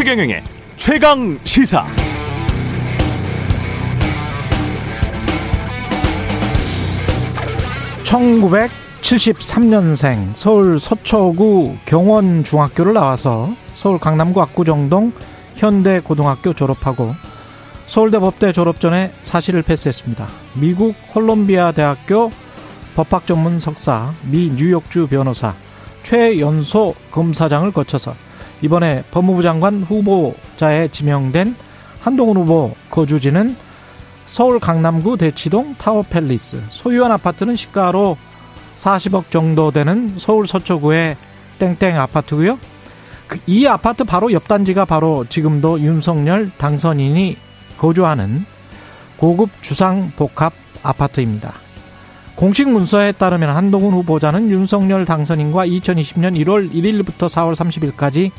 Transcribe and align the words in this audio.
최경영의 0.00 0.42
최강 0.78 1.38
시사. 1.44 1.84
(1973년생) 8.04 10.34
서울 10.34 10.80
서초구 10.80 11.76
경원중학교를 11.84 12.94
나와서 12.94 13.54
서울 13.74 13.98
강남구 13.98 14.40
압구정동 14.40 15.12
현대고등학교 15.56 16.54
졸업하고 16.54 17.14
서울대 17.86 18.18
법대 18.18 18.54
졸업 18.54 18.80
전에 18.80 19.12
사실을 19.22 19.60
패스했습니다. 19.60 20.26
미국 20.54 20.94
콜롬비아 21.08 21.72
대학교 21.72 22.30
법학 22.96 23.26
전문 23.26 23.60
석사, 23.60 24.14
미 24.22 24.50
뉴욕주 24.50 25.08
변호사, 25.08 25.54
최연소 26.04 26.94
검사장을 27.10 27.70
거쳐서 27.72 28.14
이번에 28.62 29.04
법무부 29.10 29.42
장관 29.42 29.82
후보자에 29.82 30.88
지명된 30.88 31.54
한동훈 32.00 32.36
후보 32.36 32.74
거주지는 32.90 33.56
서울 34.26 34.60
강남구 34.60 35.16
대치동 35.16 35.74
타워팰리스 35.76 36.62
소유한 36.70 37.12
아파트는 37.12 37.56
시가로 37.56 38.16
40억 38.76 39.30
정도 39.30 39.70
되는 39.70 40.14
서울 40.18 40.46
서초구의 40.46 41.16
땡땡 41.58 41.98
아파트고요. 41.98 42.58
그이 43.26 43.68
아파트 43.68 44.04
바로 44.04 44.32
옆 44.32 44.48
단지가 44.48 44.84
바로 44.84 45.24
지금도 45.28 45.80
윤석열 45.80 46.50
당선인이 46.56 47.36
거주하는 47.78 48.44
고급 49.16 49.50
주상 49.62 50.10
복합 50.16 50.52
아파트입니다. 50.82 51.54
공식 52.40 52.70
문서에 52.70 53.12
따르면 53.12 53.54
한동훈 53.54 53.92
후보자는 53.92 54.48
윤석열 54.48 55.04
당선인과 55.04 55.66
2020년 55.66 56.42
1월 56.42 56.72
1일부터 56.72 57.28
4월 57.28 57.54
30일까지 57.54 58.30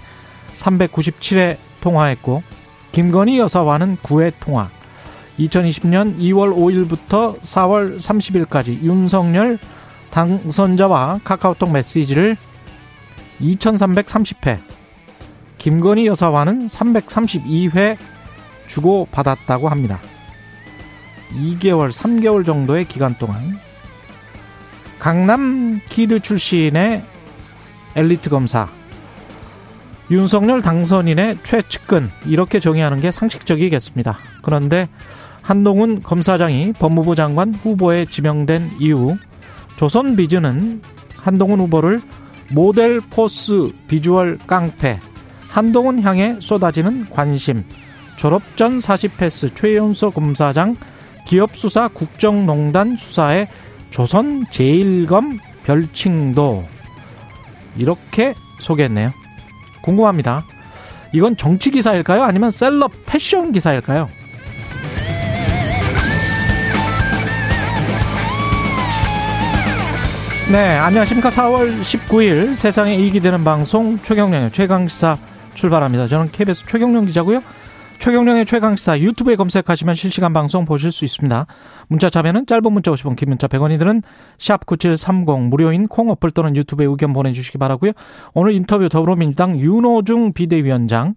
397회 0.56 1.58
통화했고 1.82 2.42
김건희 2.94 3.38
여사와는 3.38 3.98
9회 3.98 4.34
통화. 4.40 4.72
2020년 5.38 6.18
2월 6.18 6.52
5일부터 6.52 7.40
4월 7.42 8.00
30일까지 8.00 8.82
윤석열 8.82 9.60
당선자와 10.10 11.20
카카오톡 11.24 11.72
메시지를 11.72 12.38
2330회, 13.40 14.58
김건희 15.60 16.08
여사와는 16.08 16.66
332회 16.66 17.98
주고받았다고 18.66 19.70
합니다. 19.70 20.02
2개월, 21.36 21.92
3개월 21.92 22.44
정도의 22.44 22.86
기간 22.86 23.16
동안 23.20 23.60
강남 25.02 25.82
kid 25.90 26.20
출신의 26.20 27.04
엘리트 27.96 28.30
검사 28.30 28.70
윤석열 30.12 30.62
당선인의 30.62 31.40
최측근 31.42 32.08
이렇게 32.28 32.60
정의하는 32.60 33.02
게 33.02 33.10
상식적이겠습니다. 33.10 34.20
그런데 34.44 34.90
한동훈 35.42 36.04
검사장이 36.04 36.74
법무부 36.74 37.16
장관 37.16 37.56
후보에 37.56 38.06
지명된 38.06 38.74
이후 38.80 39.18
조선비즈는 39.78 40.84
한동훈 41.18 41.62
후보를 41.62 42.00
모델 42.52 43.00
force 43.00 43.72
비주얼 43.88 44.38
깡패 44.46 45.00
한동훈 45.50 46.04
향해 46.04 46.38
쏟아지는 46.40 47.10
관심 47.10 47.64
졸업 48.18 48.44
전 48.56 48.78
40패스 48.78 49.56
최연소 49.56 50.12
검사장 50.12 50.76
기업 51.26 51.56
수사 51.56 51.88
국정농단 51.88 52.98
수사에 52.98 53.48
조선 53.92 54.46
제일검 54.50 55.38
별칭도 55.64 56.66
이렇게 57.78 58.34
소개했네요. 58.60 59.12
궁금합니다. 59.84 60.44
이건 61.14 61.36
정치 61.38 61.72
기사일까요? 61.72 62.24
아니면 62.24 62.52
셀럽 62.52 62.92
패션 63.06 63.52
기사일까요? 63.52 64.10
네, 70.52 70.78
안녕하십니까. 70.78 71.30
4월 71.30 71.82
19일 71.82 72.56
세상에 72.56 72.96
이익이 72.96 73.20
되는 73.20 73.44
방송 73.44 73.98
최경령의 74.00 74.52
최강시사 74.52 75.18
출발합니다. 75.54 76.08
저는 76.08 76.32
KBS 76.32 76.66
최경령 76.66 77.06
기자고요. 77.06 77.42
최경령의 78.02 78.48
최강시사 78.48 79.00
유튜브에 79.00 79.36
검색하시면 79.36 79.94
실시간 79.94 80.34
방송 80.34 80.66
보실 80.66 80.92
수 80.92 81.06
있습니다. 81.06 81.46
문자 81.88 82.10
참여는 82.10 82.48
짧은 82.48 82.74
문자 82.74 82.90
50원, 82.90 83.16
긴 83.16 83.30
문자 83.30 83.48
100원이들은 83.48 84.02
샵9730 84.40 85.50
무료인 85.50 85.88
콩 85.88 86.10
어플 86.10 86.32
또는 86.32 86.56
유튜브에 86.56 86.88
의견 86.88 87.14
보내주시기 87.14 87.60
바라고요. 87.60 87.92
오늘 88.34 88.54
인터뷰 88.54 88.90
더불어민주당 88.90 89.60
윤호중 89.60 90.34
비대위원장 90.34 91.14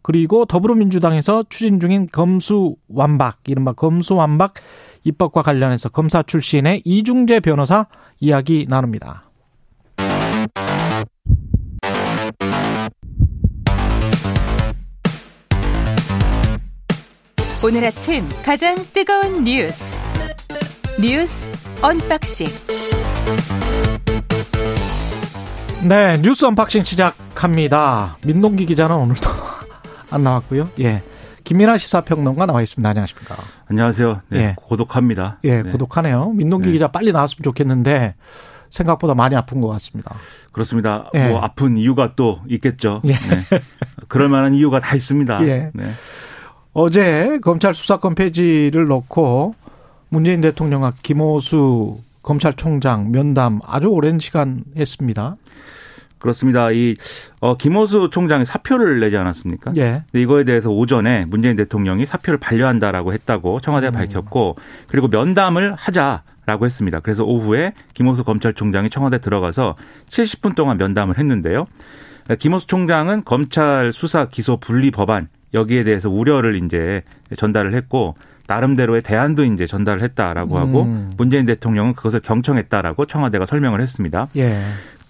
그리고 0.00 0.46
더불어민주당에서 0.46 1.44
추진 1.50 1.78
중인 1.78 2.08
검수완박 2.10 3.40
이른바 3.46 3.74
검수완박 3.74 4.54
입법과 5.04 5.42
관련해서 5.42 5.90
검사 5.90 6.22
출신의 6.22 6.80
이중재 6.86 7.40
변호사 7.40 7.88
이야기 8.20 8.64
나눕니다. 8.70 9.31
오늘 17.64 17.84
아침 17.84 18.28
가장 18.44 18.74
뜨거운 18.92 19.44
뉴스 19.44 20.00
뉴스 21.00 21.48
unboxing 21.80 22.48
네 25.88 26.18
뉴스 26.22 26.44
unboxing 26.44 26.82
시작합니다. 26.82 28.16
민동기 28.26 28.66
기자는 28.66 28.96
오늘도 28.96 29.28
안 30.10 30.24
나왔고요. 30.24 30.70
예. 30.80 31.02
김민아 31.44 31.78
시사평론가 31.78 32.46
나와 32.46 32.62
있습니다. 32.62 32.88
안녕하십니까? 32.88 33.36
안녕하세요. 33.68 34.22
네, 34.30 34.38
예. 34.38 34.54
고독합니다. 34.56 35.38
예, 35.44 35.62
네. 35.62 35.70
고독하네요. 35.70 36.30
민동기 36.30 36.66
네. 36.66 36.72
기자 36.72 36.88
빨리 36.88 37.12
나왔으면 37.12 37.44
좋겠는데 37.44 38.16
생각보다 38.70 39.14
많이 39.14 39.36
아픈 39.36 39.60
것 39.60 39.68
같습니다. 39.68 40.16
그렇습니다. 40.50 41.10
예. 41.14 41.28
뭐 41.28 41.40
아픈 41.40 41.76
이유가 41.76 42.14
또 42.16 42.40
있겠죠. 42.48 43.00
예. 43.04 43.12
네. 43.12 43.44
그럴 44.08 44.28
만한 44.28 44.54
이유가 44.54 44.80
다 44.80 44.96
있습니다. 44.96 45.46
예. 45.46 45.70
네. 45.74 45.92
어제 46.74 47.38
검찰 47.42 47.74
수사권 47.74 48.14
폐지를 48.14 48.86
놓고 48.86 49.54
문재인 50.08 50.40
대통령과 50.40 50.94
김호수 51.02 51.98
검찰총장 52.22 53.12
면담 53.12 53.60
아주 53.66 53.88
오랜 53.88 54.18
시간 54.18 54.64
했습니다. 54.76 55.36
그렇습니다. 56.18 56.70
이 56.70 56.94
어, 57.40 57.56
김호수 57.56 58.10
총장이 58.12 58.46
사표를 58.46 59.00
내지 59.00 59.16
않았습니까? 59.16 59.72
예. 59.76 60.04
이거에 60.14 60.44
대해서 60.44 60.70
오전에 60.70 61.24
문재인 61.26 61.56
대통령이 61.56 62.06
사표를 62.06 62.38
반려한다라고 62.38 63.12
했다고 63.12 63.60
청와대가 63.60 63.92
음. 63.92 63.94
밝혔고 63.94 64.56
그리고 64.88 65.08
면담을 65.08 65.74
하자 65.74 66.22
라고 66.44 66.64
했습니다. 66.64 67.00
그래서 67.00 67.22
오후에 67.24 67.72
김호수 67.94 68.24
검찰총장이 68.24 68.90
청와대 68.90 69.20
들어가서 69.20 69.76
70분 70.10 70.56
동안 70.56 70.76
면담을 70.76 71.18
했는데요. 71.18 71.66
김호수 72.38 72.66
총장은 72.66 73.24
검찰 73.24 73.92
수사 73.92 74.26
기소 74.26 74.56
분리 74.56 74.90
법안 74.90 75.28
여기에 75.54 75.84
대해서 75.84 76.08
우려를 76.08 76.62
이제 76.62 77.02
전달을 77.36 77.74
했고 77.74 78.14
나름대로의 78.46 79.02
대안도 79.02 79.44
이제 79.44 79.66
전달을 79.66 80.02
했다라고 80.02 80.58
하고 80.58 80.82
음. 80.82 81.12
문재인 81.16 81.46
대통령은 81.46 81.94
그것을 81.94 82.20
경청했다라고 82.20 83.06
청와대가 83.06 83.46
설명을 83.46 83.80
했습니다. 83.80 84.28
예. 84.36 84.60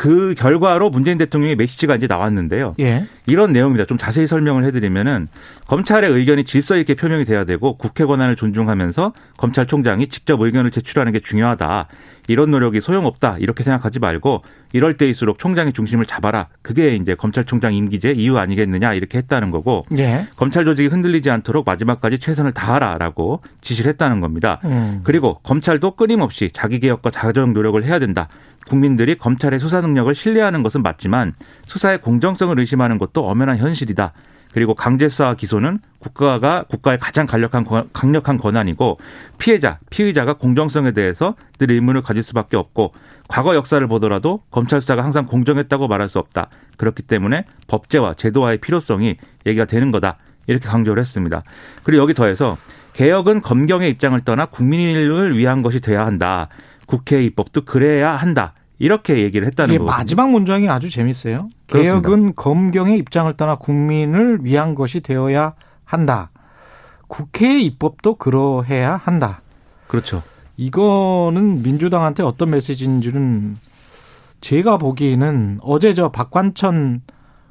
그 0.02 0.34
결과로 0.36 0.90
문재인 0.90 1.16
대통령의 1.16 1.54
메시지가 1.54 1.94
이제 1.94 2.08
나왔는데요. 2.08 2.74
예. 2.80 3.06
이런 3.28 3.52
내용입니다. 3.52 3.84
좀 3.84 3.98
자세히 3.98 4.26
설명을 4.26 4.64
해드리면은 4.64 5.28
검찰의 5.68 6.10
의견이 6.10 6.42
질서 6.42 6.76
있게 6.76 6.94
표명이 6.94 7.24
돼야 7.24 7.44
되고 7.44 7.76
국회 7.76 8.04
권한을 8.04 8.34
존중하면서 8.34 9.12
검찰총장이 9.36 10.08
직접 10.08 10.40
의견을 10.40 10.72
제출하는 10.72 11.12
게 11.12 11.20
중요하다. 11.20 11.86
이런 12.26 12.50
노력이 12.50 12.80
소용없다. 12.80 13.36
이렇게 13.38 13.62
생각하지 13.62 14.00
말고 14.00 14.42
이럴 14.72 14.96
때일수록 14.96 15.38
총장의 15.38 15.72
중심을 15.72 16.04
잡아라. 16.06 16.48
그게 16.62 16.96
이제 16.96 17.14
검찰총장 17.14 17.72
임기제 17.74 18.12
이유 18.12 18.38
아니겠느냐 18.38 18.94
이렇게 18.94 19.18
했다는 19.18 19.52
거고 19.52 19.86
예. 19.98 20.26
검찰 20.34 20.64
조직이 20.64 20.88
흔들리지 20.88 21.30
않도록 21.30 21.64
마지막까지 21.64 22.18
최선을 22.18 22.50
다하라라고 22.50 23.40
지시를 23.60 23.90
했다는 23.92 24.20
겁니다. 24.20 24.58
음. 24.64 25.00
그리고 25.04 25.38
검찰도 25.44 25.92
끊임없이 25.92 26.50
자기 26.52 26.80
개혁과 26.80 27.10
자정 27.10 27.52
노력을 27.52 27.82
해야 27.84 28.00
된다. 28.00 28.28
국민들이 28.66 29.16
검찰의 29.16 29.58
수사 29.60 29.80
능력을 29.80 30.14
신뢰하는 30.14 30.62
것은 30.62 30.82
맞지만 30.82 31.34
수사의 31.66 32.00
공정성을 32.00 32.58
의심하는 32.58 32.98
것도 32.98 33.26
엄연한 33.28 33.58
현실이다. 33.58 34.12
그리고 34.52 34.74
강제 34.74 35.08
수사 35.08 35.34
기소는 35.34 35.78
국가가 35.98 36.64
국가의 36.68 36.98
가장 36.98 37.26
강력한 37.26 37.64
강력한 37.92 38.36
권한이고 38.36 38.98
피해자, 39.38 39.78
피의자가 39.90 40.34
공정성에 40.34 40.92
대해서 40.92 41.34
늘 41.58 41.70
의문을 41.70 42.02
가질 42.02 42.22
수밖에 42.22 42.56
없고 42.56 42.92
과거 43.28 43.54
역사를 43.54 43.84
보더라도 43.86 44.42
검찰 44.50 44.80
수사가 44.82 45.02
항상 45.04 45.24
공정했다고 45.24 45.88
말할 45.88 46.08
수 46.08 46.18
없다. 46.18 46.48
그렇기 46.76 47.02
때문에 47.02 47.46
법제와 47.66 48.14
제도화의 48.14 48.58
필요성이 48.58 49.16
얘기가 49.46 49.64
되는 49.64 49.90
거다. 49.90 50.18
이렇게 50.46 50.68
강조를 50.68 51.00
했습니다. 51.00 51.42
그리고 51.82 52.02
여기 52.02 52.14
더해서 52.14 52.56
개혁은 52.92 53.40
검경의 53.40 53.88
입장을 53.90 54.20
떠나 54.20 54.46
국민을 54.46 55.36
위한 55.36 55.62
것이 55.62 55.80
돼야 55.80 56.04
한다. 56.04 56.48
국회 56.92 57.24
입법도 57.24 57.64
그래야 57.64 58.12
한다. 58.16 58.54
이렇게 58.78 59.22
얘기를 59.22 59.46
했다는 59.46 59.78
거죠. 59.78 59.84
마지막 59.84 60.30
문장이 60.30 60.68
아주 60.68 60.90
재밌어요. 60.90 61.48
그렇습니다. 61.68 62.08
개혁은 62.08 62.34
검경의 62.34 62.98
입장을 62.98 63.32
떠나 63.36 63.54
국민을 63.54 64.40
위한 64.42 64.74
것이 64.74 65.00
되어야 65.00 65.54
한다. 65.84 66.30
국회의 67.08 67.64
입법도 67.64 68.16
그러해야 68.16 68.96
한다. 68.96 69.40
그렇죠. 69.88 70.22
이거는 70.56 71.62
민주당한테 71.62 72.22
어떤 72.22 72.50
메시지인지는 72.50 73.56
제가 74.40 74.76
보기에는 74.76 75.60
어제 75.62 75.94
저 75.94 76.10
박관천 76.10 77.02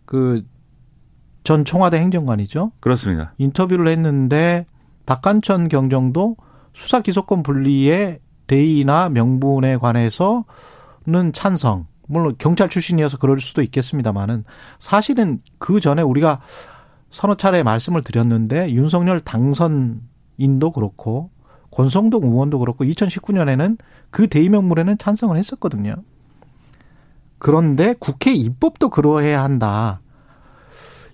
그 0.05 0.43
전 1.43 1.65
청와대 1.65 1.97
행정관이죠. 1.97 2.71
그렇습니다. 2.79 3.33
인터뷰를 3.38 3.88
했는데 3.88 4.65
박관천 5.05 5.69
경정도 5.69 6.38
수사 6.73 7.01
기소권 7.01 7.43
분리의 7.43 8.19
대의나 8.51 9.07
명분에 9.07 9.77
관해서는 9.77 11.31
찬성. 11.33 11.88
물론 12.06 12.36
경찰 12.38 12.68
출신이어서 12.68 13.18
그럴 13.18 13.39
수도 13.39 13.62
있겠습니다만은 13.62 14.44
사실은 14.77 15.39
그 15.57 15.80
전에 15.80 16.01
우리가 16.01 16.42
서너 17.12 17.36
차례 17.36 17.63
말씀을 17.63 18.03
드렸는데 18.03 18.74
윤석열 18.74 19.21
당선인도 19.21 20.71
그렇고 20.74 21.30
권성동 21.71 22.25
의원도 22.25 22.59
그렇고 22.59 22.83
2019년에는 22.83 23.77
그 24.09 24.27
대의명물에는 24.27 24.98
찬성을 24.98 25.38
했었거든요. 25.38 25.95
그런데 27.38 27.95
국회 28.00 28.33
입법도 28.33 28.89
그러해야 28.89 29.42
한다. 29.42 30.01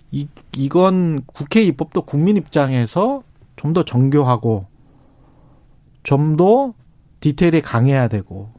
이, 0.09 0.27
이건 0.55 1.21
국회 1.27 1.61
입법도 1.61 2.01
국민 2.01 2.35
입장에서 2.35 3.21
좀 3.55 3.73
더 3.73 3.83
정교하고 3.85 4.65
좀 6.01 6.35
더 6.35 6.73
디테일이 7.19 7.61
강해야 7.61 8.07
되고 8.07 8.53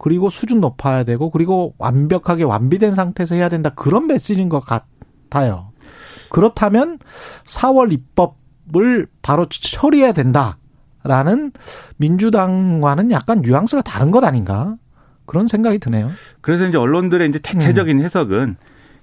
그리고 0.00 0.30
수준 0.30 0.60
높아야 0.60 1.04
되고 1.04 1.30
그리고 1.30 1.74
완벽하게 1.78 2.44
완비된 2.44 2.94
상태에서 2.94 3.34
해야 3.34 3.48
된다. 3.48 3.70
그런 3.70 4.06
메시지인 4.06 4.48
것 4.48 4.60
같아요. 4.60 5.72
그렇다면 6.30 6.98
4월 7.44 7.92
입법을 7.92 9.06
바로 9.20 9.46
처리해야 9.46 10.12
된다라는 10.12 11.52
민주당과는 11.98 13.10
약간 13.10 13.42
뉘앙스가 13.42 13.82
다른 13.82 14.10
것 14.10 14.24
아닌가? 14.24 14.76
그런 15.26 15.46
생각이 15.46 15.78
드네요. 15.78 16.10
그래서 16.40 16.66
이제 16.66 16.78
언론들의 16.78 17.28
이제 17.28 17.38
대체적인 17.38 17.98
음. 17.98 18.04
해석은 18.04 18.56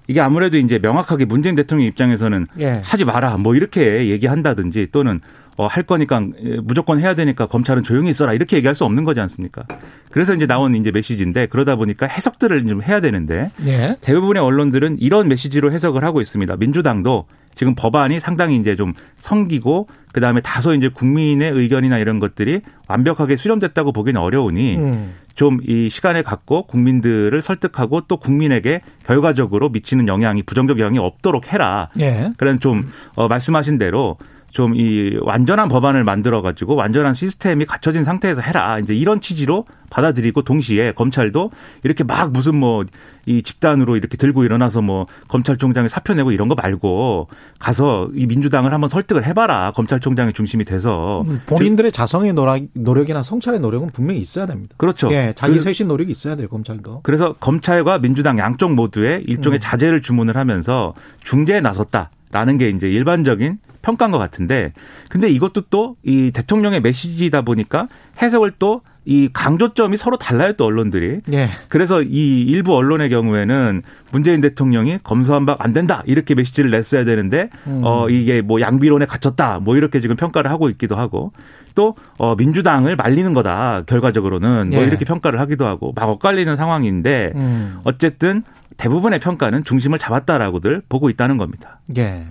이게 0.08 0.20
아무래도 0.20 0.56
이제 0.56 0.78
명확하게 0.78 1.26
문재인 1.26 1.54
대통령 1.54 1.86
입장에서는 1.86 2.46
예. 2.58 2.82
하지 2.82 3.04
마라 3.04 3.36
뭐 3.36 3.54
이렇게 3.54 4.08
얘기한다든지 4.08 4.88
또는 4.90 5.20
어, 5.58 5.66
할 5.66 5.82
거니까 5.82 6.22
무조건 6.62 7.00
해야 7.00 7.16
되니까 7.16 7.46
검찰은 7.46 7.82
조용히 7.82 8.10
있어라 8.10 8.32
이렇게 8.32 8.56
얘기할 8.56 8.76
수 8.76 8.84
없는 8.84 9.02
거지 9.02 9.18
않습니까? 9.20 9.64
그래서 10.12 10.32
이제 10.32 10.46
나온 10.46 10.76
이제 10.76 10.92
메시지인데 10.92 11.46
그러다 11.46 11.74
보니까 11.74 12.06
해석들을 12.06 12.64
좀 12.66 12.80
해야 12.80 13.00
되는데 13.00 13.50
예. 13.66 13.96
대부분의 14.00 14.40
언론들은 14.40 14.98
이런 15.00 15.26
메시지로 15.26 15.72
해석을 15.72 16.04
하고 16.04 16.20
있습니다. 16.20 16.56
민주당도 16.56 17.26
지금 17.56 17.74
법안이 17.74 18.20
상당히 18.20 18.56
이제 18.56 18.76
좀 18.76 18.94
성기고 19.16 19.88
그 20.12 20.20
다음에 20.20 20.40
다소 20.40 20.74
이제 20.74 20.88
국민의 20.88 21.50
의견이나 21.50 21.98
이런 21.98 22.20
것들이 22.20 22.60
완벽하게 22.86 23.34
수렴됐다고 23.34 23.90
보기는 23.90 24.20
어려우니 24.20 24.76
음. 24.76 25.14
좀이 25.34 25.88
시간을 25.90 26.22
갖고 26.22 26.68
국민들을 26.68 27.42
설득하고 27.42 28.02
또 28.02 28.16
국민에게 28.16 28.82
결과적으로 29.04 29.70
미치는 29.70 30.06
영향이 30.06 30.44
부정적 30.44 30.78
영향이 30.78 30.98
없도록 30.98 31.52
해라. 31.52 31.88
예. 31.98 32.30
그런 32.36 32.60
좀 32.60 32.82
어, 33.16 33.26
말씀하신 33.26 33.78
대로 33.78 34.18
좀 34.50 34.74
이 34.74 35.18
완전한 35.22 35.68
법안을 35.68 36.04
만들어 36.04 36.42
가지고 36.42 36.74
완전한 36.74 37.14
시스템이 37.14 37.64
갖춰진 37.66 38.04
상태에서 38.04 38.40
해라. 38.40 38.78
이제 38.78 38.94
이런 38.94 39.20
취지로 39.20 39.66
받아들이고 39.90 40.42
동시에 40.42 40.92
검찰도 40.92 41.50
이렇게 41.84 42.04
막 42.04 42.32
무슨 42.32 42.56
뭐 42.56 42.84
이 43.28 43.42
집단으로 43.42 43.96
이렇게 43.96 44.16
들고 44.16 44.44
일어나서 44.44 44.80
뭐 44.80 45.06
검찰총장이 45.28 45.90
사표 45.90 46.14
내고 46.14 46.32
이런 46.32 46.48
거 46.48 46.54
말고 46.54 47.28
가서 47.58 48.08
이 48.14 48.26
민주당을 48.26 48.72
한번 48.72 48.88
설득을 48.88 49.26
해봐라. 49.26 49.72
검찰총장의 49.72 50.32
중심이 50.32 50.64
돼서 50.64 51.22
음, 51.28 51.42
본인들의 51.44 51.92
자성의 51.92 52.32
노력, 52.32 53.10
이나 53.10 53.22
성찰의 53.22 53.60
노력은 53.60 53.88
분명히 53.92 54.20
있어야 54.20 54.46
됩니다. 54.46 54.74
그렇죠. 54.78 55.10
예, 55.12 55.34
자기 55.36 55.54
그 55.54 55.60
쇄신 55.60 55.88
노력이 55.88 56.10
있어야 56.10 56.36
돼요 56.36 56.48
검찰도. 56.48 57.00
그래서 57.02 57.34
검찰과 57.34 57.98
민주당 57.98 58.38
양쪽 58.38 58.72
모두에 58.72 59.22
일종의 59.26 59.58
음. 59.58 59.60
자제를 59.60 60.00
주문을 60.00 60.38
하면서 60.38 60.94
중재에 61.22 61.60
나섰다 61.60 62.10
라는 62.32 62.56
게 62.56 62.70
이제 62.70 62.88
일반적인 62.88 63.58
평가한 63.88 64.10
것 64.12 64.18
같은데 64.18 64.72
근데 65.08 65.28
이것도 65.30 65.62
또 65.70 65.88
이 66.08 66.30
대통령의 66.32 66.80
메시지다 66.80 67.42
보니까 67.42 67.88
해석을 68.22 68.52
또이 68.52 69.28
강조점이 69.32 69.96
서로 69.96 70.16
달라요 70.16 70.54
또 70.54 70.64
언론들이. 70.64 71.20
예. 71.32 71.48
그래서 71.68 72.02
이 72.02 72.42
일부 72.42 72.74
언론의 72.74 73.10
경우에는 73.10 73.82
문재인 74.10 74.40
대통령이 74.40 74.98
검수한 75.02 75.44
바안 75.44 75.72
된다 75.72 76.02
이렇게 76.06 76.34
메시지를 76.34 76.70
냈어야 76.70 77.04
되는데 77.04 77.50
음. 77.66 77.82
어 77.84 78.08
이게 78.08 78.40
뭐 78.40 78.60
양비론에 78.60 79.04
갇혔다 79.06 79.60
뭐 79.60 79.76
이렇게 79.76 80.00
지금 80.00 80.16
평가를 80.16 80.50
하고 80.50 80.70
있기도 80.70 80.96
하고 80.96 81.32
또어 81.74 82.34
민주당을 82.36 82.96
말리는 82.96 83.34
거다 83.34 83.82
결과적으로는 83.86 84.70
뭐 84.70 84.82
예. 84.82 84.86
이렇게 84.86 85.04
평가를 85.04 85.40
하기도 85.40 85.66
하고 85.66 85.92
막 85.94 86.08
엇갈리는 86.08 86.56
상황인데 86.56 87.32
음. 87.34 87.80
어쨌든 87.84 88.42
대부분의 88.78 89.20
평가는 89.20 89.64
중심을 89.64 89.98
잡았다라고들 89.98 90.82
보고 90.88 91.10
있다는 91.10 91.36
겁니다. 91.36 91.80
예. 91.98 92.24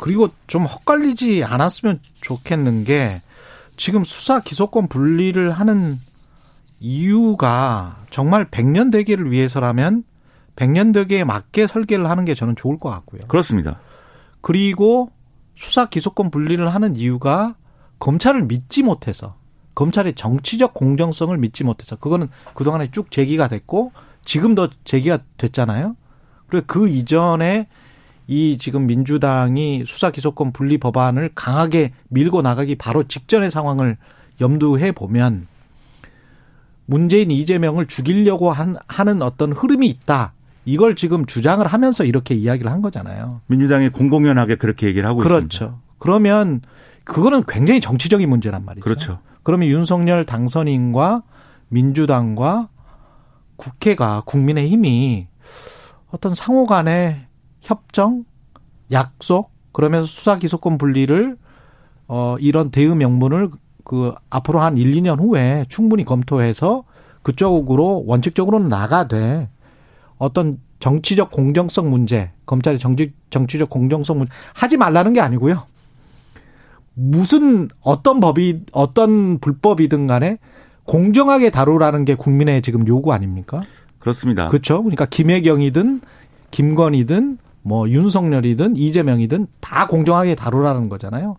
그리고 0.00 0.30
좀 0.46 0.64
헛갈리지 0.64 1.44
않았으면 1.44 2.00
좋겠는 2.22 2.84
게 2.84 3.20
지금 3.76 4.02
수사 4.04 4.40
기소권 4.40 4.88
분리를 4.88 5.50
하는 5.50 6.00
이유가 6.80 8.02
정말 8.10 8.46
백년 8.50 8.90
대계를 8.90 9.30
위해서라면 9.30 10.04
백년 10.56 10.92
대계에 10.92 11.24
맞게 11.24 11.66
설계를 11.66 12.08
하는 12.08 12.24
게 12.24 12.34
저는 12.34 12.56
좋을 12.56 12.78
것 12.78 12.88
같고요. 12.88 13.22
그렇습니다. 13.28 13.78
그리고 14.40 15.10
수사 15.54 15.86
기소권 15.90 16.30
분리를 16.30 16.66
하는 16.66 16.96
이유가 16.96 17.54
검찰을 17.98 18.46
믿지 18.46 18.82
못해서 18.82 19.36
검찰의 19.74 20.14
정치적 20.14 20.72
공정성을 20.72 21.36
믿지 21.36 21.62
못해서 21.62 21.96
그거는 21.96 22.28
그동안에 22.54 22.90
쭉 22.90 23.10
제기가 23.10 23.48
됐고 23.48 23.92
지금도 24.24 24.68
제기가 24.84 25.18
됐잖아요. 25.36 25.94
그리고 26.48 26.66
그 26.66 26.88
이전에 26.88 27.68
이 28.30 28.58
지금 28.58 28.86
민주당이 28.86 29.82
수사 29.88 30.12
기소권 30.12 30.52
분리 30.52 30.78
법안을 30.78 31.32
강하게 31.34 31.92
밀고 32.10 32.42
나가기 32.42 32.76
바로 32.76 33.02
직전의 33.02 33.50
상황을 33.50 33.96
염두해 34.40 34.92
보면 34.92 35.48
문재인 36.86 37.32
이재명을 37.32 37.86
죽이려고 37.86 38.52
한, 38.52 38.76
하는 38.86 39.22
어떤 39.22 39.52
흐름이 39.52 39.88
있다. 39.88 40.32
이걸 40.64 40.94
지금 40.94 41.26
주장을 41.26 41.66
하면서 41.66 42.04
이렇게 42.04 42.36
이야기를 42.36 42.70
한 42.70 42.82
거잖아요. 42.82 43.40
민주당이 43.48 43.88
공공연하게 43.88 44.58
그렇게 44.58 44.86
얘기를 44.86 45.08
하고 45.08 45.18
그렇죠. 45.18 45.46
있습니다. 45.46 45.58
그렇죠. 45.58 45.80
그러면 45.98 46.60
그거는 47.02 47.42
굉장히 47.48 47.80
정치적인 47.80 48.28
문제란 48.28 48.64
말이죠. 48.64 48.84
그렇죠. 48.84 49.18
그러면 49.42 49.68
윤석열 49.68 50.24
당선인과 50.24 51.24
민주당과 51.68 52.68
국회가 53.56 54.22
국민의힘이 54.24 55.26
어떤 56.12 56.32
상호 56.36 56.66
간에 56.66 57.26
협정, 57.60 58.24
약속, 58.92 59.50
그러면서 59.72 60.06
수사 60.06 60.36
기소권 60.36 60.78
분리를 60.78 61.36
어 62.08 62.36
이런 62.40 62.70
대응 62.70 62.98
명분을 62.98 63.50
그 63.84 64.12
앞으로 64.30 64.60
한 64.60 64.76
1, 64.76 64.94
2년 64.94 65.20
후에 65.20 65.64
충분히 65.68 66.04
검토해서 66.04 66.84
그쪽으로 67.22 68.04
원칙적으로는 68.06 68.68
나가되 68.68 69.48
어떤 70.18 70.58
정치적 70.80 71.30
공정성 71.30 71.90
문제, 71.90 72.30
검찰의 72.46 72.78
정치, 72.78 73.12
정치적 73.30 73.70
공정성 73.70 74.18
문제 74.18 74.32
하지 74.54 74.76
말라는 74.76 75.12
게 75.12 75.20
아니고요. 75.20 75.64
무슨 76.94 77.68
어떤 77.82 78.20
법이 78.20 78.64
어떤 78.72 79.38
불법이든 79.38 80.06
간에 80.06 80.38
공정하게 80.84 81.50
다루라는 81.50 82.04
게 82.04 82.14
국민의 82.14 82.62
지금 82.62 82.86
요구 82.88 83.12
아닙니까? 83.12 83.62
그렇습니다. 83.98 84.48
그렇죠. 84.48 84.82
그러니까 84.82 85.06
김혜경이든 85.06 86.00
김건희든 86.50 87.38
뭐 87.62 87.88
윤석열이든 87.88 88.76
이재명이든 88.76 89.46
다 89.60 89.86
공정하게 89.86 90.34
다루라는 90.34 90.88
거잖아요. 90.88 91.36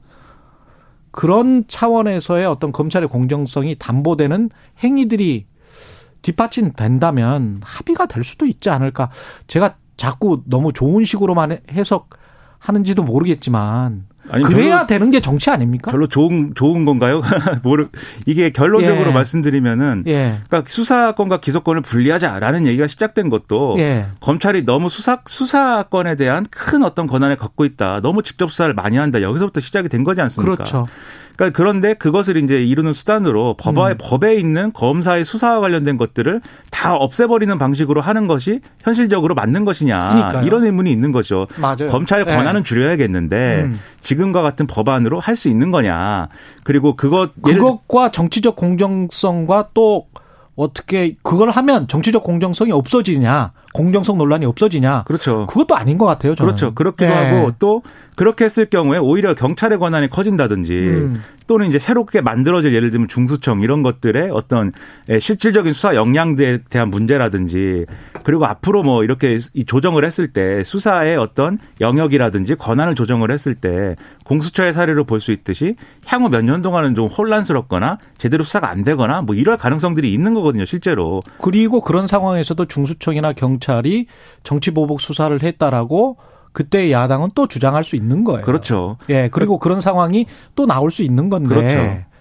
그런 1.11 1.65
차원에서의 1.67 2.45
어떤 2.45 2.71
검찰의 2.71 3.09
공정성이 3.09 3.75
담보되는 3.77 4.49
행위들이 4.83 5.45
뒷받침된다면 6.21 7.61
합의가 7.63 8.05
될 8.05 8.23
수도 8.23 8.45
있지 8.45 8.69
않을까. 8.69 9.09
제가 9.47 9.75
자꾸 9.97 10.43
너무 10.45 10.71
좋은 10.71 11.03
식으로만 11.03 11.59
해석하는지도 11.71 13.03
모르겠지만 13.03 14.07
아니, 14.31 14.43
그래야 14.43 14.85
되는 14.85 15.11
게 15.11 15.19
정치 15.19 15.49
아닙니까? 15.49 15.91
별로 15.91 16.07
좋은 16.07 16.53
좋은 16.55 16.85
건가요? 16.85 17.21
모르 17.63 17.89
이게 18.25 18.49
결론적으로 18.51 19.09
예. 19.09 19.13
말씀드리면은 19.13 20.03
예. 20.07 20.39
그러니까 20.47 20.69
수사권과 20.69 21.41
기소권을 21.41 21.81
분리하자라는 21.81 22.65
얘기가 22.65 22.87
시작된 22.87 23.29
것도 23.29 23.75
예. 23.79 24.07
검찰이 24.21 24.63
너무 24.65 24.89
수사 24.89 25.19
수사권에 25.25 26.15
대한 26.15 26.45
큰 26.49 26.83
어떤 26.83 27.07
권한을 27.07 27.35
갖고 27.35 27.65
있다. 27.65 27.99
너무 28.01 28.23
직접 28.23 28.49
수사를 28.49 28.73
많이 28.73 28.97
한다. 28.97 29.21
여기서부터 29.21 29.59
시작이 29.59 29.89
된 29.89 30.03
거지 30.03 30.21
않습니까? 30.21 30.55
그렇죠. 30.55 30.87
그러니까 31.41 31.57
그런데 31.57 31.95
그것을 31.95 32.37
이제 32.37 32.63
이루는 32.63 32.93
수단으로 32.93 33.55
법에 33.57 33.81
음. 33.93 33.97
법에 33.99 34.35
있는 34.35 34.71
검사의 34.73 35.25
수사와 35.25 35.59
관련된 35.59 35.97
것들을 35.97 36.39
다 36.69 36.95
없애버리는 36.95 37.57
방식으로 37.57 37.99
하는 37.99 38.27
것이 38.27 38.59
현실적으로 38.81 39.33
맞는 39.33 39.65
것이냐 39.65 39.95
그러니까요. 40.13 40.45
이런 40.45 40.65
의문이 40.65 40.91
있는 40.91 41.11
거죠. 41.11 41.47
맞아요. 41.57 41.89
검찰의 41.89 42.25
네. 42.25 42.35
권한은 42.35 42.61
네. 42.61 42.67
줄여야겠는데 42.67 43.61
음. 43.63 43.79
지금과 44.01 44.43
같은 44.43 44.67
법안으로 44.67 45.19
할 45.19 45.31
수 45.41 45.47
있는 45.47 45.71
거냐. 45.71 46.27
그리고 46.63 46.95
그것 46.95 47.31
그것과 47.41 48.11
정치적 48.11 48.55
공정성과 48.57 49.69
또 49.73 50.05
어떻게 50.61 51.15
그걸 51.23 51.49
하면 51.49 51.87
정치적 51.87 52.23
공정성이 52.23 52.71
없어지냐, 52.71 53.51
공정성 53.73 54.17
논란이 54.17 54.45
없어지냐. 54.45 55.03
그렇죠. 55.05 55.47
그것도 55.47 55.75
아닌 55.75 55.97
것 55.97 56.05
같아요. 56.05 56.35
저는. 56.35 56.47
그렇죠. 56.47 56.73
그렇기도 56.73 57.09
네. 57.09 57.13
하고 57.13 57.51
또 57.59 57.81
그렇게 58.15 58.45
했을 58.45 58.69
경우에 58.69 58.97
오히려 58.99 59.33
경찰의 59.33 59.79
권한이 59.79 60.09
커진다든지 60.09 60.73
음. 60.73 61.15
또는 61.51 61.67
이제 61.67 61.79
새롭게 61.79 62.21
만들어질 62.21 62.73
예를 62.73 62.91
들면 62.91 63.09
중수청 63.09 63.59
이런 63.59 63.83
것들의 63.83 64.29
어떤 64.31 64.71
예, 65.09 65.19
실질적인 65.19 65.73
수사 65.73 65.95
역량에 65.95 66.59
대한 66.69 66.89
문제라든지 66.89 67.85
그리고 68.23 68.45
앞으로 68.45 68.83
뭐 68.83 69.03
이렇게 69.03 69.37
조정을 69.65 70.05
했을 70.05 70.29
때 70.29 70.63
수사의 70.63 71.17
어떤 71.17 71.59
영역이라든지 71.81 72.55
권한을 72.55 72.95
조정을 72.95 73.31
했을 73.31 73.53
때 73.55 73.97
공수처의 74.23 74.71
사례로 74.71 75.03
볼 75.03 75.19
수 75.19 75.33
있듯이 75.33 75.75
향후 76.05 76.29
몇 76.29 76.41
년 76.45 76.61
동안은 76.61 76.95
좀 76.95 77.07
혼란스럽거나 77.07 77.97
제대로 78.17 78.45
수사가 78.45 78.69
안 78.69 78.85
되거나 78.85 79.21
뭐 79.21 79.35
이럴 79.35 79.57
가능성들이 79.57 80.13
있는 80.13 80.33
거거든요, 80.33 80.63
실제로. 80.63 81.19
그리고 81.41 81.81
그런 81.81 82.07
상황에서도 82.07 82.63
중수청이나 82.63 83.33
경찰이 83.33 84.05
정치보복 84.43 85.01
수사를 85.01 85.43
했다라고 85.43 86.15
그때 86.51 86.91
야당은 86.91 87.29
또 87.35 87.47
주장할 87.47 87.83
수 87.83 87.95
있는 87.95 88.23
거예요. 88.23 88.45
그렇죠. 88.45 88.97
예, 89.09 89.29
그리고 89.31 89.57
그런 89.57 89.81
상황이 89.81 90.25
또 90.55 90.65
나올 90.65 90.91
수 90.91 91.03
있는 91.03 91.29
건데. 91.29 91.55
그렇죠. 91.55 92.11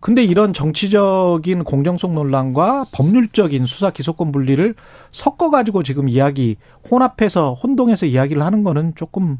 근데 0.00 0.22
이런 0.22 0.52
정치적인 0.52 1.64
공정성 1.64 2.12
논란과 2.12 2.84
법률적인 2.92 3.64
수사 3.64 3.88
기소권 3.88 4.32
분리를 4.32 4.74
섞어 5.12 5.48
가지고 5.48 5.82
지금 5.82 6.10
이야기 6.10 6.56
혼합해서 6.90 7.54
혼동해서 7.54 8.04
이야기를 8.04 8.42
하는 8.42 8.64
거는 8.64 8.92
조금 8.96 9.38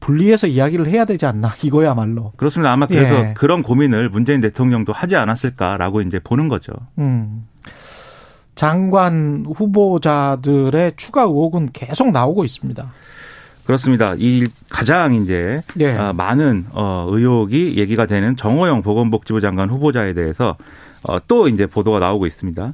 분리해서 0.00 0.48
이야기를 0.48 0.88
해야 0.88 1.04
되지 1.04 1.24
않나 1.26 1.54
이거야말로. 1.62 2.32
그렇습니다. 2.36 2.72
아마 2.72 2.88
그래서 2.88 3.14
예. 3.14 3.34
그런 3.36 3.62
고민을 3.62 4.10
문재인 4.10 4.40
대통령도 4.40 4.92
하지 4.92 5.14
않았을까라고 5.14 6.00
이제 6.02 6.18
보는 6.18 6.48
거죠. 6.48 6.72
음. 6.98 7.46
장관 8.56 9.46
후보자들의 9.54 10.94
추가 10.96 11.22
의혹은 11.22 11.68
계속 11.72 12.10
나오고 12.10 12.44
있습니다. 12.44 12.92
그렇습니다. 13.64 14.14
이 14.18 14.44
가장 14.68 15.14
이제 15.14 15.62
예. 15.80 15.92
아, 15.92 16.12
많은 16.12 16.66
어, 16.72 17.06
의혹이 17.10 17.74
얘기가 17.76 18.06
되는 18.06 18.36
정호영 18.36 18.82
보건복지부 18.82 19.40
장관 19.40 19.70
후보자에 19.70 20.14
대해서 20.14 20.56
어, 21.08 21.18
또 21.28 21.48
이제 21.48 21.66
보도가 21.66 21.98
나오고 22.00 22.26
있습니다. 22.26 22.72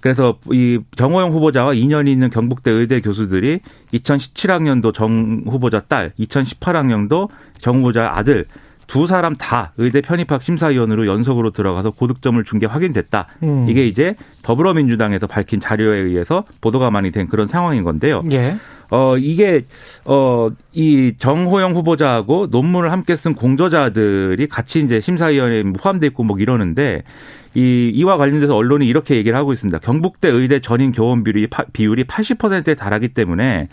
그래서 0.00 0.38
이 0.50 0.80
정호영 0.96 1.30
후보자와 1.32 1.74
인연이 1.74 2.10
있는 2.10 2.28
경북대 2.30 2.70
의대 2.70 3.00
교수들이 3.00 3.60
2017학년도 3.94 4.92
정 4.94 5.42
후보자 5.46 5.80
딸, 5.80 6.12
2018학년도 6.18 7.28
정 7.58 7.76
후보자 7.78 8.10
아들 8.14 8.46
두 8.88 9.06
사람 9.06 9.36
다 9.36 9.72
의대 9.78 10.00
편입학 10.00 10.42
심사위원으로 10.42 11.06
연속으로 11.06 11.50
들어가서 11.50 11.92
고득점을 11.92 12.42
준 12.44 12.58
게 12.58 12.66
확인됐다. 12.66 13.26
음. 13.44 13.66
이게 13.68 13.86
이제 13.86 14.16
더불어민주당에서 14.42 15.26
밝힌 15.26 15.60
자료에 15.60 15.98
의해서 15.98 16.44
보도가 16.60 16.90
많이 16.90 17.10
된 17.10 17.28
그런 17.28 17.46
상황인 17.48 17.84
건데요. 17.84 18.22
예. 18.32 18.56
어, 18.92 19.16
이게, 19.16 19.64
어, 20.04 20.50
이 20.74 21.14
정호영 21.16 21.74
후보자하고 21.74 22.48
논문을 22.50 22.92
함께 22.92 23.16
쓴 23.16 23.34
공저자들이 23.34 24.46
같이 24.48 24.80
이제 24.80 25.00
심사위원회에 25.00 25.62
포함돼 25.62 26.08
있고 26.08 26.24
뭐 26.24 26.38
이러는데 26.38 27.02
이, 27.54 27.90
이와 27.94 28.18
관련돼서 28.18 28.54
언론이 28.54 28.86
이렇게 28.86 29.16
얘기를 29.16 29.36
하고 29.38 29.54
있습니다. 29.54 29.78
경북대 29.78 30.28
의대 30.28 30.60
전인 30.60 30.92
교원 30.92 31.24
비율이, 31.24 31.48
비율이 31.72 32.04
80%에 32.04 32.74
달하기 32.74 33.08
때문에 33.08 33.68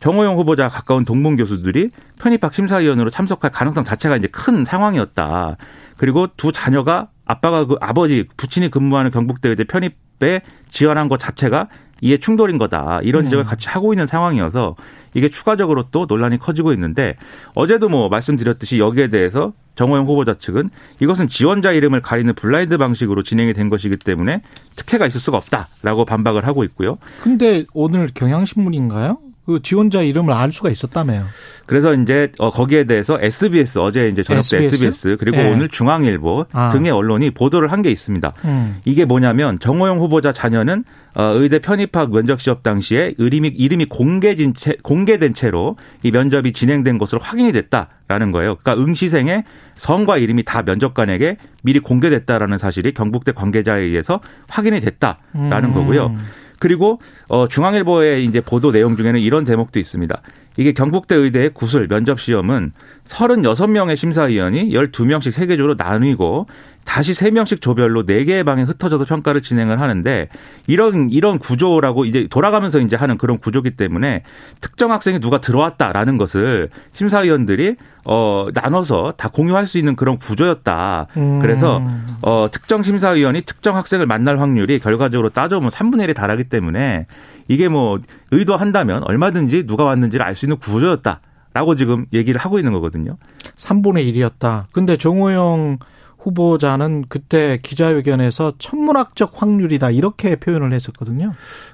정호영 0.00 0.38
후보자 0.38 0.68
가까운 0.68 1.04
동문 1.04 1.36
교수들이 1.36 1.90
편입학 2.18 2.54
심사위원으로 2.54 3.10
참석할 3.10 3.50
가능성 3.50 3.84
자체가 3.84 4.16
이제 4.16 4.26
큰 4.28 4.64
상황이었다. 4.64 5.58
그리고 5.98 6.28
두 6.38 6.50
자녀가 6.50 7.08
아빠가 7.26 7.66
그 7.66 7.76
아버지 7.82 8.26
부친이 8.38 8.70
근무하는 8.70 9.10
경북대 9.10 9.50
의대 9.50 9.64
편입에 9.64 10.40
지원한 10.70 11.10
것 11.10 11.20
자체가 11.20 11.68
이해 12.02 12.18
충돌인 12.18 12.58
거다. 12.58 13.00
이런 13.02 13.24
지적을 13.24 13.44
음. 13.44 13.48
같이 13.48 13.68
하고 13.68 13.94
있는 13.94 14.06
상황이어서 14.06 14.76
이게 15.14 15.30
추가적으로 15.30 15.86
또 15.90 16.04
논란이 16.06 16.38
커지고 16.38 16.72
있는데 16.74 17.16
어제도 17.54 17.88
뭐 17.88 18.08
말씀드렸듯이 18.08 18.78
여기에 18.78 19.08
대해서 19.08 19.52
정호영 19.76 20.06
후보자 20.06 20.34
측은 20.34 20.68
이것은 21.00 21.28
지원자 21.28 21.72
이름을 21.72 22.02
가리는 22.02 22.34
블라인드 22.34 22.76
방식으로 22.76 23.22
진행이 23.22 23.54
된 23.54 23.70
것이기 23.70 23.96
때문에 23.96 24.42
특혜가 24.76 25.06
있을 25.06 25.20
수가 25.20 25.38
없다라고 25.38 26.04
반박을 26.04 26.46
하고 26.46 26.64
있고요. 26.64 26.98
근데 27.22 27.64
오늘 27.72 28.10
경향신문인가요? 28.12 29.18
그 29.52 29.62
지원자 29.62 30.02
이름을 30.02 30.32
알 30.32 30.50
수가 30.52 30.70
있었다며요. 30.70 31.24
그래서 31.66 31.94
이제 31.94 32.32
어 32.38 32.50
거기에 32.50 32.84
대해서 32.84 33.18
SBS 33.20 33.78
어제 33.78 34.08
이제 34.08 34.22
저녁 34.22 34.42
때 34.42 34.56
SBS, 34.58 34.84
SBS 34.86 35.16
그리고 35.18 35.36
네. 35.36 35.52
오늘 35.52 35.68
중앙일보 35.68 36.46
아. 36.52 36.70
등의 36.70 36.90
언론이 36.90 37.30
보도를 37.30 37.70
한 37.70 37.82
게 37.82 37.90
있습니다. 37.90 38.32
음. 38.44 38.76
이게 38.84 39.04
뭐냐면 39.04 39.58
정호영 39.58 39.98
후보자 39.98 40.32
자녀는 40.32 40.84
어 41.14 41.32
의대 41.34 41.58
편입학 41.58 42.12
면접 42.12 42.40
시험 42.40 42.58
당시에 42.62 43.14
이름이 43.18 43.48
이름이 43.48 43.86
공개진 43.86 44.54
채 44.54 44.76
공개된 44.82 45.34
채로 45.34 45.76
이 46.04 46.10
면접이 46.12 46.52
진행된 46.52 46.98
것으로 46.98 47.20
확인이 47.20 47.50
됐다라는 47.52 48.30
거예요. 48.32 48.56
그러니까 48.56 48.74
응시생의 48.84 49.42
성과 49.74 50.16
이름이 50.16 50.44
다 50.44 50.62
면접관에게 50.62 51.38
미리 51.64 51.80
공개됐다라는 51.80 52.58
사실이 52.58 52.92
경북대 52.94 53.32
관계자에 53.32 53.82
의해서 53.82 54.20
확인이 54.48 54.80
됐다라는 54.80 55.70
음. 55.70 55.74
거고요. 55.74 56.16
그리고 56.62 57.00
어 57.26 57.48
중앙일보의 57.48 58.24
이제 58.24 58.40
보도 58.40 58.70
내용 58.70 58.96
중에는 58.96 59.18
이런 59.18 59.42
대목도 59.44 59.80
있습니다. 59.80 60.22
이게 60.56 60.70
경북대 60.72 61.16
의대의 61.16 61.50
구술 61.54 61.88
면접 61.88 62.20
시험은 62.20 62.70
36명의 63.08 63.96
심사위원이 63.96 64.70
12명씩 64.70 65.32
세계적으로 65.32 65.74
나뉘고 65.76 66.46
다시 66.84 67.12
3명씩 67.12 67.60
조별로 67.60 68.04
4개의 68.04 68.44
방에 68.44 68.62
흩어져서 68.62 69.04
평가를 69.04 69.42
진행을 69.42 69.80
하는데 69.80 70.28
이런 70.66 71.10
이런 71.10 71.38
구조라고 71.38 72.04
이제 72.04 72.26
돌아가면서 72.28 72.80
이제 72.80 72.96
하는 72.96 73.16
그런 73.18 73.38
구조기 73.38 73.72
때문에 73.72 74.22
특정 74.60 74.92
학생이 74.92 75.20
누가 75.20 75.40
들어왔다라는 75.40 76.16
것을 76.16 76.68
심사위원들이 76.92 77.76
어 78.04 78.48
나눠서 78.52 79.14
다 79.16 79.28
공유할 79.28 79.66
수 79.66 79.78
있는 79.78 79.94
그런 79.94 80.18
구조였다. 80.18 81.06
음. 81.16 81.38
그래서 81.40 81.80
어 82.20 82.48
특정 82.50 82.82
심사위원이 82.82 83.42
특정 83.42 83.76
학생을 83.76 84.06
만날 84.06 84.40
확률이 84.40 84.78
결과적으로 84.80 85.28
따져보면 85.28 85.70
3분의 85.70 86.08
1에 86.08 86.14
달하기 86.14 86.44
때문에 86.44 87.06
이게 87.48 87.68
뭐 87.68 88.00
의도한다면 88.32 89.04
얼마든지 89.04 89.66
누가 89.66 89.84
왔는지를 89.84 90.24
알 90.24 90.34
수 90.34 90.46
있는 90.46 90.56
구조였다. 90.56 91.20
라고 91.54 91.74
지금 91.74 92.06
얘기를 92.14 92.40
하고 92.40 92.58
있는 92.58 92.72
거거든요. 92.72 93.18
3분의 93.56 94.10
1이었다. 94.14 94.64
근데 94.72 94.96
정호영 94.96 95.78
후보자는 96.22 97.04
그때 97.08 97.58
기자회견에서 97.62 98.52
천문학적 98.58 99.32
확률이다 99.34 99.90
이렇게 99.90 100.36
표현을 100.36 100.72
했었거든요. 100.72 101.32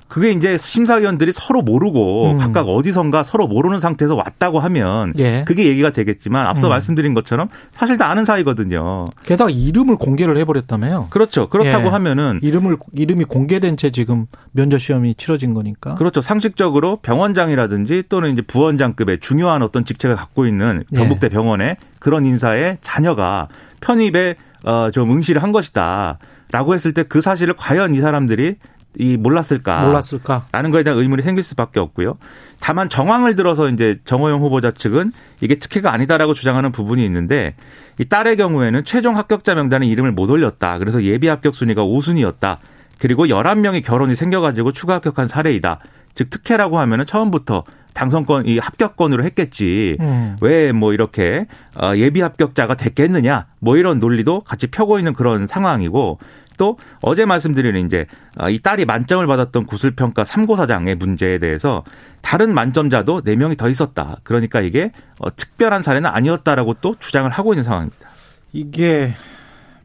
그게 0.08 0.30
이제 0.30 0.56
심사위원들이 0.56 1.32
서로 1.34 1.60
모르고 1.60 2.32
음. 2.32 2.38
각각 2.38 2.66
어디선가 2.66 3.24
서로 3.24 3.46
모르는 3.46 3.78
상태에서 3.78 4.14
왔다고 4.14 4.58
하면 4.58 5.12
예. 5.18 5.44
그게 5.46 5.66
얘기가 5.66 5.90
되겠지만 5.90 6.46
앞서 6.46 6.68
음. 6.68 6.70
말씀드린 6.70 7.12
것처럼 7.12 7.48
사실 7.72 7.98
다 7.98 8.08
아는 8.08 8.24
사이거든요. 8.24 9.04
게다가 9.24 9.50
이름을 9.50 9.96
공개를 9.96 10.38
해버렸다며요. 10.38 11.08
그렇죠. 11.10 11.48
그렇다고 11.48 11.86
예. 11.86 11.88
하면은 11.90 12.40
이름을 12.42 12.78
이름이 12.94 13.24
공개된 13.24 13.76
채 13.76 13.90
지금 13.90 14.26
면접 14.52 14.78
시험이 14.78 15.14
치러진 15.14 15.52
거니까. 15.52 15.94
그렇죠. 15.96 16.22
상식적으로 16.22 16.96
병원장이라든지 17.02 18.04
또는 18.08 18.32
이제 18.32 18.40
부원장급의 18.40 19.20
중요한 19.20 19.62
어떤 19.62 19.84
직책을 19.84 20.16
갖고 20.16 20.46
있는 20.46 20.84
경북대 20.94 21.26
예. 21.26 21.28
병원에 21.28 21.76
그런 21.98 22.24
인사의 22.24 22.78
자녀가 22.80 23.48
편입에 23.80 24.36
어, 24.64 24.90
좀 24.92 25.10
응시를 25.12 25.42
한 25.42 25.52
것이다. 25.52 26.18
라고 26.50 26.74
했을 26.74 26.92
때 26.94 27.02
그 27.02 27.20
사실을 27.20 27.54
과연 27.56 27.94
이 27.94 28.00
사람들이 28.00 28.56
이 28.98 29.16
몰랐을까? 29.16 29.84
몰랐을까? 29.84 30.46
라는 30.50 30.70
거에 30.70 30.82
대한 30.82 30.98
의문이 30.98 31.22
생길 31.22 31.44
수밖에 31.44 31.78
없고요. 31.78 32.16
다만 32.58 32.88
정황을 32.88 33.36
들어서 33.36 33.68
이제 33.68 34.00
정호영 34.04 34.40
후보자 34.40 34.72
측은 34.72 35.12
이게 35.40 35.56
특혜가 35.56 35.92
아니다라고 35.92 36.34
주장하는 36.34 36.72
부분이 36.72 37.04
있는데 37.04 37.54
이 38.00 38.06
딸의 38.06 38.36
경우에는 38.38 38.84
최종 38.84 39.16
합격자 39.16 39.54
명단에 39.54 39.86
이름을 39.86 40.12
못 40.12 40.28
올렸다. 40.30 40.78
그래서 40.78 41.02
예비 41.04 41.28
합격 41.28 41.54
순위가 41.54 41.84
5순위였다. 41.84 42.56
그리고 42.98 43.26
11명이 43.26 43.84
결혼이 43.84 44.16
생겨가지고 44.16 44.72
추가 44.72 44.94
합격한 44.94 45.28
사례이다. 45.28 45.78
즉 46.14 46.30
특혜라고 46.30 46.80
하면은 46.80 47.06
처음부터 47.06 47.62
당선권 47.94 48.46
이 48.46 48.58
합격권으로 48.58 49.24
했겠지 49.24 49.96
음. 50.00 50.36
왜뭐 50.40 50.92
이렇게 50.92 51.46
어, 51.80 51.92
예비 51.96 52.20
합격자가 52.20 52.74
됐겠느냐 52.74 53.46
뭐 53.58 53.76
이런 53.76 53.98
논리도 53.98 54.40
같이 54.40 54.66
펴고 54.68 54.98
있는 54.98 55.12
그런 55.12 55.46
상황이고 55.46 56.18
또 56.58 56.76
어제 57.00 57.24
말씀드린 57.24 57.86
이제 57.86 58.06
어, 58.38 58.50
이 58.50 58.60
딸이 58.60 58.84
만점을 58.84 59.26
받았던 59.26 59.64
구술평가 59.64 60.24
3고사장의 60.24 60.96
문제에 60.96 61.38
대해서 61.38 61.84
다른 62.20 62.52
만점자도 62.52 63.22
4명이 63.22 63.56
더 63.56 63.70
있었다. 63.70 64.18
그러니까 64.24 64.60
이게 64.60 64.92
어, 65.18 65.34
특별한 65.34 65.82
사례는 65.82 66.10
아니었다라고 66.10 66.74
또 66.82 66.96
주장을 66.98 67.30
하고 67.30 67.54
있는 67.54 67.64
상황입니다. 67.64 68.08
이게 68.52 69.12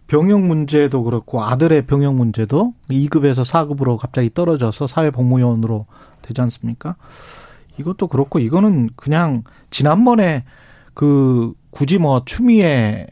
병역 0.08 0.42
문제도 0.42 1.02
그렇고 1.04 1.44
아들의 1.44 1.86
병역 1.86 2.16
문제도 2.16 2.74
2급에서 2.90 3.46
4급으로 3.46 3.98
갑자기 3.98 4.30
떨어져서 4.34 4.88
사회복무요원으로 4.88 5.86
되지 6.22 6.42
않습니까? 6.42 6.96
이것도 7.80 8.08
그렇고 8.08 8.40
이거는 8.40 8.90
그냥 8.96 9.44
지난번에 9.70 10.44
그 10.94 11.54
굳이 11.72 11.98
뭐 11.98 12.22
추미애 12.26 13.08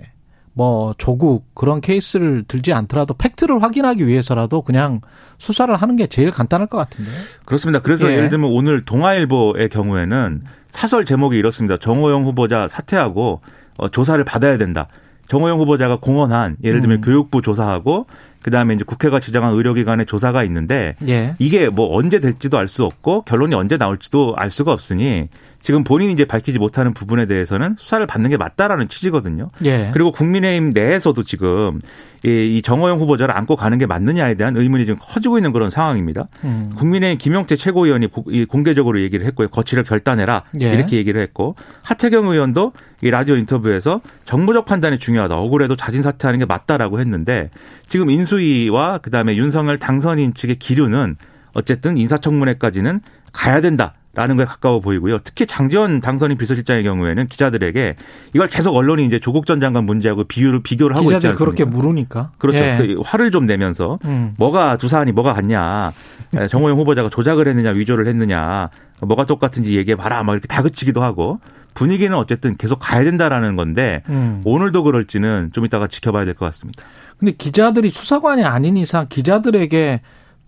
뭐 0.53 0.94
조국 0.98 1.46
그런 1.56 1.82
케이스를 1.82 2.44
들지 2.48 2.74
않더라도 2.74 3.13
팩트를 3.13 3.63
확인하기 3.63 4.06
위해서라도 4.06 4.62
그냥 4.62 5.01
수사를 5.38 5.74
하는 5.74 5.96
게 5.96 6.08
제일 6.08 6.32
간단할 6.32 6.68
것 6.68 6.77
같은데. 6.77 7.10
그렇습니다. 7.46 7.82
그래서 7.82 8.12
예. 8.12 8.18
를 8.18 8.30
들면 8.30 8.51
오늘 8.51 8.84
동아일보의 8.86 9.70
경우에는 9.70 10.41
사설 10.72 11.06
제목이 11.06 11.38
이렇습니다. 11.38 11.77
정호영 11.77 12.25
후보자 12.25 12.68
사퇴하고 12.68 13.41
어, 13.77 13.89
조사를 13.89 14.24
받아야 14.24 14.58
된다. 14.58 14.88
정호영 15.30 15.60
후보자가 15.60 16.00
공언한 16.00 16.58
예를 16.63 16.82
들면 16.82 16.98
음. 17.00 17.01
교육부 17.01 17.41
조사하고 17.41 18.06
그다음에 18.41 18.74
이제 18.74 18.83
국회가 18.83 19.19
지정한 19.19 19.53
의료기관의 19.53 20.05
조사가 20.05 20.43
있는데 20.45 20.95
예. 21.07 21.36
이게 21.39 21.69
뭐 21.69 21.95
언제 21.95 22.19
될지도 22.19 22.57
알 22.57 22.67
수 22.67 22.86
없고 22.86 23.24
결론이 23.24 23.53
언제 23.53 23.75
나올지도 23.77 24.36
알 24.38 24.50
수가 24.50 24.71
없으니 24.71 25.27
지금 25.62 25.84
본인이 25.84 26.12
이제 26.12 26.25
밝히지 26.25 26.60
못하는 26.60 26.94
부분에 26.94 27.25
대해서는 27.25 27.75
수사를 27.77 28.06
받는 28.06 28.30
게 28.30 28.38
맞다라는 28.38 28.88
취지거든요. 28.88 29.51
예. 29.65 29.91
그리고 29.94 30.12
국민의힘 30.12 30.72
내에서도 30.74 31.24
지금 31.24 31.80
이 32.24 32.62
정호영 32.63 33.00
후보자를 33.00 33.36
안고 33.36 33.56
가는 33.56 33.77
게 33.77 33.86
맞느냐에 33.86 34.36
대한 34.36 34.56
의문이 34.56 34.86
지금 34.86 34.98
커지고 35.01 35.38
있는 35.38 35.51
그런 35.51 35.70
상황입니다. 35.70 36.27
음. 36.44 36.72
국민의힘 36.75 37.18
김용태 37.18 37.56
최고위원이 37.56 38.08
공개적으로 38.48 39.01
얘기를 39.01 39.25
했고요. 39.25 39.48
거취를 39.50 39.84
결단해라 39.84 40.44
예. 40.62 40.74
이렇게 40.74 40.98
얘기를 40.98 41.22
했고 41.22 41.56
하태경 41.84 42.27
의원도 42.27 42.74
이 43.03 43.10
라디오 43.10 43.36
인터뷰에서 43.36 44.01
정무적 44.25 44.65
판단이 44.65 45.00
중요하다. 45.00 45.36
억울해도 45.36 45.75
자진 45.75 46.03
사퇴하는 46.03 46.39
게 46.39 46.46
맞다라고 46.46 47.00
했는데 47.00 47.50
지금 47.88 48.12
인수위와 48.12 49.00
그다음에 49.00 49.36
윤석열 49.36 49.80
당선인 49.80 50.34
측의 50.34 50.58
기류는 50.58 51.15
어쨌든 51.53 51.98
인사청문회까지는 51.98 53.01
가야 53.34 53.62
된다. 53.62 53.96
라는 54.13 54.36
거에 54.36 54.46
가까워 54.46 54.82
보이고요. 54.82 55.20
특히 55.20 55.46
장지원 55.46 56.01
당선인 56.01 56.38
비서실장의 56.38 56.84
경우에는 56.84 57.27
기자들에게 57.27 57.96
이걸 58.34 58.48
계속 58.48 58.75
언론이 58.75 59.06
이제 59.06 59.20
조국 59.20 59.46
전 59.46 59.62
장관 59.62 59.86
문제하고 59.86 60.25
비유를 60.25 60.63
비교를 60.63 60.98
하고 60.98 61.13
않습니까? 61.13 61.38
그렇게 61.38 61.63
물으니까. 61.63 62.32
그렇죠. 62.38 62.60
예. 62.60 62.75
그 62.77 63.01
화를 63.06 63.32
좀 63.32 63.46
내면서 63.46 64.00
음. 64.03 64.34
뭐가 64.38 64.75
두 64.75 64.89
사안이 64.89 65.13
뭐가 65.13 65.34
같냐. 65.34 65.91
예, 66.38 66.48
정호영 66.50 66.77
후보자가 66.80 67.10
조작을 67.10 67.48
했느냐 67.48 67.70
위조를 67.70 68.06
했느냐. 68.08 68.70
뭐가 69.00 69.25
똑같은지 69.25 69.77
얘기해 69.77 69.96
봐라. 69.96 70.24
막 70.24 70.34
이렇게 70.34 70.48
다그치기도 70.48 71.01
하고 71.01 71.39
분위기는 71.74 72.13
어쨌든 72.18 72.58
계속 72.58 72.80
가야 72.80 73.06
된다라는 73.06 73.56
건데 73.56 74.03
음. 74.10 74.41
오늘도 74.44 74.84
그럴지는 74.84 75.51
좀 75.53 75.63
이따가 75.65 75.88
지켜봐야 75.88 76.25
될 76.25 76.34
것 76.36 76.46
같습니다. 76.48 76.84
근데 77.18 77.32
기자들이 77.32 77.91
수사관이 77.91 78.44
아닌 78.44 78.75
이상 78.75 79.06
기자들에게 79.08 80.01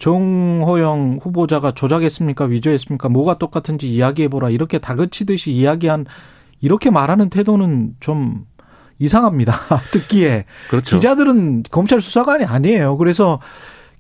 정호영 0.04 1.20
후보자가 1.22 1.72
조작했습니까? 1.72 2.44
위조했습니까? 2.44 3.08
뭐가 3.08 3.38
똑같은지 3.38 3.90
이야기해보라. 3.90 4.50
이렇게 4.50 4.78
다그치듯이 4.78 5.54
이야기한, 5.54 6.06
이렇게 6.60 6.92
말하는 6.92 7.30
태도는 7.30 7.94
좀 8.02 8.44
이상합니다. 9.00 9.54
듣기에. 9.94 10.44
그렇죠. 10.70 10.98
기자들은 10.98 11.64
검찰 11.72 12.02
수사관이 12.02 12.44
아니에요. 12.44 12.98
그래서 12.98 13.40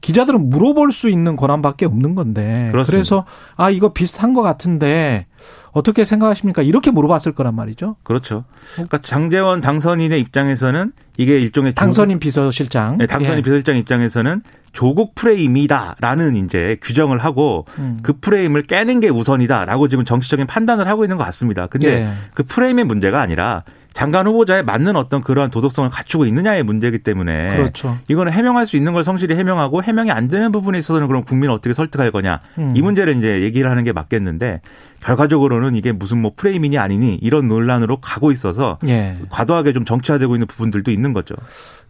기자들은 0.01 0.49
물어볼 0.49 0.91
수 0.91 1.07
있는 1.07 1.37
권한밖에 1.37 1.85
없는 1.85 2.15
건데. 2.15 2.67
그렇습니다. 2.71 2.91
그래서 2.91 3.25
아 3.55 3.69
이거 3.69 3.93
비슷한 3.93 4.33
것 4.33 4.41
같은데 4.41 5.27
어떻게 5.73 6.05
생각하십니까? 6.05 6.61
이렇게 6.61 6.91
물어봤을 6.91 7.33
거란 7.33 7.55
말이죠. 7.55 7.95
그렇죠. 8.03 8.45
그러니까 8.73 8.99
장재원 8.99 9.59
당선인의 9.59 10.19
입장에서는 10.19 10.91
이게 11.17 11.39
일종의 11.39 11.73
당선인 11.73 12.19
비서실장, 12.19 12.99
네, 12.99 13.07
당선인 13.07 13.39
예. 13.39 13.41
비서실장 13.41 13.77
입장에서는 13.77 14.41
조국 14.71 15.13
프레임이다라는 15.15 16.35
이제 16.35 16.77
규정을 16.81 17.19
하고 17.19 17.65
음. 17.77 17.99
그 18.01 18.13
프레임을 18.19 18.63
깨는 18.63 18.99
게 18.99 19.09
우선이다라고 19.09 19.87
지금 19.87 20.05
정치적인 20.05 20.47
판단을 20.47 20.87
하고 20.87 21.03
있는 21.03 21.17
것 21.17 21.23
같습니다. 21.25 21.67
근데 21.67 21.87
예. 21.87 22.13
그 22.33 22.43
프레임의 22.43 22.85
문제가 22.85 23.21
아니라 23.21 23.63
장관 23.93 24.25
후보자에 24.27 24.63
맞는 24.63 24.95
어떤 24.95 25.21
그러한 25.21 25.51
도덕성을 25.51 25.89
갖추고 25.89 26.25
있느냐의 26.25 26.63
문제이기 26.63 26.99
때문에 26.99 27.57
그렇죠. 27.57 27.97
이거는 28.07 28.31
해명할 28.31 28.65
수 28.65 28.75
있는 28.75 28.93
걸 28.93 29.03
성실히 29.03 29.35
해명하고 29.35 29.83
해명이 29.83 30.11
안 30.11 30.27
되는 30.27 30.51
부분에 30.51 30.79
있어서는 30.79 31.07
그럼 31.07 31.23
국민을 31.23 31.53
어떻게 31.53 31.73
설득할 31.73 32.11
거냐 32.11 32.41
음. 32.57 32.73
이 32.75 32.81
문제를 32.81 33.15
이제 33.17 33.41
얘기를 33.41 33.69
하는 33.69 33.83
게 33.83 33.91
맞겠는데 33.91 34.61
결과적으로는 34.99 35.75
이게 35.75 35.91
무슨 35.91 36.21
뭐 36.21 36.31
프레임이니 36.35 36.77
아니니 36.77 37.15
이런 37.21 37.47
논란으로 37.47 37.97
가고 37.97 38.31
있어서 38.31 38.79
예. 38.87 39.17
과도하게 39.29 39.73
좀 39.73 39.85
정치화되고 39.85 40.35
있는 40.35 40.47
부분들도 40.47 40.91
있는 40.91 41.13
거죠. 41.13 41.35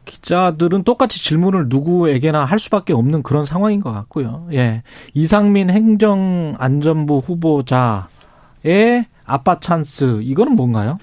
기자들은 0.06 0.84
똑같이 0.84 1.24
질문을 1.24 1.68
누구에게나 1.70 2.44
할 2.44 2.60
수밖에 2.60 2.92
없는 2.92 3.24
그런 3.24 3.46
상황인 3.46 3.80
것 3.80 3.92
같고요. 3.92 4.48
예. 4.52 4.84
이상민 5.14 5.70
행정안전부 5.70 7.20
후보자의 7.20 9.06
아빠 9.26 9.60
찬스 9.60 10.20
이거는 10.24 10.56
뭔가요? 10.56 10.98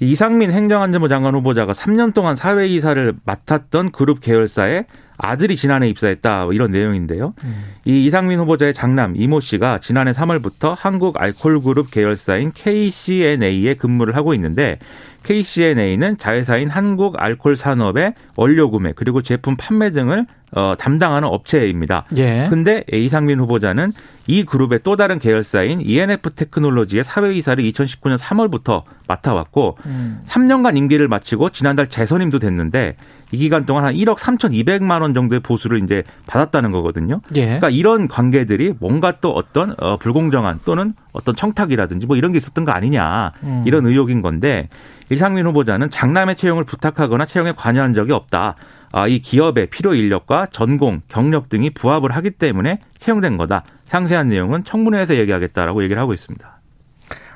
이상민 0.00 0.50
행정안전부 0.50 1.08
장관 1.08 1.34
후보자가 1.34 1.72
3년 1.72 2.12
동안 2.12 2.36
사회이사를 2.36 3.14
맡았던 3.24 3.92
그룹 3.92 4.20
계열사에 4.20 4.84
아들이 5.18 5.56
지난해 5.56 5.88
입사했다 5.88 6.44
뭐 6.44 6.52
이런 6.52 6.70
내용인데요. 6.70 7.34
음. 7.44 7.64
이 7.86 8.04
이상민 8.04 8.38
후보자의 8.40 8.74
장남 8.74 9.14
이모 9.16 9.40
씨가 9.40 9.78
지난해 9.78 10.12
3월부터 10.12 10.74
한국 10.76 11.20
알콜 11.20 11.60
그룹 11.62 11.90
계열사인 11.90 12.52
KCNA에 12.52 13.74
근무를 13.74 14.16
하고 14.16 14.34
있는데 14.34 14.78
KCNA는 15.26 16.18
자회사인 16.18 16.68
한국 16.68 17.20
알콜 17.20 17.56
산업의 17.56 18.14
원료 18.36 18.70
구매 18.70 18.92
그리고 18.92 19.22
제품 19.22 19.56
판매 19.56 19.90
등을 19.90 20.26
어, 20.52 20.74
담당하는 20.78 21.28
업체입니다. 21.28 22.04
예. 22.16 22.46
근데 22.48 22.84
이상민 22.92 23.40
후보자는 23.40 23.92
이 24.28 24.44
그룹의 24.44 24.80
또 24.84 24.94
다른 24.94 25.18
계열사인 25.18 25.80
ENF 25.80 26.30
테크놀로지의 26.30 27.02
사회이사를 27.02 27.64
2019년 27.64 28.16
3월부터 28.16 28.84
맡아왔고 29.08 29.76
음. 29.86 30.20
3년간 30.26 30.76
임기를 30.76 31.08
마치고 31.08 31.50
지난달 31.50 31.88
재선임도 31.88 32.38
됐는데 32.38 32.96
이 33.32 33.38
기간 33.38 33.66
동안 33.66 33.84
한 33.84 33.94
1억 33.94 34.18
3,200만 34.18 35.02
원 35.02 35.14
정도의 35.14 35.40
보수를 35.40 35.82
이제 35.82 36.04
받았다는 36.26 36.70
거거든요. 36.70 37.20
예. 37.34 37.44
그러니까 37.44 37.70
이런 37.70 38.06
관계들이 38.06 38.74
뭔가 38.78 39.14
또 39.20 39.32
어떤 39.32 39.74
어, 39.78 39.96
불공정한 39.96 40.60
또는 40.64 40.94
어떤 41.12 41.34
청탁이라든지 41.34 42.06
뭐 42.06 42.16
이런 42.16 42.30
게 42.30 42.38
있었던 42.38 42.64
거 42.64 42.70
아니냐 42.70 43.32
음. 43.42 43.64
이런 43.66 43.84
의혹인 43.84 44.22
건데 44.22 44.68
이상민 45.10 45.46
후보자는 45.46 45.90
장남의 45.90 46.36
채용을 46.36 46.64
부탁하거나 46.64 47.26
채용에 47.26 47.52
관여한 47.52 47.94
적이 47.94 48.12
없다. 48.12 48.56
아, 48.92 49.08
이 49.08 49.18
기업의 49.20 49.66
필요 49.68 49.94
인력과 49.94 50.46
전공, 50.50 51.00
경력 51.08 51.48
등이 51.48 51.70
부합을 51.70 52.12
하기 52.12 52.30
때문에 52.32 52.80
채용된 52.98 53.36
거다. 53.36 53.64
상세한 53.86 54.28
내용은 54.28 54.64
청문회에서 54.64 55.16
얘기하겠다라고 55.16 55.82
얘기를 55.84 56.00
하고 56.00 56.12
있습니다. 56.14 56.56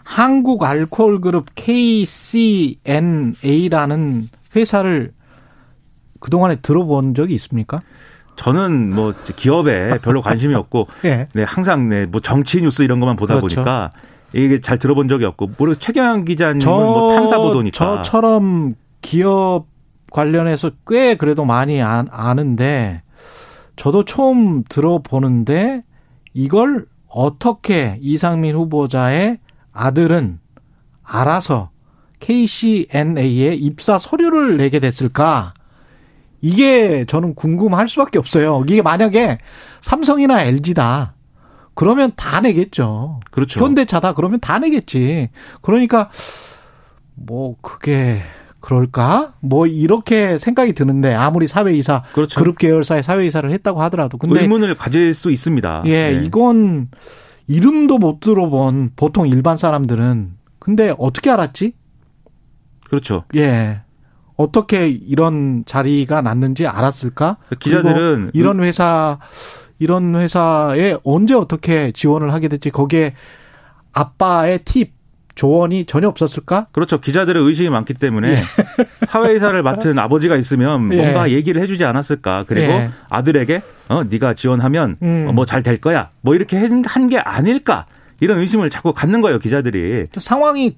한국 0.04 0.64
알코올 0.64 1.20
그룹 1.20 1.46
KCNA라는 1.54 2.78
회사를 4.56 5.12
그동안에 6.18 6.56
들어본 6.56 7.14
적이 7.14 7.34
있습니까? 7.34 7.82
저는 8.36 8.94
뭐 8.94 9.14
기업에 9.36 9.98
별로 9.98 10.22
관심이 10.22 10.54
없고 10.54 10.88
예. 11.04 11.28
네, 11.34 11.42
항상 11.42 11.88
네, 11.88 12.06
뭐 12.06 12.20
정치 12.20 12.62
뉴스 12.62 12.82
이런 12.82 12.98
것만 13.00 13.16
보다 13.16 13.36
그렇죠. 13.36 13.56
보니까 13.56 13.90
이게 14.32 14.60
잘 14.60 14.78
들어본 14.78 15.08
적이 15.08 15.24
없고 15.26 15.52
모르 15.58 15.74
최경영 15.74 16.24
기자님은 16.24 16.64
뭐 16.66 17.14
탐사 17.14 17.38
보도니까 17.38 18.02
저처럼 18.02 18.74
기업 19.00 19.66
관련해서 20.10 20.70
꽤 20.86 21.16
그래도 21.16 21.44
많이 21.44 21.80
아, 21.82 22.04
아는데 22.10 23.02
저도 23.76 24.04
처음 24.04 24.62
들어보는데 24.68 25.82
이걸 26.34 26.86
어떻게 27.08 27.98
이상민 28.00 28.54
후보자의 28.54 29.38
아들은 29.72 30.38
알아서 31.02 31.70
KCNA에 32.20 33.54
입사 33.54 33.98
서류를 33.98 34.58
내게 34.58 34.78
됐을까? 34.78 35.54
이게 36.42 37.04
저는 37.06 37.34
궁금할 37.34 37.88
수밖에 37.88 38.18
없어요. 38.18 38.62
이게 38.68 38.82
만약에 38.82 39.38
삼성이나 39.80 40.42
LG다. 40.42 41.14
그러면 41.74 42.12
다 42.16 42.40
내겠죠. 42.40 43.20
그렇죠. 43.30 43.60
현대차다 43.60 44.14
그러면 44.14 44.40
다 44.40 44.58
내겠지. 44.58 45.30
그러니까 45.62 46.10
뭐 47.14 47.56
그게 47.60 48.18
그럴까? 48.60 49.32
뭐 49.40 49.66
이렇게 49.66 50.38
생각이 50.38 50.74
드는데 50.74 51.14
아무리 51.14 51.46
사회이사 51.46 52.02
그렇죠. 52.12 52.38
그룹 52.38 52.58
계열사의 52.58 53.02
사회이사를 53.02 53.50
했다고 53.50 53.80
하더라도 53.82 54.18
근데 54.18 54.42
의문을 54.42 54.74
가질 54.74 55.14
수 55.14 55.30
있습니다. 55.30 55.84
예, 55.86 56.12
네. 56.12 56.24
이건 56.24 56.88
이름도 57.46 57.98
못 57.98 58.20
들어본 58.20 58.92
보통 58.96 59.26
일반 59.26 59.56
사람들은 59.56 60.34
근데 60.58 60.94
어떻게 60.98 61.30
알았지? 61.30 61.72
그렇죠. 62.84 63.24
예. 63.36 63.80
어떻게 64.36 64.88
이런 64.88 65.64
자리가 65.66 66.22
났는지 66.22 66.66
알았을까? 66.66 67.38
기자들은 67.58 68.30
이런 68.34 68.62
회사 68.62 69.18
이런 69.80 70.14
회사에 70.14 70.96
언제 71.02 71.34
어떻게 71.34 71.90
지원을 71.90 72.32
하게 72.32 72.46
될지 72.48 72.70
거기에 72.70 73.14
아빠의 73.92 74.60
팁 74.64 74.92
조언이 75.34 75.86
전혀 75.86 76.06
없었을까? 76.06 76.66
그렇죠. 76.70 77.00
기자들의 77.00 77.42
의식이 77.42 77.70
많기 77.70 77.94
때문에 77.94 78.30
예. 78.30 78.42
사회이사를 79.08 79.62
맡은 79.62 79.98
아버지가 79.98 80.36
있으면 80.36 80.92
예. 80.92 80.96
뭔가 80.96 81.30
얘기를 81.30 81.62
해주지 81.62 81.84
않았을까. 81.84 82.44
그리고 82.46 82.70
예. 82.72 82.90
아들에게 83.08 83.62
어 83.88 84.04
네가 84.04 84.34
지원하면 84.34 84.98
음. 85.02 85.26
어, 85.28 85.32
뭐잘 85.32 85.62
될 85.62 85.78
거야. 85.78 86.10
뭐 86.20 86.34
이렇게 86.34 86.58
한 86.58 87.08
게 87.08 87.18
아닐까. 87.18 87.86
이런 88.20 88.38
의심을 88.40 88.68
자꾸 88.68 88.92
갖는 88.92 89.22
거예요 89.22 89.38
기자들이. 89.38 90.04
상황이 90.18 90.76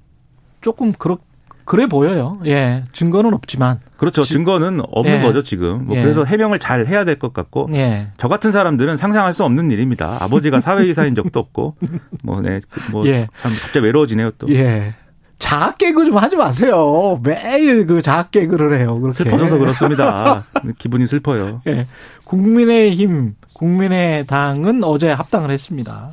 조금 0.61 0.93
그렇 0.93 1.17
그래 1.65 1.85
보여요. 1.87 2.39
예. 2.45 2.83
증거는 2.91 3.33
없지만. 3.33 3.79
그렇죠. 3.97 4.21
지, 4.23 4.33
증거는 4.33 4.81
없는 4.91 5.19
예. 5.19 5.21
거죠, 5.21 5.41
지금. 5.43 5.85
뭐 5.87 5.95
예. 5.97 6.01
그래서 6.03 6.23
해명을 6.25 6.59
잘 6.59 6.87
해야 6.87 7.05
될 7.05 7.17
것 7.19 7.33
같고. 7.33 7.69
예. 7.73 8.07
저 8.17 8.27
같은 8.27 8.51
사람들은 8.51 8.97
상상할 8.97 9.33
수 9.33 9.43
없는 9.43 9.71
일입니다. 9.71 10.17
아버지가 10.21 10.59
사회이사인 10.61 11.15
적도 11.15 11.39
없고. 11.39 11.75
뭐, 12.23 12.41
네. 12.41 12.59
그 12.69 12.91
뭐, 12.91 13.05
예. 13.07 13.27
참 13.41 13.53
갑자기 13.61 13.85
외로워지네요, 13.85 14.31
또. 14.39 14.49
예. 14.49 14.93
자학 15.39 15.77
개그 15.77 16.05
좀 16.05 16.17
하지 16.17 16.35
마세요. 16.37 17.19
매일 17.23 17.85
그 17.85 18.01
자학 18.01 18.31
개그를 18.31 18.77
해요. 18.79 18.99
그렇게. 19.01 19.23
슬퍼져서 19.23 19.57
그렇습니다. 19.57 20.43
기분이 20.79 21.05
슬퍼요. 21.07 21.61
예. 21.67 21.85
국민의힘, 22.23 23.35
국민의당은 23.53 24.83
어제 24.83 25.11
합당을 25.11 25.49
했습니다. 25.51 26.11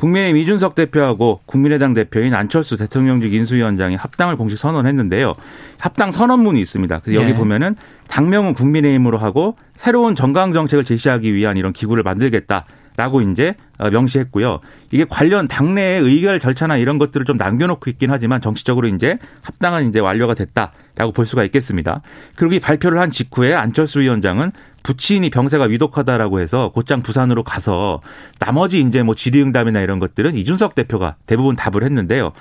국민의힘 0.00 0.38
이준석 0.38 0.74
대표하고 0.74 1.40
국민의당 1.44 1.92
대표인 1.92 2.34
안철수 2.34 2.78
대통령직 2.78 3.34
인수위원장이 3.34 3.96
합당을 3.96 4.36
공식 4.36 4.56
선언했는데요. 4.58 5.34
합당 5.78 6.10
선언문이 6.10 6.58
있습니다. 6.62 7.02
여기 7.12 7.26
네. 7.26 7.34
보면은 7.34 7.76
당명은 8.08 8.54
국민의힘으로 8.54 9.18
하고 9.18 9.56
새로운 9.76 10.14
정강 10.14 10.54
정책을 10.54 10.84
제시하기 10.84 11.34
위한 11.34 11.58
이런 11.58 11.74
기구를 11.74 12.02
만들겠다. 12.02 12.64
라고 12.96 13.22
이제 13.22 13.54
어, 13.78 13.88
명시했고요. 13.88 14.60
이게 14.90 15.06
관련 15.08 15.48
당내의 15.48 16.02
의결 16.02 16.38
절차나 16.38 16.76
이런 16.76 16.98
것들을 16.98 17.24
좀 17.24 17.38
남겨놓고 17.38 17.88
있긴 17.88 18.10
하지만 18.10 18.42
정치적으로 18.42 18.88
이제 18.88 19.16
합당은 19.40 19.88
이제 19.88 20.00
완료가 20.00 20.34
됐다라고 20.34 21.12
볼 21.14 21.24
수가 21.24 21.44
있겠습니다. 21.44 22.02
그리고 22.36 22.56
이 22.56 22.60
발표를 22.60 23.00
한 23.00 23.10
직후에 23.10 23.54
안철수 23.54 24.00
위원장은 24.00 24.52
부친이 24.82 25.30
병세가 25.30 25.64
위독하다라고 25.64 26.40
해서 26.40 26.70
곧장 26.74 27.02
부산으로 27.02 27.42
가서 27.42 28.00
나머지 28.38 28.80
이제 28.80 29.02
뭐 29.02 29.14
질의응답이나 29.14 29.80
이런 29.80 29.98
것들은 29.98 30.36
이준석 30.36 30.74
대표가 30.74 31.16
대부분 31.26 31.56
답을 31.56 31.84
했는데요. 31.84 32.32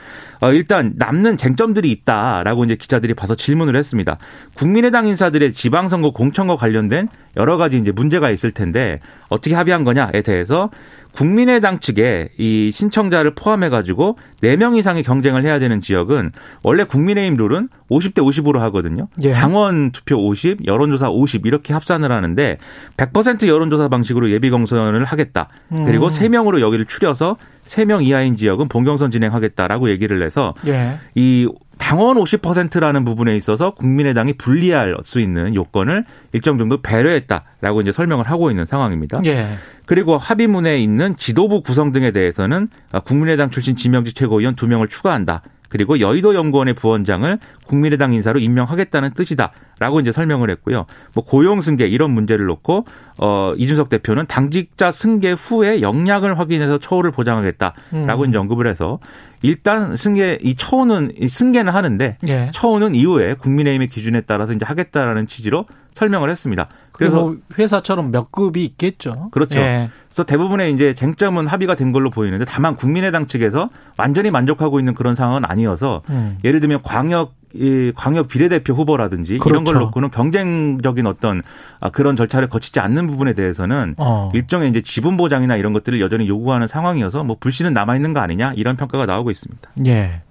어, 0.41 0.51
일단 0.51 0.93
남는 0.95 1.37
쟁점들이 1.37 1.91
있다라고 1.91 2.63
이제 2.63 2.75
기자들이 2.75 3.13
봐서 3.13 3.35
질문을 3.35 3.75
했습니다. 3.75 4.17
국민의당 4.55 5.07
인사들의 5.07 5.53
지방선거 5.53 6.11
공천과 6.11 6.55
관련된 6.55 7.09
여러 7.37 7.57
가지 7.57 7.77
이제 7.77 7.91
문제가 7.91 8.29
있을 8.29 8.51
텐데 8.51 8.99
어떻게 9.29 9.55
합의한 9.55 9.83
거냐에 9.83 10.21
대해서 10.23 10.69
국민의당 11.11 11.79
측에 11.79 12.29
이 12.37 12.71
신청자를 12.71 13.35
포함해 13.35 13.69
가지고 13.69 14.17
4명 14.41 14.77
이상의 14.77 15.03
경쟁을 15.03 15.43
해야 15.43 15.59
되는 15.59 15.81
지역은 15.81 16.31
원래 16.63 16.83
국민의힘 16.83 17.35
룰은 17.35 17.69
50대 17.89 18.19
50으로 18.19 18.59
하거든요. 18.59 19.07
예. 19.23 19.31
당원 19.33 19.91
투표 19.91 20.15
50, 20.15 20.65
여론조사 20.67 21.09
50 21.09 21.45
이렇게 21.45 21.73
합산을 21.73 22.11
하는데 22.11 22.57
100% 22.97 23.47
여론조사 23.47 23.87
방식으로 23.89 24.29
예비 24.31 24.49
경선을 24.49 25.03
하겠다. 25.05 25.49
그리고 25.69 26.05
음. 26.05 26.09
3명으로 26.09 26.61
여기를 26.61 26.85
추려서 26.85 27.37
3명 27.65 28.03
이하인 28.03 28.35
지역은 28.35 28.67
본경선 28.67 29.11
진행하겠다라고 29.11 29.89
얘기를 29.89 30.23
해서 30.23 30.53
예. 30.67 30.99
이 31.15 31.47
당원 31.77 32.17
50%라는 32.17 33.05
부분에 33.05 33.35
있어서 33.37 33.71
국민의당이 33.71 34.33
불리할 34.33 34.97
수 35.03 35.19
있는 35.19 35.55
요건을 35.55 36.05
일정 36.33 36.57
정도 36.57 36.81
배려했다라고 36.81 37.81
이제 37.81 37.91
설명을 37.91 38.29
하고 38.29 38.51
있는 38.51 38.65
상황입니다. 38.65 39.21
예. 39.25 39.47
그리고 39.89 40.19
합의문에 40.19 40.77
있는 40.77 41.17
지도부 41.17 41.63
구성 41.63 41.91
등에 41.91 42.11
대해서는 42.11 42.67
국민의당 43.05 43.49
출신 43.49 43.75
지명직 43.75 44.13
최고위원 44.13 44.53
2명을 44.55 44.87
추가한다. 44.87 45.41
그리고 45.67 45.99
여의도 45.99 46.35
연구원의 46.35 46.75
부원장을 46.75 47.39
국민의당 47.65 48.13
인사로 48.13 48.39
임명하겠다는 48.39 49.15
뜻이다라고 49.15 49.99
이제 49.99 50.11
설명을 50.11 50.51
했고요. 50.51 50.85
뭐 51.15 51.23
고용 51.23 51.61
승계 51.61 51.87
이런 51.87 52.11
문제를 52.11 52.45
놓고 52.45 52.85
어 53.17 53.53
이준석 53.57 53.89
대표는 53.89 54.27
당직자 54.27 54.91
승계 54.91 55.31
후에 55.31 55.81
역량을 55.81 56.37
확인해서 56.37 56.77
처우를 56.77 57.09
보장하겠다라고 57.09 58.23
음. 58.23 58.29
이제 58.29 58.37
언급을 58.37 58.67
해서 58.67 58.99
일단 59.41 59.95
승계 59.95 60.37
이 60.43 60.53
처우는 60.53 61.13
승계는 61.27 61.73
하는데 61.73 62.17
예. 62.27 62.51
처우는 62.53 62.93
이후에 62.93 63.33
국민의힘의 63.33 63.89
기준에 63.89 64.21
따라서 64.21 64.53
이제 64.53 64.65
하겠다라는 64.65 65.25
취지로 65.25 65.65
설명을 65.99 66.29
했습니다. 66.29 66.69
그래서 66.93 67.21
뭐 67.21 67.35
회사처럼 67.57 68.11
몇 68.11 68.31
급이 68.31 68.63
있겠죠. 68.65 69.29
그렇죠. 69.31 69.59
예. 69.59 69.89
그래서 70.07 70.23
대부분의 70.23 70.73
이제 70.73 70.93
쟁점은 70.93 71.47
합의가 71.47 71.75
된 71.75 71.91
걸로 71.91 72.09
보이는데 72.09 72.45
다만 72.45 72.75
국민의당 72.75 73.25
측에서 73.25 73.69
완전히 73.97 74.31
만족하고 74.31 74.79
있는 74.79 74.95
그런 74.95 75.15
상황은 75.15 75.43
아니어서 75.45 76.01
음. 76.09 76.37
예를 76.43 76.61
들면 76.61 76.81
광역 76.83 77.37
이 77.51 77.91
광역 77.95 78.27
비례대표 78.27 78.73
후보라든지 78.73 79.39
그렇죠. 79.39 79.49
이런 79.49 79.63
걸. 79.63 79.83
놓고는 79.85 80.11
경쟁적인 80.11 81.07
어떤 81.07 81.41
아, 81.79 81.89
그런 81.89 82.15
절차를 82.15 82.47
거치지 82.47 82.79
않는 82.79 83.07
부분에 83.07 83.33
대해서는 83.33 83.95
어. 83.97 84.31
일종의 84.35 84.69
이제 84.69 84.81
지분 84.81 85.17
보장이나 85.17 85.55
이런 85.55 85.73
것들을 85.73 85.99
여전히 85.99 86.27
요구하는 86.27 86.67
상황이어서 86.67 87.23
뭐 87.23 87.37
불씨는 87.39 87.73
남아 87.73 87.95
있는 87.95 88.13
거 88.13 88.19
아니냐 88.19 88.53
이런 88.55 88.77
평가가 88.77 89.07
나오고 89.07 89.31
있습니다. 89.31 89.67
예. 89.87 90.21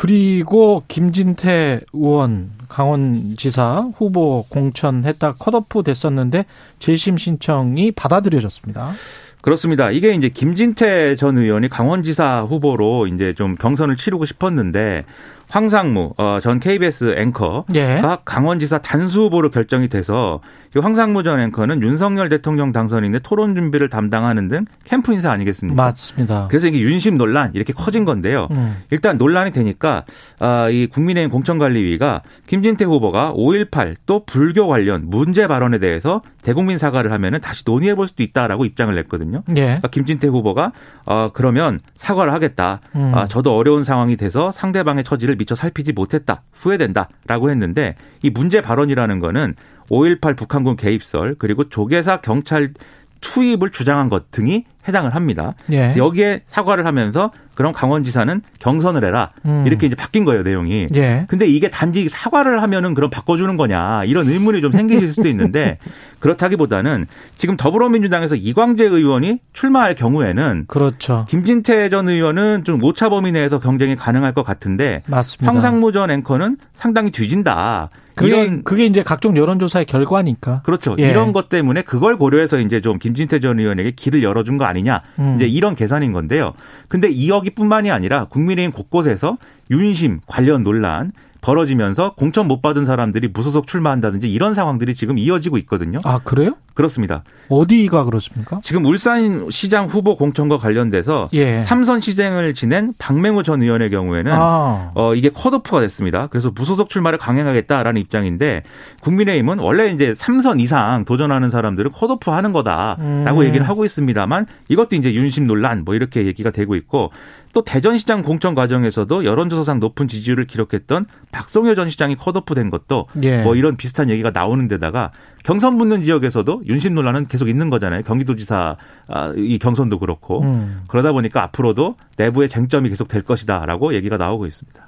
그리고 0.00 0.84
김진태 0.86 1.80
의원 1.92 2.50
강원지사 2.68 3.88
후보 3.96 4.44
공천했다 4.48 5.32
컷오프 5.40 5.82
됐었는데 5.82 6.44
재심 6.78 7.16
신청이 7.16 7.90
받아들여졌습니다. 7.90 8.92
그렇습니다. 9.40 9.90
이게 9.90 10.14
이제 10.14 10.28
김진태 10.28 11.16
전 11.16 11.36
의원이 11.36 11.68
강원지사 11.68 12.42
후보로 12.42 13.08
이제 13.08 13.32
좀 13.32 13.56
경선을 13.56 13.96
치르고 13.96 14.24
싶었는데 14.24 15.04
황상무 15.48 16.14
어, 16.16 16.38
전 16.42 16.60
KBS 16.60 17.16
앵커가 17.18 17.64
예. 17.74 18.00
강원지사 18.24 18.78
단수 18.78 19.22
후보로 19.22 19.50
결정이 19.50 19.88
돼서 19.88 20.38
이 20.67 20.67
황상무 20.76 21.22
전 21.22 21.40
앵커는 21.40 21.82
윤석열 21.82 22.28
대통령 22.28 22.72
당선인의 22.72 23.20
토론 23.22 23.54
준비를 23.54 23.88
담당하는 23.88 24.48
등 24.48 24.64
캠프 24.84 25.12
인사 25.12 25.30
아니겠습니까? 25.30 25.82
맞습니다. 25.82 26.48
그래서 26.48 26.66
이게 26.66 26.80
윤심 26.80 27.16
논란 27.16 27.50
이렇게 27.54 27.72
커진 27.72 28.04
건데요. 28.04 28.48
음. 28.50 28.76
일단 28.90 29.18
논란이 29.18 29.52
되니까 29.52 30.04
아, 30.38 30.68
이 30.70 30.86
국민의힘 30.86 31.30
공천관리위가 31.30 32.22
김진태 32.46 32.84
후보가 32.84 33.32
5.18 33.34 33.96
또 34.06 34.24
불교 34.24 34.66
관련 34.66 35.04
문제 35.06 35.46
발언에 35.46 35.78
대해서 35.78 36.22
대국민 36.42 36.78
사과를 36.78 37.12
하면은 37.12 37.40
다시 37.40 37.62
논의해 37.66 37.94
볼 37.94 38.08
수도 38.08 38.22
있다라고 38.22 38.64
입장을 38.64 38.94
냈거든요. 38.94 39.42
예. 39.50 39.54
그러니까 39.54 39.88
김진태 39.88 40.28
후보가 40.28 40.72
어, 41.04 41.30
그러면 41.32 41.80
사과를 41.96 42.32
하겠다. 42.32 42.80
음. 42.94 43.12
아, 43.14 43.26
저도 43.26 43.56
어려운 43.56 43.84
상황이 43.84 44.16
돼서 44.16 44.52
상대방의 44.52 45.04
처지를 45.04 45.36
미처 45.36 45.54
살피지 45.54 45.92
못했다. 45.92 46.42
후회된다라고 46.52 47.50
했는데 47.50 47.96
이 48.22 48.30
문제 48.30 48.60
발언이라는 48.60 49.20
거는 49.20 49.54
5.18 49.88 50.36
북한군 50.36 50.76
개입설 50.76 51.36
그리고 51.38 51.68
조계사 51.68 52.20
경찰 52.20 52.72
투입을 53.20 53.70
주장한 53.70 54.08
것 54.08 54.30
등이 54.30 54.64
해당을 54.88 55.14
합니다. 55.14 55.54
예. 55.70 55.94
여기에 55.96 56.42
사과를 56.48 56.86
하면서 56.86 57.30
그럼 57.54 57.72
강원지사는 57.72 58.40
경선을 58.60 59.04
해라 59.04 59.30
음. 59.44 59.64
이렇게 59.66 59.86
이제 59.86 59.96
바뀐 59.96 60.24
거예요 60.24 60.42
내용이. 60.42 60.86
예. 60.94 61.26
근데 61.28 61.46
이게 61.46 61.68
단지 61.68 62.08
사과를 62.08 62.62
하면은 62.62 62.94
그럼 62.94 63.10
바꿔주는 63.10 63.56
거냐 63.56 64.04
이런 64.04 64.26
의문이 64.26 64.60
좀 64.60 64.72
생기실 64.72 65.12
수도 65.12 65.28
있는데 65.28 65.78
그렇다기보다는 66.20 67.06
지금 67.36 67.56
더불어민주당에서 67.56 68.34
이광재 68.36 68.84
의원이 68.84 69.40
출마할 69.52 69.94
경우에는 69.94 70.64
그렇죠. 70.68 71.26
김진태 71.28 71.88
전 71.88 72.08
의원은 72.08 72.64
좀 72.64 72.82
오차 72.82 73.08
범위 73.08 73.32
내에서 73.32 73.58
경쟁이 73.58 73.96
가능할 73.96 74.34
것 74.34 74.44
같은데 74.44 75.02
맞습니다. 75.06 75.52
황상무 75.52 75.92
전 75.92 76.10
앵커는 76.10 76.58
상당히 76.76 77.10
뒤진다. 77.10 77.90
그게, 78.18 78.28
이런 78.30 78.64
그게 78.64 78.84
이제 78.86 79.02
각종 79.02 79.36
여론조사의 79.36 79.86
결과니까. 79.86 80.62
그렇죠. 80.64 80.96
예. 80.98 81.08
이런 81.08 81.32
것 81.32 81.48
때문에 81.48 81.82
그걸 81.82 82.18
고려해서 82.18 82.58
이제 82.58 82.80
좀 82.80 82.98
김진태 82.98 83.40
전 83.40 83.60
의원에게 83.60 83.92
길을 83.92 84.22
열어준 84.22 84.58
거 84.58 84.64
아니냐. 84.64 84.77
음. 85.18 85.34
이제 85.36 85.46
이런 85.46 85.74
계산인 85.74 86.12
건데요. 86.12 86.54
근데 86.88 87.08
이 87.08 87.28
여기뿐만이 87.28 87.90
아니라 87.90 88.24
국민의힘 88.26 88.72
곳곳에서 88.72 89.38
윤심 89.70 90.20
관련 90.26 90.62
논란 90.62 91.12
벌어지면서 91.40 92.14
공천 92.14 92.48
못 92.48 92.62
받은 92.62 92.84
사람들이 92.84 93.28
무소속 93.28 93.66
출마한다든지 93.66 94.28
이런 94.28 94.54
상황들이 94.54 94.94
지금 94.94 95.18
이어지고 95.18 95.58
있거든요. 95.58 96.00
아, 96.04 96.18
그래요? 96.18 96.54
그렇습니다. 96.74 97.24
어디가 97.48 98.04
그렇습니까? 98.04 98.60
지금 98.62 98.84
울산시장 98.84 99.86
후보 99.86 100.16
공천과 100.16 100.58
관련돼서 100.58 101.28
예. 101.32 101.64
삼선 101.64 102.00
시장을 102.00 102.54
지낸 102.54 102.94
박맹우 102.98 103.42
전 103.42 103.62
의원의 103.62 103.90
경우에는 103.90 104.32
아. 104.32 104.92
어, 104.94 105.14
이게 105.16 105.28
컷오프가 105.28 105.80
됐습니다. 105.80 106.28
그래서 106.28 106.52
무소속 106.54 106.88
출마를 106.88 107.18
강행하겠다라는 107.18 108.00
입장인데 108.00 108.62
국민의힘은 109.00 109.58
원래 109.58 109.90
이제 109.90 110.14
삼선 110.16 110.60
이상 110.60 111.04
도전하는 111.04 111.50
사람들은 111.50 111.90
컷오프 111.90 112.30
하는 112.30 112.52
거다라고 112.52 113.40
음. 113.40 113.44
얘기를 113.44 113.68
하고 113.68 113.84
있습니다만 113.84 114.46
이것도 114.68 114.94
이제 114.94 115.12
윤심 115.12 115.48
논란 115.48 115.84
뭐 115.84 115.96
이렇게 115.96 116.26
얘기가 116.26 116.50
되고 116.50 116.76
있고 116.76 117.10
또 117.58 117.62
대전시장 117.62 118.22
공천 118.22 118.54
과정에서도 118.54 119.24
여론조사상 119.24 119.80
높은 119.80 120.06
지지율을 120.06 120.46
기록했던 120.46 121.06
박성효 121.32 121.74
전 121.74 121.90
시장이 121.90 122.14
컷오프된 122.14 122.70
것도 122.70 123.08
예. 123.24 123.42
뭐 123.42 123.56
이런 123.56 123.76
비슷한 123.76 124.10
얘기가 124.10 124.30
나오는 124.30 124.68
데다가 124.68 125.10
경선 125.42 125.76
붙는 125.76 126.04
지역에서,도 126.04 126.62
윤심 126.66 126.94
논란은 126.94 127.26
계속 127.26 127.48
있는 127.48 127.68
거잖아요. 127.68 128.02
경기도지사 128.02 128.76
아, 129.08 129.32
이 129.36 129.58
경선도 129.58 129.98
그렇고 129.98 130.40
음. 130.42 130.82
그러다 130.86 131.10
보니까 131.10 131.42
앞으로도 131.42 131.96
내부의 132.16 132.48
쟁점이 132.48 132.90
계속 132.90 133.08
될 133.08 133.22
것이다라고 133.22 133.92
얘기가 133.94 134.16
나오고 134.16 134.46
있습니다. 134.46 134.80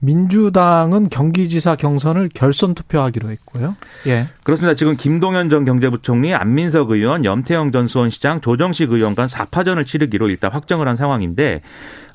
민주당은 0.00 1.10
경기지사 1.10 1.76
경선을 1.76 2.30
결선 2.34 2.74
투표하기로 2.74 3.30
했고요. 3.30 3.76
예. 4.06 4.28
그렇습니다. 4.42 4.74
지금 4.74 4.96
김동연 4.96 5.50
전 5.50 5.64
경제부총리, 5.64 6.34
안민석 6.34 6.90
의원, 6.90 7.24
염태영 7.24 7.70
전 7.70 7.86
수원시장, 7.86 8.40
조정식 8.40 8.92
의원 8.92 9.14
간 9.14 9.26
4파전을 9.26 9.86
치르기로 9.86 10.28
일단 10.30 10.50
확정을 10.52 10.88
한 10.88 10.96
상황인데 10.96 11.60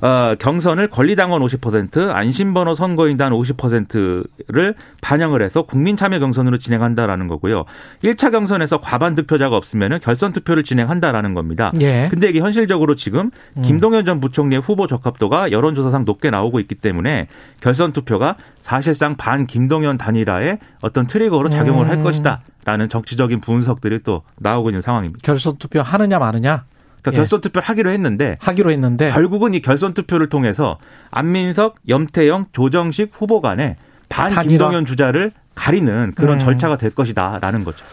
어, 0.00 0.34
경선을 0.38 0.88
권리당원 0.88 1.42
50%, 1.42 2.10
안심번호 2.10 2.74
선거인단 2.74 3.32
50%를 3.32 4.74
반영을 5.00 5.42
해서 5.42 5.62
국민 5.62 5.96
참여 5.96 6.18
경선으로 6.18 6.58
진행한다라는 6.58 7.28
거고요. 7.28 7.64
1차 8.02 8.30
경선에서 8.30 8.80
과반 8.80 9.14
득표자가 9.14 9.56
없으면 9.56 10.00
결선 10.00 10.32
투표를 10.32 10.64
진행한다라는 10.64 11.34
겁니다. 11.34 11.72
예. 11.80 12.08
근데 12.10 12.28
이게 12.28 12.40
현실적으로 12.40 12.94
지금 12.94 13.30
음. 13.56 13.62
김동연 13.62 14.04
전 14.04 14.20
부총리의 14.20 14.60
후보 14.60 14.86
적합도가 14.86 15.52
여론조사상 15.52 16.04
높게 16.04 16.30
나오고 16.30 16.60
있기 16.60 16.74
때문에 16.74 17.28
결선 17.60 17.92
투표가 17.92 18.36
사실상 18.62 19.16
반 19.16 19.46
김동연 19.46 19.96
단일화의 19.98 20.58
어떤 20.80 21.06
트리거로 21.06 21.48
작용을 21.50 21.88
할 21.88 21.98
음. 21.98 22.02
것이다라는 22.04 22.88
정치적인 22.88 23.40
분석들이 23.40 24.00
또 24.02 24.22
나오고 24.36 24.70
있는 24.70 24.82
상황입니다. 24.82 25.20
결선 25.22 25.56
투표 25.58 25.80
하느냐 25.80 26.18
마느냐 26.18 26.64
그러니까 27.10 27.12
예. 27.12 27.16
결선 27.22 27.40
투표를 27.40 27.66
하기로 27.66 27.90
했는데 27.90 28.36
하기로 28.40 28.70
했는데 28.70 29.10
결국은 29.10 29.54
이 29.54 29.60
결선 29.60 29.94
투표를 29.94 30.28
통해서 30.28 30.78
안민석, 31.10 31.76
염태영, 31.88 32.46
조정식 32.52 33.10
후보 33.12 33.40
간에 33.40 33.76
반 34.08 34.30
김동연 34.30 34.84
주자를 34.84 35.32
가리는 35.54 36.12
그런 36.14 36.34
음. 36.34 36.44
절차가 36.44 36.76
될 36.76 36.90
것이다라는 36.90 37.64
거죠. 37.64 37.84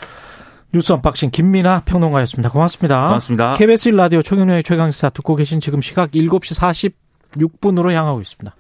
뉴스 0.74 0.92
unboxing 0.92 1.30
김민아 1.30 1.84
평론가였습니다. 1.86 2.50
고맙습니다. 2.50 3.08
고맙습니다. 3.08 3.54
KBS 3.54 3.92
1라디오 3.92 4.24
최경영의 4.24 4.64
최강시사 4.64 5.10
듣고 5.10 5.36
계신 5.36 5.60
지금 5.60 5.82
시각 5.82 6.12
7시 6.12 7.00
46분으로 7.38 7.92
향하고 7.92 8.22
있습니다. 8.22 8.56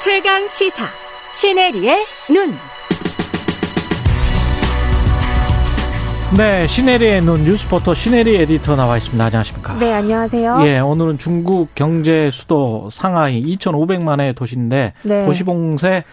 최강 0.00 0.48
시사 0.48 0.88
신혜리의 1.34 2.04
눈. 2.30 2.77
네, 6.36 6.66
신혜리의 6.66 7.22
눈 7.22 7.44
뉴스포터 7.44 7.94
신혜리 7.94 8.36
에디터 8.36 8.76
나와 8.76 8.98
있습니다. 8.98 9.24
안녕하십니까? 9.24 9.78
네, 9.78 9.94
안녕하세요. 9.94 10.58
예, 10.64 10.78
오늘은 10.78 11.16
중국 11.16 11.74
경제 11.74 12.30
수도 12.30 12.90
상하이 12.90 13.42
2,500만의 13.56 14.36
도시인데 14.36 14.92
네. 15.04 15.24
도시 15.24 15.44
봉쇄 15.44 16.04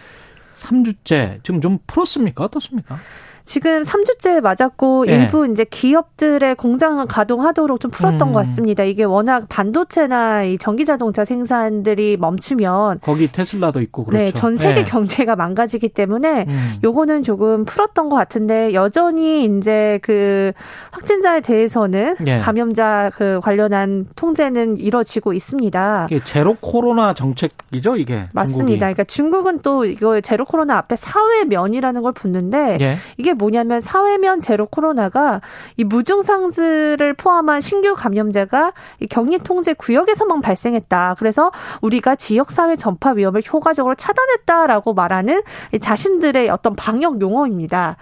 3주째 0.56 1.44
지금 1.44 1.60
좀 1.60 1.78
풀었습니까? 1.86 2.44
어떻습니까? 2.44 2.98
지금 3.46 3.82
3주째 3.82 4.40
맞았고 4.40 5.06
예. 5.06 5.12
일부 5.12 5.46
이제 5.46 5.64
기업들의 5.64 6.56
공장을 6.56 7.06
가동하도록 7.06 7.80
좀 7.80 7.90
풀었던 7.92 8.28
음. 8.28 8.32
것 8.32 8.40
같습니다. 8.40 8.82
이게 8.82 9.04
워낙 9.04 9.46
반도체나 9.48 10.42
이 10.42 10.58
전기 10.58 10.84
자동차 10.84 11.24
생산들이 11.24 12.16
멈추면 12.18 13.00
거기 13.02 13.30
테슬라도 13.30 13.80
있고 13.82 14.04
그렇죠. 14.04 14.24
네, 14.24 14.32
전 14.32 14.56
세계 14.56 14.80
예. 14.80 14.84
경제가 14.84 15.36
망가지기 15.36 15.90
때문에 15.90 16.46
음. 16.48 16.74
요거는 16.82 17.22
조금 17.22 17.64
풀었던 17.64 18.08
것 18.08 18.16
같은데 18.16 18.74
여전히 18.74 19.44
이제 19.44 20.00
그 20.02 20.52
확진자에 20.90 21.40
대해서는 21.40 22.16
예. 22.26 22.38
감염자 22.38 23.12
그 23.14 23.38
관련한 23.42 24.08
통제는 24.16 24.78
이뤄지고 24.78 25.32
있습니다. 25.32 26.08
이게 26.10 26.20
제로 26.24 26.56
코로나 26.60 27.14
정책이죠, 27.14 27.94
이게. 27.96 28.26
맞습니다. 28.32 28.56
중국이. 28.56 28.78
그러니까 28.78 29.04
중국은 29.04 29.60
또 29.62 29.84
이거 29.84 30.20
제로 30.20 30.44
코로나 30.44 30.78
앞에 30.78 30.96
사회 30.96 31.44
면이라는 31.44 32.02
걸 32.02 32.12
붙는데 32.12 32.78
예. 32.80 32.96
이게 33.16 33.35
뭐냐면 33.36 33.80
사회면 33.80 34.40
제로 34.40 34.66
코로나가 34.66 35.40
이 35.76 35.84
무증상들을 35.84 37.14
포함한 37.14 37.60
신규 37.60 37.94
감염자가 37.94 38.72
이 39.00 39.06
격리 39.06 39.38
통제 39.38 39.72
구역에서만 39.74 40.40
발생했다. 40.40 41.16
그래서 41.18 41.52
우리가 41.80 42.16
지역 42.16 42.50
사회 42.50 42.76
전파 42.76 43.10
위험을 43.12 43.42
효과적으로 43.52 43.94
차단했다라고 43.94 44.94
말하는 44.94 45.42
자신들의 45.80 46.48
어떤 46.50 46.74
방역 46.74 47.20
용어입니다. 47.20 47.96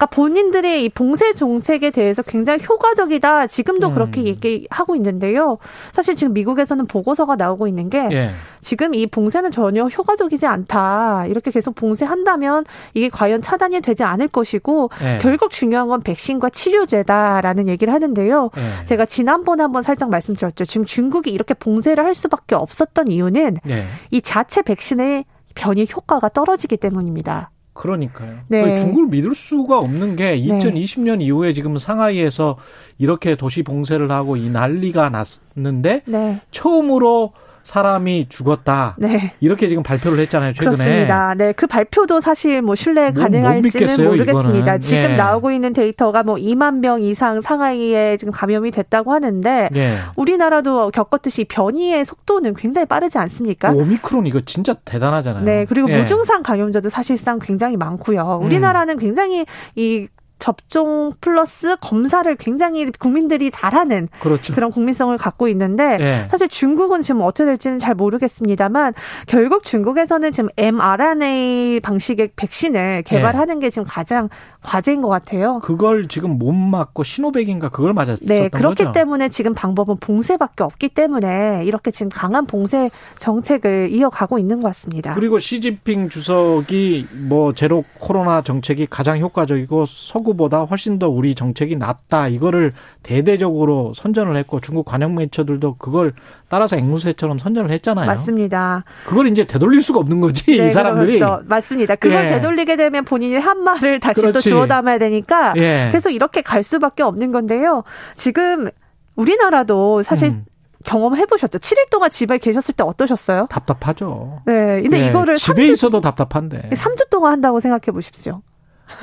그러니까 0.00 0.06
본인들의 0.06 0.84
이 0.84 0.88
봉쇄 0.88 1.34
정책에 1.34 1.90
대해서 1.90 2.22
굉장히 2.22 2.64
효과적이다. 2.66 3.48
지금도 3.48 3.88
음. 3.88 3.92
그렇게 3.92 4.24
얘기하고 4.24 4.96
있는데요. 4.96 5.58
사실 5.92 6.16
지금 6.16 6.32
미국에서는 6.32 6.86
보고서가 6.86 7.36
나오고 7.36 7.68
있는 7.68 7.90
게 7.90 8.08
예. 8.10 8.30
지금 8.62 8.94
이 8.94 9.06
봉쇄는 9.06 9.50
전혀 9.50 9.84
효과적이지 9.84 10.46
않다. 10.46 11.26
이렇게 11.26 11.50
계속 11.50 11.74
봉쇄한다면 11.74 12.64
이게 12.94 13.10
과연 13.10 13.42
차단이 13.42 13.82
되지 13.82 14.02
않을 14.02 14.28
것이고 14.28 14.88
예. 15.02 15.18
결국 15.20 15.50
중요한 15.50 15.88
건 15.88 16.00
백신과 16.00 16.48
치료제다라는 16.48 17.68
얘기를 17.68 17.92
하는데요. 17.92 18.50
예. 18.56 18.84
제가 18.86 19.04
지난번에 19.04 19.62
한번 19.62 19.82
살짝 19.82 20.08
말씀드렸죠. 20.08 20.64
지금 20.64 20.86
중국이 20.86 21.30
이렇게 21.30 21.52
봉쇄를 21.52 22.06
할 22.06 22.14
수밖에 22.14 22.54
없었던 22.54 23.08
이유는 23.08 23.58
예. 23.68 23.84
이 24.10 24.22
자체 24.22 24.62
백신의 24.62 25.26
변이 25.54 25.86
효과가 25.94 26.30
떨어지기 26.30 26.78
때문입니다. 26.78 27.50
그러니까요. 27.80 28.40
네. 28.48 28.76
중국을 28.76 29.06
믿을 29.06 29.34
수가 29.34 29.78
없는 29.78 30.14
게 30.14 30.38
2020년 30.38 31.18
네. 31.18 31.24
이후에 31.24 31.54
지금 31.54 31.78
상하이에서 31.78 32.58
이렇게 32.98 33.36
도시 33.36 33.62
봉쇄를 33.62 34.10
하고 34.10 34.36
이 34.36 34.50
난리가 34.50 35.10
났는데 35.56 36.02
네. 36.04 36.40
처음으로 36.50 37.32
사람이 37.70 38.26
죽었다. 38.28 38.96
네. 38.98 39.32
이렇게 39.38 39.68
지금 39.68 39.84
발표를 39.84 40.18
했잖아요, 40.18 40.54
최근에. 40.54 40.76
그렇습니다. 40.76 41.34
네. 41.34 41.52
그 41.52 41.68
발표도 41.68 42.18
사실 42.18 42.62
뭐 42.62 42.74
신뢰 42.74 43.12
뭐, 43.12 43.22
가능할지는 43.22 44.08
모르겠습니다. 44.08 44.58
이거는. 44.58 44.80
지금 44.80 45.02
예. 45.12 45.14
나오고 45.14 45.52
있는 45.52 45.72
데이터가 45.72 46.24
뭐 46.24 46.34
2만 46.34 46.80
명 46.80 47.00
이상 47.00 47.40
상하이에 47.40 48.16
지금 48.16 48.32
감염이 48.32 48.72
됐다고 48.72 49.12
하는데 49.12 49.68
예. 49.76 49.98
우리나라도 50.16 50.90
겪었듯이 50.90 51.44
변이의 51.44 52.04
속도는 52.04 52.54
굉장히 52.54 52.86
빠르지 52.86 53.18
않습니까? 53.18 53.70
오미크론 53.70 54.26
이거 54.26 54.40
진짜 54.40 54.74
대단하잖아요. 54.84 55.44
네. 55.44 55.64
그리고 55.68 55.88
예. 55.90 55.98
무증상 55.98 56.42
감염자도 56.42 56.88
사실상 56.88 57.38
굉장히 57.40 57.76
많고요. 57.76 58.40
우리나라는 58.42 58.94
음. 58.94 58.98
굉장히 58.98 59.46
이 59.76 60.08
접종 60.40 61.12
플러스 61.20 61.76
검사를 61.80 62.34
굉장히 62.36 62.90
국민들이 62.90 63.50
잘하는 63.50 64.08
그렇죠. 64.18 64.54
그런 64.54 64.72
국민성을 64.72 65.16
갖고 65.16 65.46
있는데 65.48 65.98
네. 65.98 66.26
사실 66.30 66.48
중국은 66.48 67.02
지금 67.02 67.20
어떻게 67.22 67.44
될지는 67.44 67.78
잘 67.78 67.94
모르겠습니다만 67.94 68.94
결국 69.26 69.62
중국에서는 69.62 70.32
지금 70.32 70.48
mRNA 70.56 71.80
방식의 71.80 72.30
백신을 72.34 73.04
개발하는 73.04 73.60
네. 73.60 73.66
게 73.66 73.70
지금 73.70 73.84
가장 73.86 74.28
과제인 74.62 75.00
것 75.00 75.08
같아요. 75.08 75.60
그걸 75.60 76.08
지금 76.08 76.38
못 76.38 76.52
맞고 76.52 77.04
신호백인가 77.04 77.70
그걸 77.70 77.94
맞았었던 77.94 78.28
네, 78.28 78.48
그렇기 78.48 78.84
거죠? 78.84 78.92
때문에 78.92 79.28
지금 79.28 79.54
방법은 79.54 79.96
봉쇄밖에 80.00 80.64
없기 80.64 80.88
때문에 80.90 81.62
이렇게 81.64 81.90
지금 81.90 82.10
강한 82.10 82.46
봉쇄 82.46 82.90
정책을 83.18 83.90
이어가고 83.90 84.38
있는 84.38 84.60
것 84.60 84.68
같습니다. 84.68 85.14
그리고 85.14 85.38
시진핑 85.38 86.08
주석이 86.08 87.06
뭐 87.28 87.54
제로 87.54 87.84
코로나 87.98 88.42
정책이 88.42 88.86
가장 88.86 89.18
효과적이고 89.18 89.86
서구 89.86 90.29
보다 90.34 90.62
훨씬 90.64 90.98
더 90.98 91.08
우리 91.08 91.34
정책이 91.34 91.76
낫다 91.76 92.28
이거를 92.28 92.72
대대적으로 93.02 93.92
선전을 93.94 94.36
했고 94.36 94.60
중국 94.60 94.84
관영 94.84 95.14
매체들도 95.14 95.76
그걸 95.78 96.12
따라서 96.48 96.76
앵무새처럼 96.76 97.38
선전을 97.38 97.70
했잖아요. 97.70 98.06
맞습니다. 98.06 98.84
그걸 99.06 99.28
이제 99.28 99.44
되돌릴 99.44 99.82
수가 99.82 100.00
없는 100.00 100.20
거지 100.20 100.44
네, 100.56 100.66
이 100.66 100.68
사람들이. 100.68 101.18
그렇죠. 101.18 101.42
맞습니다. 101.46 101.96
그걸 101.96 102.24
예. 102.24 102.28
되돌리게 102.28 102.76
되면 102.76 103.04
본인이 103.04 103.36
한 103.36 103.62
말을 103.62 104.00
다시 104.00 104.20
그렇지. 104.20 104.34
또 104.34 104.40
주워 104.40 104.66
담아야 104.66 104.98
되니까 104.98 105.54
예. 105.56 105.88
계속 105.92 106.10
이렇게 106.10 106.42
갈 106.42 106.62
수밖에 106.62 107.02
없는 107.02 107.32
건데요. 107.32 107.84
지금 108.16 108.70
우리나라도 109.16 110.02
사실 110.02 110.28
음. 110.28 110.44
경험해 110.84 111.26
보셨죠? 111.26 111.58
7일 111.58 111.90
동안 111.90 112.10
집에 112.10 112.38
계셨을 112.38 112.74
때 112.74 112.82
어떠셨어요? 112.82 113.46
답답하죠. 113.50 114.40
네. 114.46 114.80
근데 114.82 115.04
예. 115.04 115.08
이거를 115.08 115.34
집에 115.34 115.64
3주, 115.64 115.72
있어도 115.72 116.00
답답한데. 116.00 116.70
3주 116.72 117.10
동안 117.10 117.32
한다고 117.32 117.60
생각해 117.60 117.92
보십시오. 117.92 118.40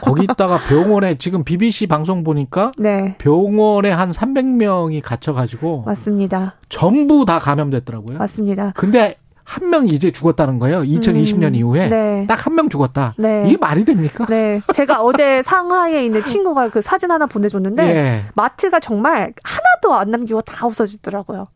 거기다가 0.02 0.58
병원에 0.68 1.18
지금 1.18 1.44
BBC 1.44 1.88
방송 1.88 2.24
보니까 2.24 2.72
네. 2.78 3.16
병원에 3.18 3.92
한 3.92 4.12
300명이 4.12 5.02
갇혀 5.04 5.34
가지고 5.34 5.84
맞습니다. 5.86 6.56
전부 6.70 7.26
다 7.26 7.40
감염됐더라고요. 7.40 8.18
맞습니다. 8.18 8.74
근데 8.76 9.16
한 9.48 9.70
명이 9.70 9.92
이제 9.92 10.12
죽었다는 10.12 10.60
거예요. 10.60 10.82
2020년 10.82 11.48
음, 11.48 11.56
이후에 11.56 11.88
네. 11.88 12.26
딱한 12.28 12.54
명 12.54 12.68
죽었다. 12.68 13.14
네. 13.18 13.46
이게 13.48 13.56
말이 13.56 13.86
됩니까? 13.86 14.26
네. 14.26 14.62
제가 14.74 15.02
어제 15.02 15.42
상하이에 15.42 16.04
있는 16.04 16.22
친구가 16.26 16.68
그 16.70 16.82
사진 16.82 17.12
하나 17.12 17.28
보내줬는데 17.28 17.84
예. 17.96 18.26
마트가 18.36 18.82
정말 18.82 19.34
하나도 19.44 19.94
안 19.94 20.12
남기고 20.12 20.42
다 20.42 20.66
없어지더라고요. 20.68 21.48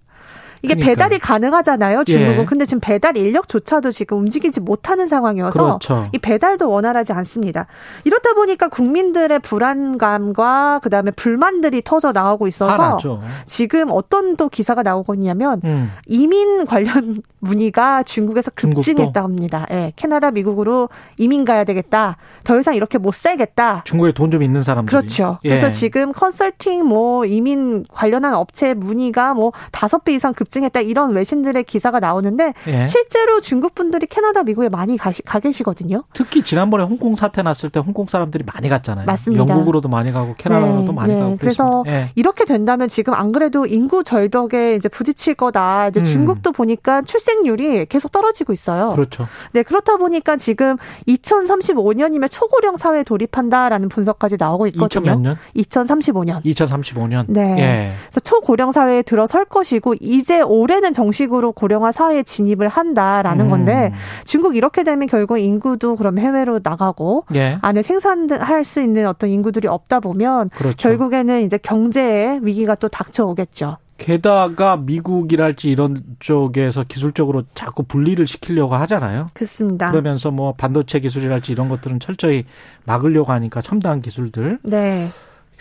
이게 0.64 0.76
그러니까. 0.76 0.90
배달이 0.90 1.20
가능하잖아요. 1.20 2.04
중국은. 2.04 2.40
예. 2.42 2.46
근데 2.46 2.66
지금 2.66 2.80
배달 2.82 3.18
인력조차도 3.18 3.92
지금 3.92 4.20
움직이지 4.20 4.60
못하는 4.60 5.08
상황이어서 5.08 5.64
그렇죠. 5.80 6.10
이 6.14 6.18
배달도 6.18 6.70
원활하지 6.70 7.14
않습니다. 7.14 7.68
이렇다 8.04 8.34
보니까 8.34 8.68
국민들의 8.68 9.40
불안감과 9.40 10.80
그다음에 10.84 11.12
불만들이 11.12 11.82
터져 11.84 12.12
나오고 12.12 12.48
있어서. 12.48 12.98
지금 13.46 13.88
어떤 13.92 14.36
또 14.38 14.50
기사가 14.50 14.84
나오고 14.84 15.14
있냐면 15.16 15.62
음. 15.64 15.92
이민 16.08 16.66
관련 16.66 17.22
문의가 17.40 18.04
중국에서 18.04 18.52
급증했다 18.54 19.24
합니다. 19.24 19.66
예. 19.72 19.94
캐나다, 19.96 20.30
미국으로 20.32 20.90
이민 21.18 21.44
가야 21.44 21.64
되겠다. 21.64 22.18
더 22.44 22.60
이상 22.60 22.76
이렇게 22.76 22.98
못 23.00 23.16
살겠다. 23.16 23.84
중국에 23.86 24.12
돈 24.14 24.32
좀 24.32 24.44
있는 24.44 24.62
사람들이. 24.64 24.96
그렇죠. 24.96 25.40
예. 25.44 25.50
그래서 25.50 25.72
지금 25.72 26.14
컨설팅 26.14 26.86
뭐 26.86 27.26
이민 27.26 27.84
관련한 27.92 28.34
업체 28.34 28.74
문의가 28.74 29.34
뭐 29.34 29.52
다섯 29.74 30.06
배 30.06 30.14
이상 30.14 30.34
급 30.34 30.51
증했다 30.52 30.82
이런 30.82 31.14
외신들의 31.14 31.64
기사가 31.64 32.00
나오는데 32.00 32.54
예. 32.68 32.88
실제로 32.88 33.42
중국 33.42 33.74
분들이 33.74 34.06
캐나다, 34.06 34.44
미국에 34.44 34.70
많이 34.70 34.98
가시, 34.98 35.22
가 35.24 35.40
계시거든요. 35.40 36.04
특히 36.14 36.44
지난번에 36.44 36.84
홍콩 36.84 37.16
사태 37.16 37.42
났을 37.42 37.70
때 37.70 37.80
홍콩 37.80 38.06
사람들이 38.06 38.44
많이 38.54 38.70
갔잖아요. 38.70 39.06
맞습니다. 39.06 39.48
영국으로도 39.48 39.90
많이 39.90 40.12
가고 40.12 40.36
캐나다로도 40.38 40.84
네. 40.84 40.92
많이 40.92 41.14
네. 41.14 41.20
가고. 41.20 41.38
그래서 41.38 41.84
예. 41.88 42.12
이렇게 42.16 42.46
된다면 42.46 42.90
지금 42.90 43.14
안 43.14 43.32
그래도 43.32 43.66
인구 43.66 44.04
절벽에 44.04 44.76
이제 44.76 44.90
부딪힐 44.90 45.36
거다. 45.36 45.88
이제 45.88 46.02
음. 46.02 46.06
중국도 46.06 46.52
보니까 46.52 47.02
출생률이 47.02 47.86
계속 47.86 48.12
떨어지고 48.12 48.54
있어요. 48.54 48.90
그렇죠. 48.90 49.28
네 49.54 49.64
그렇다 49.64 49.98
보니까 49.98 50.36
지금 50.36 50.76
2035년이면 51.08 52.30
초고령 52.30 52.76
사회에 52.78 53.04
돌입한다라는 53.04 53.88
분석까지 53.90 54.36
나오고 54.38 54.68
있거든요. 54.68 55.14
2000몇 55.14 55.22
년? 55.22 55.38
2035년. 55.56 56.44
2035년. 56.44 57.26
네. 57.28 57.42
예. 57.58 57.94
그래서 58.10 58.20
초고령 58.20 58.72
사회에 58.74 59.02
들어설 59.04 59.46
것이고 59.46 59.96
이제 60.02 60.41
올해는 60.42 60.94
정식으로 60.94 61.52
고령화 61.52 61.92
사회에 61.92 62.24
진입을 62.24 62.68
한다라는 62.68 63.46
음. 63.46 63.50
건데 63.50 63.94
중국 64.26 64.56
이렇게 64.56 64.84
되면 64.84 65.08
결국 65.08 65.38
인구도 65.38 65.96
그럼 65.96 66.20
해외로 66.20 66.60
나가고 66.62 67.26
예. 67.36 67.58
안에 67.62 67.82
생산할 67.82 68.64
수 68.66 68.82
있는 68.82 69.08
어떤 69.08 69.30
인구들이 69.30 69.68
없다 69.68 70.00
보면 70.00 70.50
그렇죠. 70.50 70.78
결국에는 70.78 71.42
이제 71.42 71.58
경제의 71.58 72.40
위기가 72.44 72.76
또 72.76 72.88
닥쳐오겠죠. 72.88 73.78
게다가 74.02 74.78
미국이랄지 74.78 75.70
이런 75.70 75.96
쪽에서 76.20 76.84
기술적으로 76.88 77.44
자꾸 77.54 77.84
분리를 77.84 78.26
시키려고 78.26 78.74
하잖아요. 78.74 79.28
그렇습니다. 79.36 79.92
그러면서 79.92 80.32
뭐 80.32 80.54
반도체 80.54 81.00
기술이랄지 81.00 81.52
이런 81.52 81.70
것들은 81.70 82.00
철저히 82.00 82.46
막으려고 82.86 83.32
하니까 83.32 83.62
첨단 83.62 84.02
기술들. 84.02 84.58
네. 84.64 85.08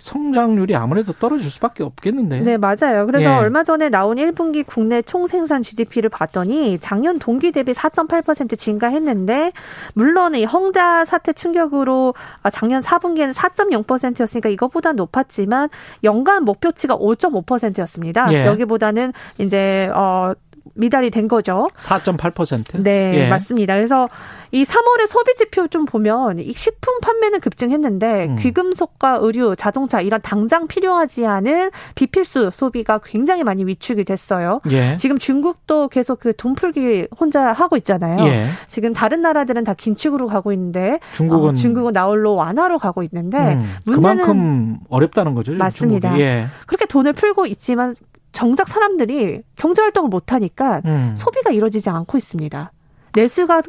성장률이 0.00 0.74
아무래도 0.74 1.12
떨어질 1.12 1.50
수밖에 1.50 1.82
없겠는데. 1.82 2.40
네, 2.40 2.56
맞아요. 2.56 3.06
그래서 3.06 3.30
예. 3.30 3.34
얼마 3.34 3.62
전에 3.64 3.88
나온 3.88 4.16
1분기 4.16 4.64
국내 4.66 5.02
총생산 5.02 5.62
GDP를 5.62 6.10
봤더니 6.10 6.78
작년 6.80 7.18
동기 7.18 7.52
대비 7.52 7.72
4.8% 7.72 8.58
증가했는데 8.58 9.52
물론 9.94 10.34
이 10.34 10.44
헝다 10.44 11.04
사태 11.04 11.32
충격으로 11.32 12.14
작년 12.52 12.80
4분기에는 12.80 13.32
4.0%였으니까 13.32 14.48
이것보다 14.48 14.92
높았지만 14.92 15.68
연간 16.04 16.44
목표치가 16.44 16.96
5.5%였습니다. 16.96 18.32
예. 18.32 18.46
여기보다는 18.46 19.12
이제 19.38 19.90
어 19.94 20.32
미달이 20.80 21.10
된 21.10 21.28
거죠. 21.28 21.68
4.8%? 21.76 22.82
네, 22.82 23.12
예. 23.14 23.28
맞습니다. 23.28 23.74
그래서 23.76 24.08
이 24.52 24.64
3월의 24.64 25.06
소비 25.06 25.34
지표 25.36 25.68
좀 25.68 25.84
보면 25.84 26.40
이 26.40 26.52
식품 26.52 26.98
판매는 27.02 27.38
급증했는데 27.38 28.26
음. 28.30 28.36
귀금속과 28.40 29.18
의류, 29.20 29.54
자동차 29.56 30.00
이런 30.00 30.20
당장 30.22 30.66
필요하지 30.66 31.24
않은 31.24 31.70
비필수 31.94 32.50
소비가 32.52 32.98
굉장히 33.04 33.44
많이 33.44 33.64
위축이 33.64 34.04
됐어요. 34.04 34.60
예. 34.70 34.96
지금 34.96 35.18
중국도 35.18 35.88
계속 35.88 36.18
그 36.18 36.32
돈 36.40 36.54
풀기 36.54 37.06
혼자 37.20 37.52
하고 37.52 37.76
있잖아요. 37.76 38.24
예. 38.26 38.46
지금 38.68 38.94
다른 38.94 39.20
나라들은 39.20 39.62
다 39.64 39.74
긴축으로 39.74 40.26
가고 40.26 40.52
있는데 40.52 40.98
중국은 41.14 41.50
어, 41.50 41.54
중국은 41.54 41.92
나홀로 41.92 42.34
완화로 42.34 42.78
가고 42.78 43.02
있는데 43.02 43.36
음. 43.38 43.76
문제는 43.84 44.16
그만큼 44.16 44.78
어렵다는 44.88 45.34
거죠. 45.34 45.52
맞습니다. 45.52 46.18
예. 46.18 46.46
그렇게 46.66 46.86
돈을 46.86 47.12
풀고 47.12 47.44
있지만 47.46 47.94
정작 48.32 48.68
사람들이 48.68 49.42
경제 49.56 49.82
활동을 49.82 50.08
못 50.08 50.32
하니까 50.32 50.80
음. 50.84 51.14
소비가 51.16 51.50
이루어지지 51.50 51.90
않고 51.90 52.16
있습니다. 52.18 52.72
내수가 53.14 53.62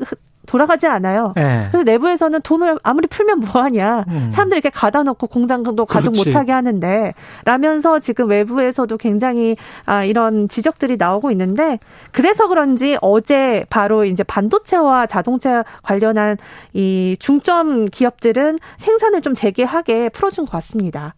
돌아가지 0.48 0.88
않아요. 0.88 1.34
네. 1.36 1.68
그래서 1.70 1.84
내부에서는 1.84 2.42
돈을 2.42 2.80
아무리 2.82 3.08
풀면 3.08 3.42
뭐하냐. 3.42 4.06
음. 4.08 4.32
사람들이 4.32 4.58
이렇게 4.58 4.72
가다 4.72 5.04
놓고 5.04 5.28
공장도 5.28 5.86
가동. 5.86 6.14
못하게 6.14 6.52
하는데 6.52 7.14
라면서 7.46 8.00
지금 8.00 8.28
외부에서도 8.28 8.98
굉장히 8.98 9.56
아, 9.86 10.04
이런 10.04 10.50
지적들이 10.50 10.98
나오고 10.98 11.30
있는데 11.32 11.78
그래서 12.12 12.48
그런지 12.48 12.98
어제 13.02 13.66
바로 13.70 14.04
이제 14.04 14.24
반도체와 14.24 15.06
자동차 15.06 15.64
관련한 15.84 16.38
이 16.74 17.16
중점 17.20 17.86
기업들은 17.86 18.58
생산을 18.80 19.22
좀 19.22 19.36
재개하게 19.36 20.10
풀어준 20.10 20.46
것 20.46 20.52
같습니다. 20.54 21.14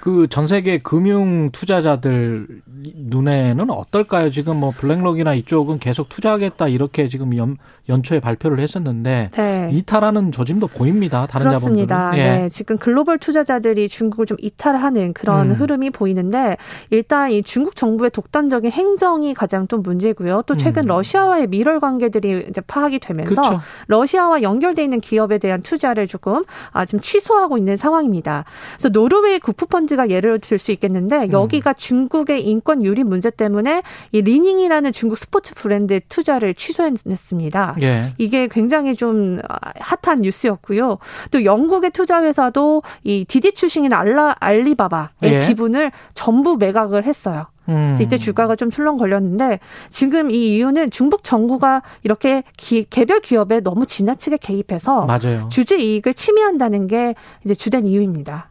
그 0.00 0.26
전 0.28 0.46
세계 0.46 0.78
금융 0.78 1.50
투자자들 1.52 2.46
눈에는 2.94 3.70
어떨까요? 3.70 4.30
지금 4.30 4.58
뭐 4.58 4.70
블랙록이나 4.70 5.34
이쪽은 5.34 5.78
계속 5.78 6.08
투자하겠다 6.08 6.68
이렇게 6.68 7.08
지금 7.08 7.36
연, 7.36 7.56
연초에 7.88 8.20
발표를 8.20 8.60
했었는데 8.60 9.30
네. 9.32 9.68
이탈하는 9.72 10.30
조짐도 10.30 10.68
보입니다. 10.68 11.26
다른 11.26 11.48
그렇습니다. 11.48 11.96
자본들은. 11.96 12.24
예. 12.24 12.38
네. 12.42 12.48
지금 12.50 12.76
글로벌 12.76 13.18
투자자들이 13.18 13.88
중국을 13.88 14.26
좀 14.26 14.36
이탈하는 14.40 15.14
그런 15.14 15.50
음. 15.50 15.54
흐름이 15.54 15.90
보이는데 15.90 16.56
일단 16.90 17.30
이 17.30 17.42
중국 17.42 17.76
정부의 17.76 18.10
독단적인 18.10 18.70
행정이 18.70 19.32
가장 19.32 19.66
또 19.66 19.78
문제고요. 19.78 20.42
또 20.46 20.56
최근 20.56 20.84
음. 20.84 20.88
러시아와의 20.88 21.46
밀월 21.46 21.80
관계들이 21.80 22.46
이제 22.50 22.60
파악이 22.60 22.98
되면서 22.98 23.30
그렇죠. 23.30 23.60
러시아와 23.86 24.42
연결돼 24.42 24.84
있는 24.84 25.00
기업에 25.00 25.38
대한 25.38 25.62
투자를 25.62 26.08
조금 26.08 26.44
아 26.72 26.84
지금 26.84 27.00
취소하고 27.00 27.56
있는 27.56 27.76
상황입니다. 27.76 28.44
그래서 28.74 28.90
노르웨이 28.90 29.38
국부펀드 29.38 29.94
케이스가 29.94 30.10
예를 30.10 30.40
들 30.40 30.58
수 30.58 30.70
있겠는데 30.72 31.24
음. 31.24 31.32
여기가 31.32 31.70
음. 31.70 31.74
중국의 31.76 32.46
인권 32.46 32.84
유린 32.84 33.02
문제 33.02 33.28
때문에 33.30 33.82
이 34.12 34.22
리닝이라는 34.22 34.92
중국 34.92 35.18
스포츠 35.18 35.54
브랜드 35.54 36.00
투자를 36.08 36.54
취소했습니다. 36.54 37.73
예. 37.82 38.14
이게 38.18 38.48
굉장히 38.48 38.96
좀 38.96 39.40
핫한 39.80 40.22
뉴스였고요. 40.22 40.98
또 41.30 41.44
영국의 41.44 41.90
투자 41.90 42.22
회사도 42.22 42.82
이 43.02 43.24
디디 43.26 43.52
출신인 43.52 43.92
알라 43.92 44.36
알리바바의 44.40 45.08
예. 45.24 45.38
지분을 45.38 45.92
전부 46.14 46.56
매각을 46.56 47.04
했어요. 47.04 47.46
음. 47.68 47.96
이때 48.00 48.18
주가가 48.18 48.56
좀 48.56 48.70
출렁거렸는데 48.70 49.58
지금 49.88 50.30
이 50.30 50.56
이유는 50.56 50.90
중국 50.90 51.24
정부가 51.24 51.82
이렇게 52.02 52.42
기, 52.56 52.84
개별 52.84 53.20
기업에 53.20 53.60
너무 53.60 53.86
지나치게 53.86 54.36
개입해서 54.38 55.06
맞아요. 55.06 55.48
주주 55.50 55.76
이익을 55.76 56.14
침해한다는 56.14 56.86
게 56.86 57.14
이제 57.44 57.54
주된 57.54 57.86
이유입니다. 57.86 58.50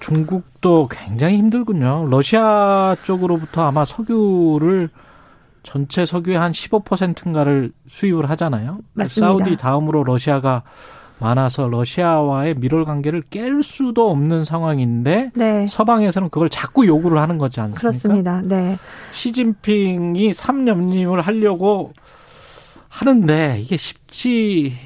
중국도 0.00 0.88
굉장히 0.90 1.38
힘들군요. 1.38 2.08
러시아 2.10 2.96
쪽으로부터 3.04 3.62
아마 3.62 3.84
석유를 3.84 4.90
전체 5.62 6.06
석유의 6.06 6.38
한 6.38 6.52
15%인가를 6.52 7.72
수입을 7.88 8.28
하잖아요. 8.30 8.78
맞습니다. 8.94 9.26
사우디 9.26 9.56
다음으로 9.56 10.04
러시아가 10.04 10.62
많아서 11.18 11.68
러시아와의 11.68 12.54
밀월 12.56 12.84
관계를 12.84 13.22
깰 13.22 13.62
수도 13.62 14.10
없는 14.10 14.44
상황인데 14.44 15.30
네. 15.34 15.66
서방에서는 15.68 16.30
그걸 16.30 16.48
자꾸 16.48 16.86
요구를 16.86 17.18
하는 17.18 17.38
거지 17.38 17.60
않습니까? 17.60 17.80
그렇습니다. 17.80 18.40
네. 18.42 18.76
시진핑이 19.12 20.32
삼연임을 20.32 21.20
하려고 21.20 21.92
하는데 22.88 23.58
이게 23.60 23.76
쉽지 23.76 24.76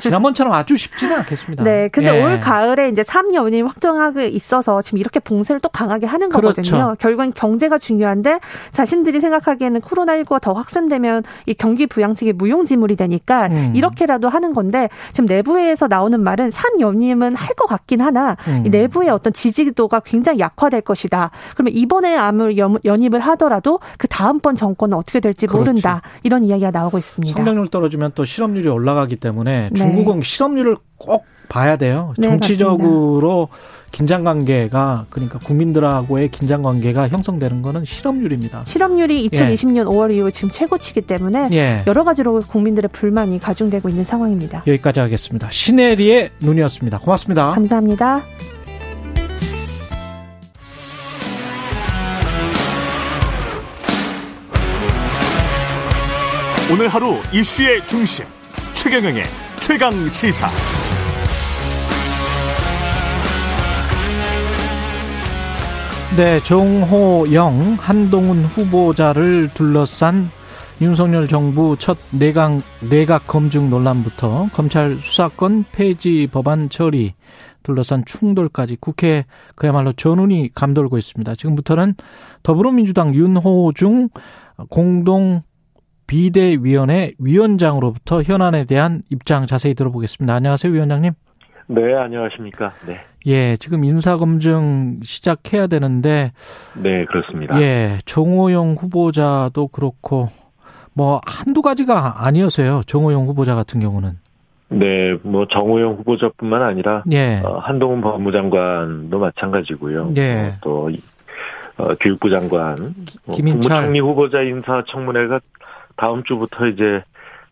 지난번처럼 0.00 0.52
아주 0.52 0.76
쉽지는 0.76 1.16
않겠습니다. 1.16 1.64
네. 1.64 1.88
근데 1.88 2.14
예. 2.18 2.22
올 2.22 2.40
가을에 2.40 2.88
이제 2.90 3.02
3년이 3.02 3.64
확정하고 3.66 4.20
있어서 4.20 4.82
지금 4.82 4.98
이렇게 4.98 5.20
봉쇄를 5.20 5.60
또 5.60 5.68
강하게 5.68 6.06
하는 6.06 6.28
거거든요. 6.28 6.70
그렇죠. 6.70 6.96
결국엔 6.98 7.32
경제가 7.34 7.78
중요한데 7.78 8.40
자신들이 8.72 9.20
생각하기에는 9.20 9.80
코로나19가 9.80 10.40
더 10.40 10.52
확산되면 10.52 11.22
이 11.46 11.54
경기 11.54 11.86
부양책이 11.86 12.34
무용지물이 12.34 12.96
되니까 12.96 13.46
음. 13.46 13.72
이렇게라도 13.74 14.28
하는 14.28 14.52
건데 14.52 14.88
지금 15.12 15.26
내부에서 15.26 15.86
나오는 15.86 16.20
말은 16.20 16.50
산 16.50 16.78
연임은 16.80 17.34
할 17.36 17.54
것 17.54 17.66
같긴 17.66 18.00
하나 18.00 18.36
음. 18.48 18.64
이 18.66 18.68
내부의 18.68 19.08
어떤 19.10 19.32
지지도가 19.32 20.00
굉장히 20.00 20.40
약화될 20.40 20.80
것이다. 20.80 21.30
그러면 21.54 21.72
이번에 21.74 22.16
암을 22.16 22.56
연입을 22.84 23.20
하더라도 23.20 23.78
그 23.96 24.08
다음번 24.08 24.56
정권은 24.56 24.96
어떻게 24.96 25.20
될지 25.20 25.46
그렇죠. 25.46 25.60
모른다. 25.64 26.02
이런 26.24 26.44
이야기가 26.44 26.70
나오고 26.72 26.98
있습니다. 26.98 27.36
성장률 27.36 27.68
떨어지면 27.68 28.12
또 28.14 28.24
실업률이 28.24 28.68
올라가기 28.68 29.16
때문에 29.16 29.68
네. 29.72 29.73
중국은 29.74 30.22
실업률을 30.22 30.76
꼭 30.96 31.24
봐야 31.48 31.76
돼요. 31.76 32.14
네, 32.18 32.28
정치적으로 32.28 33.48
맞습니다. 33.50 33.74
긴장 33.94 34.24
관계가 34.24 35.06
그러니까 35.08 35.38
국민들하고의 35.38 36.30
긴장 36.30 36.62
관계가 36.62 37.08
형성되는 37.08 37.62
거는 37.62 37.84
실업률입니다. 37.84 38.64
실업률이 38.66 39.28
2020년 39.28 39.76
예. 39.76 39.82
5월 39.82 40.12
이후 40.12 40.32
지금 40.32 40.50
최고치기 40.50 41.02
때문에 41.02 41.48
예. 41.52 41.84
여러 41.86 42.02
가지로 42.02 42.40
국민들의 42.40 42.88
불만이 42.92 43.38
가중되고 43.38 43.88
있는 43.88 44.04
상황입니다. 44.04 44.64
여기까지 44.66 44.98
하겠습니다. 44.98 45.48
시네리의 45.48 46.30
눈이었습니다. 46.40 46.98
고맙습니다. 46.98 47.52
감사합니다. 47.52 48.22
오늘 56.72 56.88
하루 56.88 57.18
이슈의 57.32 57.86
중심 57.86 58.24
최경영의 58.72 59.43
최강 59.66 59.90
시사. 60.10 60.46
네, 66.18 66.38
종호영 66.40 67.78
한동훈 67.80 68.44
후보자를 68.44 69.48
둘러싼 69.54 70.28
윤석열 70.82 71.28
정부 71.28 71.76
첫 71.78 71.96
내각, 72.10 72.60
내각 72.90 73.26
검증 73.26 73.70
논란부터 73.70 74.50
검찰 74.52 74.96
수사권 74.96 75.64
폐지 75.72 76.28
법안 76.30 76.68
처리 76.68 77.14
둘러싼 77.62 78.04
충돌까지 78.04 78.76
국회 78.78 79.24
그야말로 79.54 79.94
전운이 79.94 80.50
감돌고 80.54 80.98
있습니다. 80.98 81.36
지금부터는 81.36 81.94
더불어민주당 82.42 83.14
윤호중 83.14 84.10
공동 84.68 85.42
비대위원회 86.06 87.12
위원장으로부터 87.18 88.22
현안에 88.22 88.64
대한 88.64 89.02
입장 89.10 89.46
자세히 89.46 89.74
들어보겠습니다. 89.74 90.34
안녕하세요, 90.34 90.72
위원장님. 90.72 91.12
네, 91.66 91.94
안녕하십니까. 91.94 92.72
네. 92.86 93.00
예, 93.26 93.56
지금 93.56 93.84
인사검증 93.84 95.00
시작해야 95.02 95.66
되는데. 95.66 96.32
네, 96.74 97.06
그렇습니다. 97.06 97.58
예, 97.60 98.00
정호영 98.04 98.76
후보자도 98.78 99.68
그렇고, 99.68 100.28
뭐, 100.92 101.20
한두 101.24 101.62
가지가 101.62 102.26
아니어서요. 102.26 102.82
정호영 102.86 103.26
후보자 103.26 103.54
같은 103.54 103.80
경우는. 103.80 104.18
네, 104.68 105.14
뭐, 105.22 105.46
정호영 105.50 105.94
후보자뿐만 105.94 106.62
아니라. 106.62 107.02
예. 107.12 107.40
어, 107.42 107.58
한동훈 107.58 108.02
법무장관도 108.02 109.18
마찬가지고요. 109.18 110.12
예. 110.18 110.54
또, 110.60 110.90
어, 111.76 111.88
교육부 112.00 112.28
장관. 112.28 112.94
뭐 113.24 113.36
김인철. 113.36 113.70
국무총리 113.70 114.00
후보자 114.00 114.42
인사청문회가 114.42 115.40
다음 115.96 116.22
주부터 116.24 116.66
이제, 116.66 117.02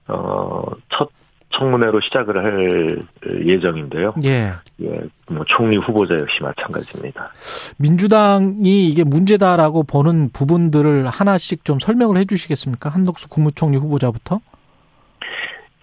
어, 0.08 0.64
첫 0.90 1.10
청문회로 1.52 2.00
시작을 2.00 2.42
할 2.42 3.00
예정인데요. 3.46 4.14
예. 4.24 4.52
예, 4.82 4.94
뭐 5.28 5.44
총리 5.46 5.76
후보자 5.76 6.14
역시 6.14 6.42
마찬가지입니다. 6.42 7.30
민주당이 7.76 8.88
이게 8.88 9.04
문제다라고 9.04 9.84
보는 9.84 10.30
부분들을 10.32 11.06
하나씩 11.08 11.64
좀 11.64 11.78
설명을 11.78 12.16
해 12.16 12.24
주시겠습니까? 12.24 12.88
한덕수 12.90 13.28
국무총리 13.28 13.76
후보자부터? 13.76 14.40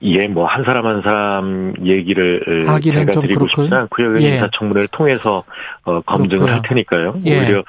예, 0.01 0.27
뭐 0.27 0.45
한 0.45 0.63
사람 0.63 0.85
한 0.85 1.01
사람 1.01 1.73
얘기를 1.85 2.41
제가 2.81 3.05
드리고 3.21 3.47
싶지 3.47 3.73
않고요. 3.73 4.19
예. 4.21 4.35
인사청문회를 4.35 4.87
통해서 4.91 5.43
어, 5.83 6.01
검증을 6.01 6.45
그렇고요. 6.45 6.53
할 6.55 6.61
테니까요. 6.63 7.15
예. 7.25 7.39
오히려 7.39 7.63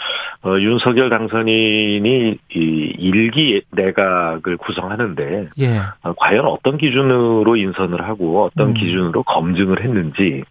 어, 0.44 0.58
윤석열 0.58 1.10
당선인이 1.10 2.38
이 2.54 2.94
일기 2.98 3.62
내각을 3.72 4.56
구성하는데 4.58 5.48
예. 5.60 5.78
어, 6.02 6.14
과연 6.16 6.46
어떤 6.46 6.78
기준으로 6.78 7.56
인선을 7.56 8.02
하고 8.08 8.44
어떤 8.44 8.68
음. 8.68 8.74
기준으로 8.74 9.22
검증을 9.24 9.82
했는지 9.82 10.44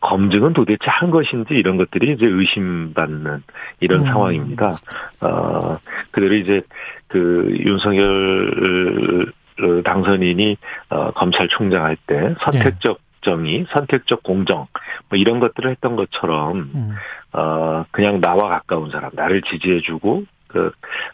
검증은 0.00 0.52
도대체 0.52 0.84
한 0.86 1.10
것인지 1.10 1.54
이런 1.54 1.76
것들이 1.76 2.12
이제 2.12 2.26
의심받는 2.26 3.42
이런 3.80 4.00
음. 4.00 4.06
상황입니다. 4.06 4.78
어, 5.20 5.78
그대로 6.12 6.34
이제 6.34 6.60
그 7.08 7.52
윤석열 7.58 8.50
그 8.54 9.37
당선인이 9.84 10.56
어, 10.90 11.10
검찰총장 11.12 11.84
할 11.84 11.96
때 12.06 12.34
선택적 12.40 12.98
정의, 13.22 13.66
선택적 13.70 14.22
공정 14.22 14.66
뭐 15.08 15.18
이런 15.18 15.40
것들을 15.40 15.70
했던 15.70 15.96
것처럼 15.96 16.70
음. 16.74 16.94
어 17.32 17.84
그냥 17.90 18.20
나와 18.20 18.48
가까운 18.48 18.90
사람, 18.90 19.10
나를 19.14 19.42
지지해주고 19.42 20.24
그 20.46 20.70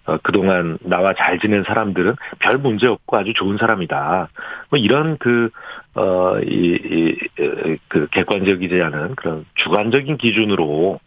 어, 0.06 0.18
그동안 0.22 0.78
나와 0.82 1.14
잘 1.14 1.38
지낸 1.40 1.64
사람들은 1.64 2.14
별 2.38 2.58
문제 2.58 2.86
없고 2.86 3.16
아주 3.16 3.32
좋은 3.34 3.56
사람이다. 3.56 4.28
뭐 4.70 4.78
이런 4.78 5.16
그 5.18 5.50
어이그 5.94 8.08
객관적이지 8.12 8.80
않은 8.82 9.14
그런 9.16 9.44
주관적인 9.56 10.18
기준으로 10.18 11.00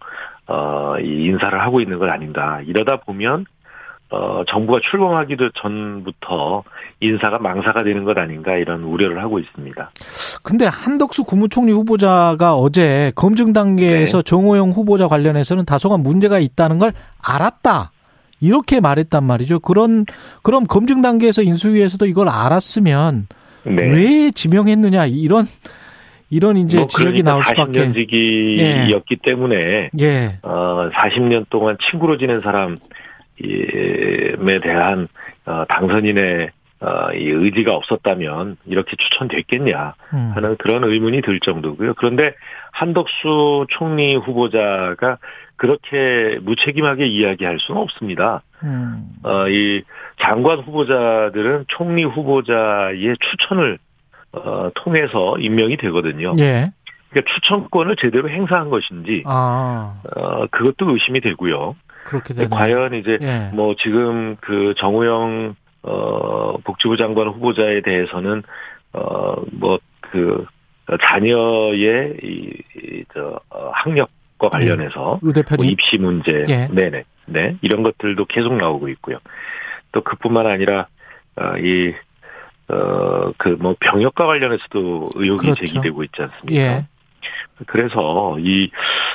어 0.48 0.88
이 1.00 1.26
인사를 1.26 1.60
하고 1.60 1.82
있는 1.82 2.00
건 2.00 2.10
아닌가. 2.10 2.62
이러다 2.66 2.98
보면 2.98 3.46
어, 4.10 4.44
정부가 4.48 4.80
출범하기도 4.90 5.50
전부터 5.62 6.64
인사가 7.02 7.40
망사가 7.40 7.84
되는 7.84 8.06
것 8.06 8.18
아닌가 8.18 8.56
이런 8.56 8.84
우려를 8.84 9.22
하고 9.22 9.40
있습니다. 9.40 9.92
근데 10.44 10.66
한덕수 10.66 11.26
국무총리 11.26 11.72
후보자가 11.74 12.56
어제 12.56 13.12
검증 13.16 13.52
단계에서 13.52 14.20
네. 14.20 14.24
정호영 14.24 14.72
후보자 14.72 15.08
관련해서는 15.08 15.66
다소간 15.66 16.02
문제가 16.02 16.40
있다는 16.40 16.78
걸 16.78 16.94
알았다. 17.22 17.92
이렇게 18.40 18.80
말했단 18.80 19.24
말이죠. 19.24 19.60
그런 19.60 20.06
그럼 20.42 20.66
검증 20.66 21.02
단계에서 21.02 21.42
인수위에서도 21.42 22.06
이걸 22.06 22.30
알았으면 22.30 23.28
네. 23.64 23.74
왜 23.74 24.32
지명했느냐 24.32 25.08
이런 25.08 25.46
이런 26.30 26.58
이제 26.58 26.80
뭐 26.80 26.88
지적이 26.88 27.24
나올 27.24 27.44
수밖에. 27.44 27.72
40년 27.72 27.94
지기였기 27.94 29.16
예. 29.16 29.18
때문에 29.24 29.90
예. 30.00 30.40
어 30.44 30.90
40년 30.94 31.46
동안 31.50 31.78
친구로 31.90 32.18
지낸 32.18 32.42
사람 32.42 32.78
에 33.44 34.60
대한 34.60 35.08
어, 35.46 35.66
당선인의 35.70 36.52
어, 36.80 37.12
이 37.14 37.30
의지가 37.30 37.76
없었다면 37.76 38.58
이렇게 38.66 38.96
추천됐겠냐 38.98 39.96
음. 40.14 40.32
하는 40.36 40.58
그런 40.58 40.84
의문이 40.84 41.22
들 41.22 41.40
정도고요. 41.40 41.96
그런데 41.96 42.34
한덕수 42.72 43.66
총리 43.70 44.16
후보자가 44.16 45.18
그렇게 45.56 46.38
무책임하게 46.44 47.08
이야기할 47.08 47.58
수는 47.60 47.82
없습니다. 47.82 48.44
음. 48.64 49.10
어, 49.24 49.48
이 49.50 49.82
장관 50.22 50.60
후보자들은 50.60 51.66
총리 51.68 52.04
후보자의 52.04 53.16
추천을 53.20 53.80
어, 54.34 54.70
통해서 54.76 55.38
임명이 55.40 55.78
되거든요. 55.78 56.34
예. 56.38 56.72
그러니까 57.10 57.34
추천권을 57.34 57.96
제대로 57.96 58.30
행사한 58.30 58.70
것인지 58.70 59.24
아. 59.26 59.96
어, 60.16 60.46
그것도 60.52 60.92
의심이 60.92 61.22
되고요. 61.22 61.76
그렇게 62.08 62.34
되네 62.34 62.48
과연 62.48 62.94
이제 62.94 63.20
예. 63.22 63.52
뭐 63.54 63.76
지금 63.76 64.38
그 64.40 64.74
정우영 64.78 65.56
어 65.84 66.58
복지부 66.60 66.96
장관 66.96 67.28
후보자에 67.28 67.82
대해서는 67.82 68.44
어뭐그 68.94 70.46
자녀의 71.02 72.18
이저 72.24 73.40
어, 73.50 73.72
학력과 73.74 74.50
관련해서 74.50 75.20
예. 75.22 75.56
뭐 75.58 75.66
입시 75.66 75.98
문제 75.98 76.32
예. 76.48 76.68
네네 76.72 77.04
네 77.26 77.58
이런 77.62 77.84
것들도 77.84 78.26
계속 78.26 78.56
나오고 78.56 78.88
있고요. 78.90 79.18
또 79.92 80.02
그뿐만 80.02 80.48
아니라 80.48 80.88
어, 81.36 81.58
이 81.58 81.94
어, 82.70 83.32
그, 83.38 83.50
뭐, 83.60 83.76
병역과 83.80 84.26
관련해서도 84.26 85.08
의혹이 85.16 85.46
그렇죠. 85.46 85.66
제기되고 85.66 86.04
있지 86.04 86.22
않습니까? 86.22 86.62
예. 86.62 86.86
그래서 87.66 88.38
이, 88.40 88.70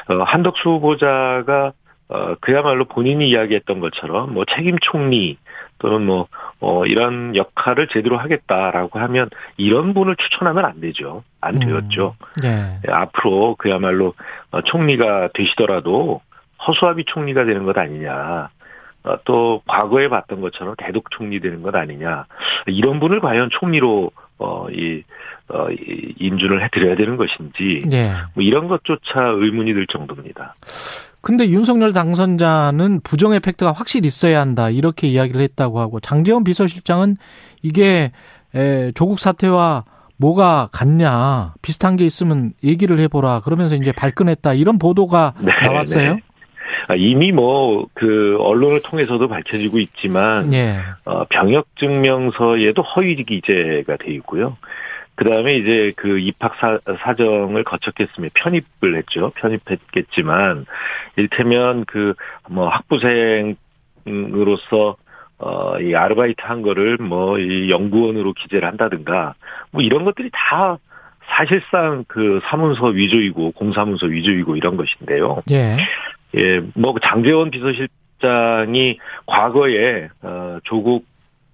어, 0.08 0.22
한덕수 0.22 0.70
후보자가 0.70 1.72
어, 2.12 2.34
그야말로 2.40 2.84
본인이 2.84 3.30
이야기했던 3.30 3.80
것처럼 3.80 4.34
뭐 4.34 4.44
책임 4.44 4.76
총리 4.80 5.38
또는 5.78 6.04
뭐, 6.04 6.28
어, 6.60 6.84
이런 6.84 7.34
역할을 7.34 7.88
제대로 7.88 8.18
하겠다라고 8.18 8.98
하면 9.00 9.30
이런 9.56 9.94
분을 9.94 10.16
추천하면 10.16 10.64
안 10.66 10.80
되죠. 10.80 11.24
안 11.40 11.54
음. 11.54 11.60
되었죠. 11.60 12.14
음, 12.20 12.42
네. 12.42 12.78
앞으로 12.92 13.56
그야말로 13.58 14.14
어, 14.50 14.60
총리가 14.60 15.30
되시더라도 15.32 16.20
허수아비 16.66 17.04
총리가 17.06 17.44
되는 17.46 17.64
것 17.64 17.76
아니냐. 17.78 18.50
어, 19.04 19.16
또 19.24 19.62
과거에 19.66 20.08
봤던 20.08 20.42
것처럼 20.42 20.74
대독 20.76 21.10
총리 21.10 21.40
되는 21.40 21.62
것 21.62 21.74
아니냐. 21.74 22.26
이런 22.66 23.00
분을 23.00 23.20
과연 23.20 23.48
총리로 23.50 24.10
어, 24.38 24.66
이, 24.70 25.02
어, 25.48 25.70
이 25.70 26.14
인준을 26.18 26.62
해드려야 26.64 26.96
되는 26.96 27.16
것인지, 27.16 27.80
네. 27.88 28.12
뭐 28.34 28.42
이런 28.42 28.68
것조차 28.68 29.20
의문이 29.36 29.72
들 29.72 29.86
정도입니다. 29.86 30.54
근데 31.22 31.48
윤석열 31.48 31.92
당선자는 31.92 33.00
부정 33.02 33.32
에펙트가 33.32 33.72
확실히 33.72 34.08
있어야 34.08 34.40
한다 34.40 34.70
이렇게 34.70 35.06
이야기를 35.06 35.40
했다고 35.40 35.80
하고 35.80 36.00
장재원 36.00 36.44
비서실장은 36.44 37.16
이게 37.62 38.12
조국 38.94 39.18
사태와 39.18 39.84
뭐가 40.16 40.68
같냐 40.72 41.54
비슷한 41.62 41.96
게 41.96 42.04
있으면 42.04 42.52
얘기를 42.62 42.98
해보라 42.98 43.40
그러면서 43.40 43.76
이제 43.76 43.92
발끈했다 43.92 44.54
이런 44.54 44.78
보도가 44.78 45.34
네, 45.40 45.52
나왔어요. 45.62 46.14
네. 46.14 46.20
아, 46.88 46.94
이미 46.96 47.32
뭐 47.32 47.86
그 47.94 48.36
언론을 48.40 48.80
통해서도 48.82 49.28
밝혀지고 49.28 49.78
있지만 49.78 50.50
네. 50.50 50.76
어, 51.04 51.24
병역 51.30 51.66
증명서에도 51.78 52.82
허위 52.82 53.14
기재가 53.22 53.96
돼 53.96 54.12
있고요. 54.14 54.56
그 55.14 55.24
다음에 55.28 55.56
이제 55.56 55.92
그 55.96 56.18
입학 56.18 56.54
사, 56.56 56.78
사정을 56.98 57.64
거쳤겠으며 57.64 58.28
편입을 58.34 58.96
했죠. 58.96 59.30
편입했겠지만, 59.36 60.66
일테면 61.16 61.84
그, 61.84 62.14
뭐, 62.48 62.68
학부생으로서, 62.68 63.56
어, 65.38 65.78
이 65.80 65.94
아르바이트 65.94 66.40
한 66.42 66.62
거를 66.62 66.96
뭐, 66.96 67.38
이 67.38 67.70
연구원으로 67.70 68.32
기재를 68.32 68.66
한다든가, 68.66 69.34
뭐 69.70 69.82
이런 69.82 70.04
것들이 70.04 70.30
다 70.32 70.78
사실상 71.36 72.04
그 72.08 72.40
사문서 72.44 72.86
위조이고, 72.86 73.52
공사문서 73.52 74.06
위조이고 74.06 74.56
이런 74.56 74.76
것인데요. 74.76 75.38
예. 75.50 75.76
예, 76.34 76.62
뭐, 76.74 76.94
장재원 77.02 77.50
비서실 77.50 77.88
장이 78.20 78.98
과거에, 79.26 80.08
어, 80.22 80.58
조국 80.64 81.04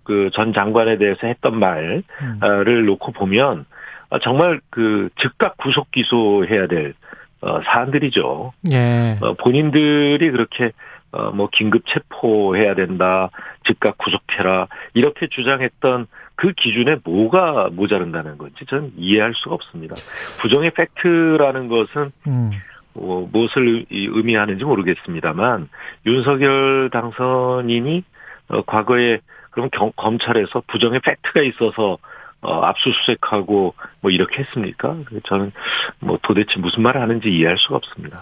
그 0.09 0.31
전 0.33 0.55
장관에 0.55 0.97
대해서 0.97 1.27
했던 1.27 1.59
말을 1.59 2.03
음. 2.23 2.87
놓고 2.87 3.13
보면 3.13 3.67
아, 4.09 4.19
정말 4.21 4.59
그 4.71 5.11
즉각 5.21 5.59
구속 5.59 5.91
기소해야 5.91 6.67
될 6.67 6.95
어, 7.43 7.61
사안들이죠. 7.63 8.53
예. 8.73 9.19
어, 9.21 9.35
본인들이 9.35 10.31
그렇게 10.31 10.73
어, 11.13 11.31
뭐 11.31 11.51
긴급 11.53 11.85
체포해야 11.87 12.75
된다, 12.75 13.31
즉각 13.65 13.99
구속해라 13.99 14.69
이렇게 14.95 15.29
주장했던 15.29 16.07
그 16.37 16.53
기준에 16.53 16.97
뭐가 17.05 17.69
모자른다는 17.71 18.39
건지 18.39 18.65
저는 18.67 18.93
이해할 18.97 19.35
수가 19.37 19.55
없습니다. 19.57 19.95
부정의 20.41 20.71
팩트라는 20.71 21.69
것은 21.69 22.13
음. 22.27 22.51
어, 22.95 23.29
무엇을 23.31 23.85
의미하는지 23.91 24.65
모르겠습니다만 24.65 25.69
윤석열 26.07 26.89
당선인이 26.91 28.05
어, 28.49 28.63
과거에 28.63 29.21
그럼 29.59 29.71
경, 29.73 29.93
검찰에서 29.97 30.63
부정의 30.69 31.01
팩트가 31.01 31.43
있어서 31.43 31.99
어, 32.41 32.61
압수수색하고 32.63 33.75
뭐 34.01 34.11
이렇게 34.13 34.43
했습니까? 34.43 34.97
저는 35.25 35.51
뭐 35.99 36.19
도대체 36.23 36.61
무슨 36.61 36.83
말을 36.83 37.01
하는지 37.01 37.29
이해할 37.29 37.57
수가 37.59 37.77
없습니다. 37.77 38.19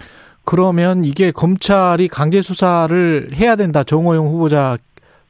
그러면 0.47 1.05
이게 1.05 1.31
검찰이 1.33 2.09
강제 2.09 2.41
수사를 2.41 3.29
해야 3.35 3.57
된다. 3.57 3.85
정호영 3.85 4.27
후보자 4.29 4.79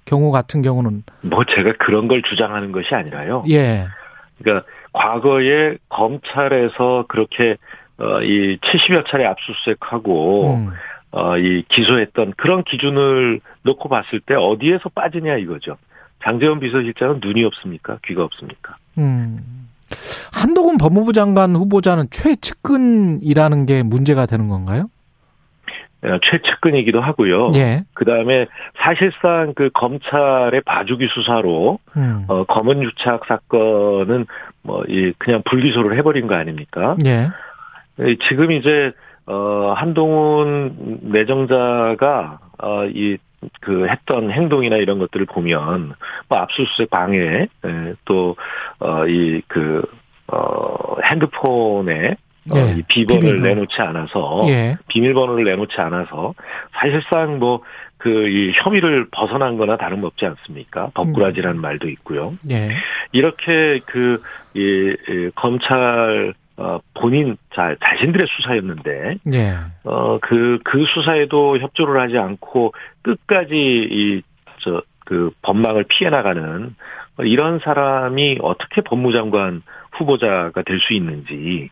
경우 0.05 0.31
같은 0.31 0.63
경우는 0.63 1.03
뭐 1.23 1.43
제가 1.45 1.73
그런 1.81 2.07
걸 2.07 2.23
주장하는 2.23 2.71
것이 2.71 2.95
아니라요. 2.95 3.45
예. 3.51 3.87
그러니까 4.39 4.65
과거에 4.93 5.79
검찰에서 5.89 7.07
그렇게 7.09 7.57
어, 7.99 8.23
이 8.23 8.59
70여 8.59 9.11
차례 9.11 9.25
압수수색하고 9.25 10.55
음. 10.55 10.71
어, 11.11 11.39
이 11.39 11.65
기소했던 11.71 12.35
그런 12.37 12.63
기준을 12.63 13.41
놓고 13.63 13.89
봤을 13.89 14.21
때 14.21 14.35
어디에서 14.35 14.91
빠지냐 14.91 15.39
이거죠. 15.39 15.77
장재원 16.23 16.61
비서실장은 16.61 17.21
눈이 17.23 17.45
없습니까? 17.45 17.99
귀가 18.05 18.25
없습니까? 18.25 18.77
음. 18.99 19.69
한동훈 20.33 20.77
법무부 20.79 21.13
장관 21.13 21.55
후보자는 21.55 22.07
최측근이라는 22.11 23.67
게 23.67 23.83
문제가 23.83 24.27
되는 24.27 24.49
건가요? 24.49 24.89
어, 26.03 26.19
최측근이기도 26.23 27.01
하고요. 27.01 27.53
예. 27.57 27.85
그 27.95 28.05
다음에 28.05 28.47
사실상 28.79 29.55
그 29.55 29.71
검찰의 29.73 30.61
봐주기 30.63 31.09
수사로 31.13 31.79
음. 31.97 32.25
어, 32.29 32.45
검은 32.45 32.83
유착 32.83 33.23
사건은 33.27 34.27
뭐 34.63 34.85
이 34.89 35.13
그냥 35.19 35.43
불기소를 35.45 35.97
해버린 35.99 36.27
거 36.27 36.35
아닙니까? 36.35 36.97
예. 37.07 37.29
지금 38.29 38.53
이제 38.53 38.93
어 39.27 39.73
한동훈 39.77 41.01
내정자가 41.03 42.39
어이 42.59 43.17
그 43.61 43.87
했던 43.89 44.31
행동이나 44.31 44.77
이런 44.77 44.99
것들을 44.99 45.27
보면 45.27 45.95
뭐 46.29 46.39
압수수색 46.39 46.91
방해 46.91 47.49
또어이그 48.05 49.83
어, 50.29 50.97
핸드폰에 51.05 52.17
예, 52.55 52.61
어, 52.61 52.75
이 52.77 52.83
비번을 52.83 53.21
비밀번호. 53.21 53.49
내놓지 53.49 53.81
않아서 53.81 54.43
예. 54.49 54.77
비밀번호를 54.89 55.45
내놓지 55.45 55.81
않아서 55.81 56.35
사실상 56.73 57.39
뭐 57.39 57.63
그 57.99 58.29
이 58.29 58.53
혐의를 58.55 59.09
벗어난 59.11 59.57
거나 59.57 59.77
다름없지 59.77 60.27
않습니까? 60.27 60.91
법꾸라지라는 60.95 61.59
음. 61.59 61.63
말도 61.63 61.89
있고요. 61.91 62.35
예. 62.51 62.71
이렇게 63.13 63.81
그 63.87 64.23
이, 64.55 64.61
이 65.09 65.31
검찰 65.35 66.35
어, 66.59 66.79
본인 66.95 67.37
자, 67.55 67.75
자신들의 67.83 68.27
수사였는데, 68.29 69.17
예. 69.35 69.55
어, 69.85 70.19
그, 70.21 70.59
그 70.65 70.85
수사에도 70.87 71.59
협조를 71.59 72.01
하지 72.01 72.17
않고 72.19 72.73
끝까지 73.03 73.55
이, 73.55 74.23
저, 74.61 74.83
그 75.05 75.31
법망을 75.43 75.85
피해 75.89 76.11
나가는 76.11 76.75
이런 77.19 77.61
사람이 77.61 78.39
어떻게 78.43 78.81
법무장관 78.81 79.63
후보자가 79.93 80.63
될 80.63 80.81
수 80.81 80.95
있는지, 80.95 81.71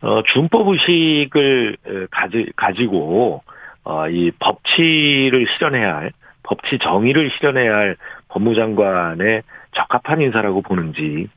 어, 0.00 0.22
준법 0.22 0.68
의식을 0.68 1.76
가지, 2.10 2.50
가지고, 2.56 3.42
어, 3.84 4.08
이 4.08 4.30
법치를 4.38 5.46
실현해야 5.56 5.96
할, 5.96 6.12
법치 6.42 6.78
정의를 6.78 7.30
실현해야 7.30 7.74
할 7.74 7.96
법무장관의 8.28 9.42
적합한 9.74 10.22
인사라고 10.22 10.62
보는지, 10.62 11.28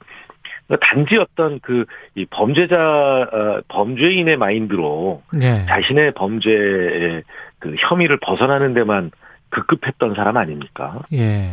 단지 0.78 1.17
어떤 1.17 1.59
그 1.59 1.86
이 2.15 2.26
범죄자 2.26 2.76
어, 2.78 3.61
범죄인의 3.67 4.38
마인드로 4.38 5.22
네. 5.34 5.65
자신의 5.67 6.11
범죄의 6.13 7.24
그 7.59 7.76
혐의를 7.78 8.17
벗어나는 8.22 8.74
데만 8.74 9.11
급급했던 9.49 10.15
사람 10.15 10.38
아닙니까? 10.38 11.01
예. 11.13 11.51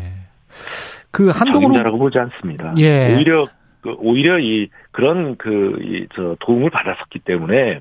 그 1.11 1.29
한동훈 1.29 1.73
자라고 1.73 1.99
보지 1.99 2.19
않습니다. 2.19 2.75
예. 2.79 3.15
오히려 3.15 3.47
그 3.81 3.95
오히려 3.99 4.39
이 4.39 4.69
그런 4.91 5.37
그이저 5.37 6.37
도움을 6.41 6.71
받았었기 6.71 7.21
때문에 7.21 7.81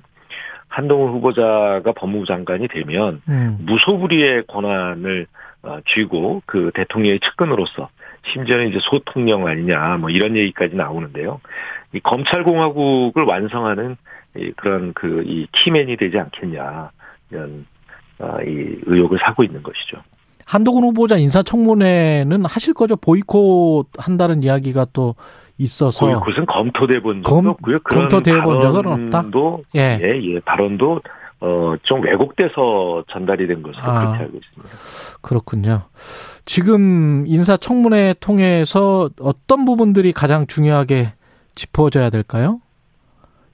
한동훈 0.68 1.12
후보자가 1.14 1.94
법무부 1.96 2.26
장관이 2.26 2.68
되면 2.68 3.22
음. 3.30 3.58
무소불위의 3.62 4.44
권한을 4.48 5.28
어, 5.64 5.80
쥐고 5.88 6.44
그 6.46 6.72
대통령의 6.76 7.20
측근으로서 7.22 7.90
심지어는 8.34 8.70
이제 8.70 8.80
소통령 8.82 9.48
아니냐 9.48 9.98
뭐 9.98 10.10
이런 10.10 10.36
얘기까지 10.36 10.76
나오는데요. 10.76 11.42
이 11.94 12.00
검찰공화국을 12.00 13.24
완성하는 13.24 13.98
이 14.38 14.52
그런 14.58 14.94
그 14.94 15.24
이 15.26 15.48
키맨이 15.52 15.98
되지 15.98 16.18
않겠냐 16.18 16.92
이런 17.32 17.66
아, 18.20 18.38
이 18.44 18.78
의혹을 18.86 19.20
사고 19.20 19.44
있는 19.44 19.62
것이죠. 19.64 19.98
한동훈 20.46 20.84
후보자 20.84 21.18
인사청문회는 21.18 22.46
하실 22.46 22.74
거죠? 22.74 22.96
보이콧 22.96 23.88
한다는 23.98 24.44
이야기가 24.44 24.88
또 24.94 25.16
있어서 25.58 26.06
보이콧은 26.06 26.46
검토돼 26.46 27.02
본 27.02 27.24
적도 27.24 27.36
검, 27.36 27.48
없고요. 27.48 27.80
검토돼 27.80 28.42
본 28.42 28.62
적은 28.62 28.86
없다. 28.86 29.24
예, 29.76 30.00
예, 30.02 30.22
예 30.22 30.40
발언도 30.42 31.02
어, 31.46 31.76
좀 31.84 32.02
왜곡돼서 32.02 33.04
전달이 33.08 33.46
된 33.46 33.62
것으로 33.62 33.84
아, 33.84 34.00
그렇게 34.00 34.24
알고 34.24 34.38
있습니다. 34.38 34.74
그렇군요. 35.22 35.84
지금 36.46 37.24
인사청문회 37.28 38.16
통해서 38.20 39.12
어떤 39.20 39.66
부분들이 39.66 40.12
가장 40.12 40.48
중요하게 40.48 41.14
짚어져야 41.54 42.10
될까요? 42.10 42.60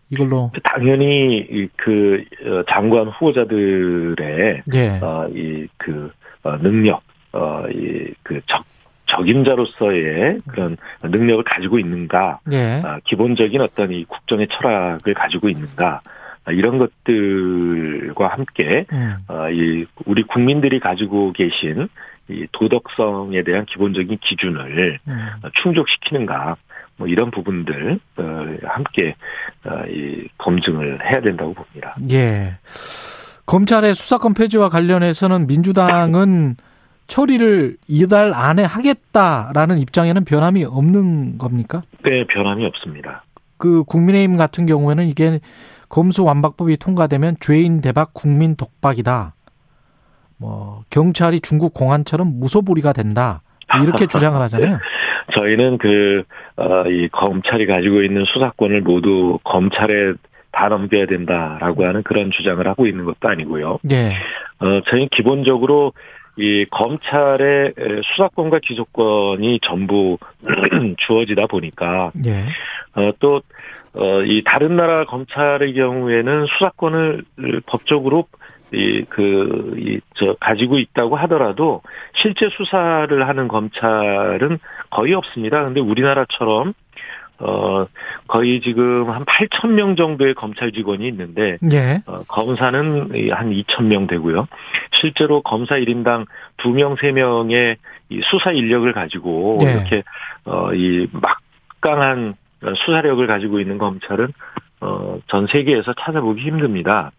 이걸로 0.09 0.51
당연히 0.63 1.69
그 1.75 2.23
어, 2.45 2.63
장관 2.69 3.09
후보자들의 3.09 4.63
예. 4.73 4.87
어, 5.01 5.27
이그 5.29 6.11
어, 6.43 6.57
능력, 6.57 7.01
어 7.33 7.65
이그 7.69 8.41
적 8.45 8.63
적임자로서의 9.07 10.37
그런 10.47 10.77
능력을 11.03 11.43
가지고 11.43 11.79
있는가, 11.79 12.39
예. 12.53 12.81
아, 12.83 12.99
기본적인 13.03 13.59
어떤 13.59 13.91
이 13.91 14.05
국정의 14.05 14.47
철학을 14.49 15.13
가지고 15.13 15.49
있는가, 15.49 16.01
아, 16.05 16.20
이런 16.49 16.79
것들과 16.79 18.27
함께 18.27 18.85
음. 18.91 19.15
어, 19.27 19.49
이 19.51 19.85
우리 20.05 20.23
국민들이 20.23 20.79
가지고 20.79 21.33
계신 21.33 21.87
이 22.29 22.47
도덕성에 22.51 23.43
대한 23.43 23.65
기본적인 23.65 24.17
기준을 24.21 24.99
음. 25.07 25.27
충족시키는가 25.61 26.55
뭐 26.97 27.07
이런 27.07 27.31
부분들 27.31 27.99
어, 28.17 28.23
함께 28.63 29.15
어, 29.65 29.83
이 29.87 30.27
검증을 30.37 31.05
해야 31.05 31.21
된다고 31.21 31.53
봅니다. 31.53 31.95
예. 32.11 32.57
검찰의 33.45 33.95
수사권 33.95 34.33
폐지와 34.33 34.69
관련해서는 34.69 35.47
민주당은 35.47 36.55
처리를 37.07 37.75
이달 37.87 38.33
안에 38.33 38.63
하겠다라는 38.63 39.79
입장에는 39.79 40.23
변함이 40.23 40.63
없는 40.63 41.37
겁니까? 41.37 41.81
네, 42.03 42.25
변함이 42.25 42.65
없습니다. 42.67 43.25
그 43.57 43.83
국민의힘 43.83 44.37
같은 44.37 44.65
경우에는 44.65 45.07
이게 45.07 45.39
검수완박법이 45.91 46.77
통과되면 46.77 47.35
죄인 47.41 47.81
대박 47.81 48.13
국민 48.13 48.55
독박이다. 48.55 49.35
뭐 50.37 50.83
경찰이 50.89 51.41
중국 51.41 51.73
공안처럼 51.73 52.39
무소불위가 52.39 52.93
된다. 52.93 53.41
이렇게 53.83 54.07
주장을 54.07 54.41
하잖아요. 54.41 54.79
저희는 55.33 55.77
그, 55.77 56.23
어, 56.55 56.83
이 56.87 57.07
검찰이 57.09 57.67
가지고 57.67 58.01
있는 58.01 58.25
수사권을 58.25 58.81
모두 58.81 59.37
검찰에 59.43 60.13
다 60.51 60.67
넘겨야 60.67 61.05
된다라고 61.05 61.85
하는 61.85 62.03
그런 62.03 62.31
주장을 62.31 62.65
하고 62.67 62.85
있는 62.85 63.05
것도 63.05 63.29
아니고요. 63.29 63.79
예. 63.91 64.13
어, 64.59 64.81
저희 64.89 65.07
기본적으로 65.09 65.93
이 66.37 66.65
검찰의 66.71 67.73
수사권과 68.03 68.59
기소권이 68.63 69.59
전부 69.63 70.17
주어지다 70.97 71.47
보니까 71.47 72.11
예. 72.25 72.45
어, 72.99 73.11
또 73.19 73.41
어, 73.93 74.21
이 74.23 74.41
다른 74.45 74.75
나라 74.75 75.05
검찰의 75.05 75.73
경우에는 75.73 76.45
수사권을 76.45 77.23
법적으로 77.65 78.27
이, 78.73 79.03
그, 79.09 79.75
이, 79.77 79.99
저, 80.15 80.35
가지고 80.39 80.79
있다고 80.79 81.17
하더라도 81.17 81.81
실제 82.21 82.47
수사를 82.49 83.27
하는 83.27 83.47
검찰은 83.49 84.59
거의 84.89 85.13
없습니다. 85.13 85.63
근데 85.63 85.81
우리나라처럼 85.81 86.73
어, 87.41 87.87
거의 88.27 88.61
지금 88.61 89.09
한 89.09 89.25
8천 89.25 89.71
명 89.71 89.95
정도의 89.95 90.35
검찰 90.35 90.71
직원이 90.71 91.07
있는데, 91.07 91.57
예. 91.73 92.01
어, 92.05 92.19
검사는 92.27 93.31
한 93.31 93.49
2천 93.49 93.85
명 93.85 94.05
되고요. 94.05 94.47
실제로 95.01 95.41
검사 95.41 95.75
1인당 95.75 96.27
2명, 96.57 96.97
3명의 96.97 97.77
이 98.09 98.21
수사 98.29 98.51
인력을 98.51 98.91
가지고 98.93 99.53
예. 99.63 99.71
이렇게, 99.71 100.03
어, 100.45 100.71
이 100.73 101.07
막강한 101.81 102.35
수사력을 102.85 103.25
가지고 103.27 103.59
있는 103.59 103.77
검찰은, 103.77 104.27
어, 104.81 105.19
전 105.27 105.47
세계에서 105.47 105.93
찾아보기 105.93 106.41
힘듭니다. 106.41 107.11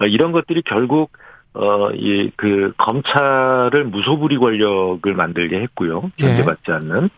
어, 0.00 0.06
이런 0.06 0.32
것들이 0.32 0.62
결국 0.62 1.12
어, 1.52 1.90
이, 1.90 2.30
그, 2.36 2.72
검찰을 2.78 3.84
무소불위 3.84 4.38
권력을 4.38 5.12
만들게 5.12 5.60
했고요. 5.62 6.10
견제받지 6.16 6.62
예. 6.68 6.72
않는. 6.74 7.10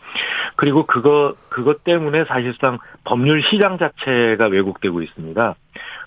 그리고 0.57 0.87
그거, 0.87 1.35
그것 1.51 1.85
때문에 1.85 2.25
사실상 2.25 2.79
법률 3.05 3.43
시장 3.43 3.77
자체가 3.77 4.47
왜곡되고 4.47 5.03
있습니다. 5.03 5.55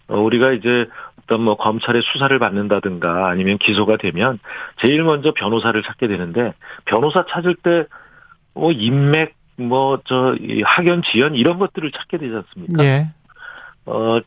어, 0.07 0.19
우리가 0.19 0.53
이제 0.53 0.87
어떤 1.21 1.41
뭐 1.41 1.55
검찰의 1.55 2.01
수사를 2.01 2.37
받는다든가 2.39 3.29
아니면 3.29 3.59
기소가 3.59 3.97
되면 3.97 4.39
제일 4.81 5.03
먼저 5.03 5.31
변호사를 5.31 5.81
찾게 5.83 6.07
되는데 6.07 6.53
변호사 6.85 7.25
찾을 7.27 7.55
때, 7.55 7.85
뭐, 8.55 8.71
인맥, 8.71 9.35
뭐, 9.57 9.99
저, 10.05 10.35
학연, 10.63 11.03
지연 11.11 11.35
이런 11.35 11.59
것들을 11.59 11.91
찾게 11.91 12.17
되지 12.17 12.35
않습니까? 12.35 12.83
예. 12.83 13.07
어, 13.85 14.19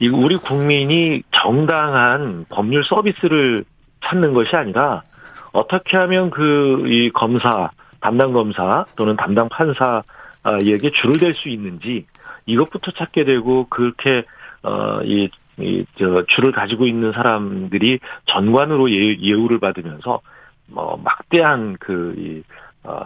이 0.00 0.08
우리 0.08 0.36
국민이 0.36 1.22
정당한 1.30 2.46
법률 2.48 2.84
서비스를 2.84 3.64
찾는 4.04 4.34
것이 4.34 4.54
아니라 4.56 5.02
어떻게 5.52 5.96
하면 5.96 6.30
그 6.30 6.82
이 6.86 7.10
검사, 7.10 7.70
담당 8.00 8.32
검사 8.32 8.84
또는 8.96 9.16
담당 9.16 9.48
판사에게 9.48 10.90
줄을 11.00 11.18
댈 11.18 11.34
수 11.34 11.48
있는지 11.48 12.06
이것부터 12.46 12.90
찾게 12.90 13.24
되고 13.24 13.66
그렇게 13.68 14.24
어이 14.62 15.30
이, 15.58 15.84
저, 15.96 16.24
줄을 16.26 16.50
가지고 16.50 16.86
있는 16.86 17.12
사람들이 17.12 18.00
전관으로 18.26 18.90
예, 18.90 19.16
예우를 19.20 19.60
받으면서, 19.60 20.20
뭐, 20.66 21.00
막대한 21.04 21.76
그, 21.78 22.14
이, 22.18 22.42
어, 22.42 22.42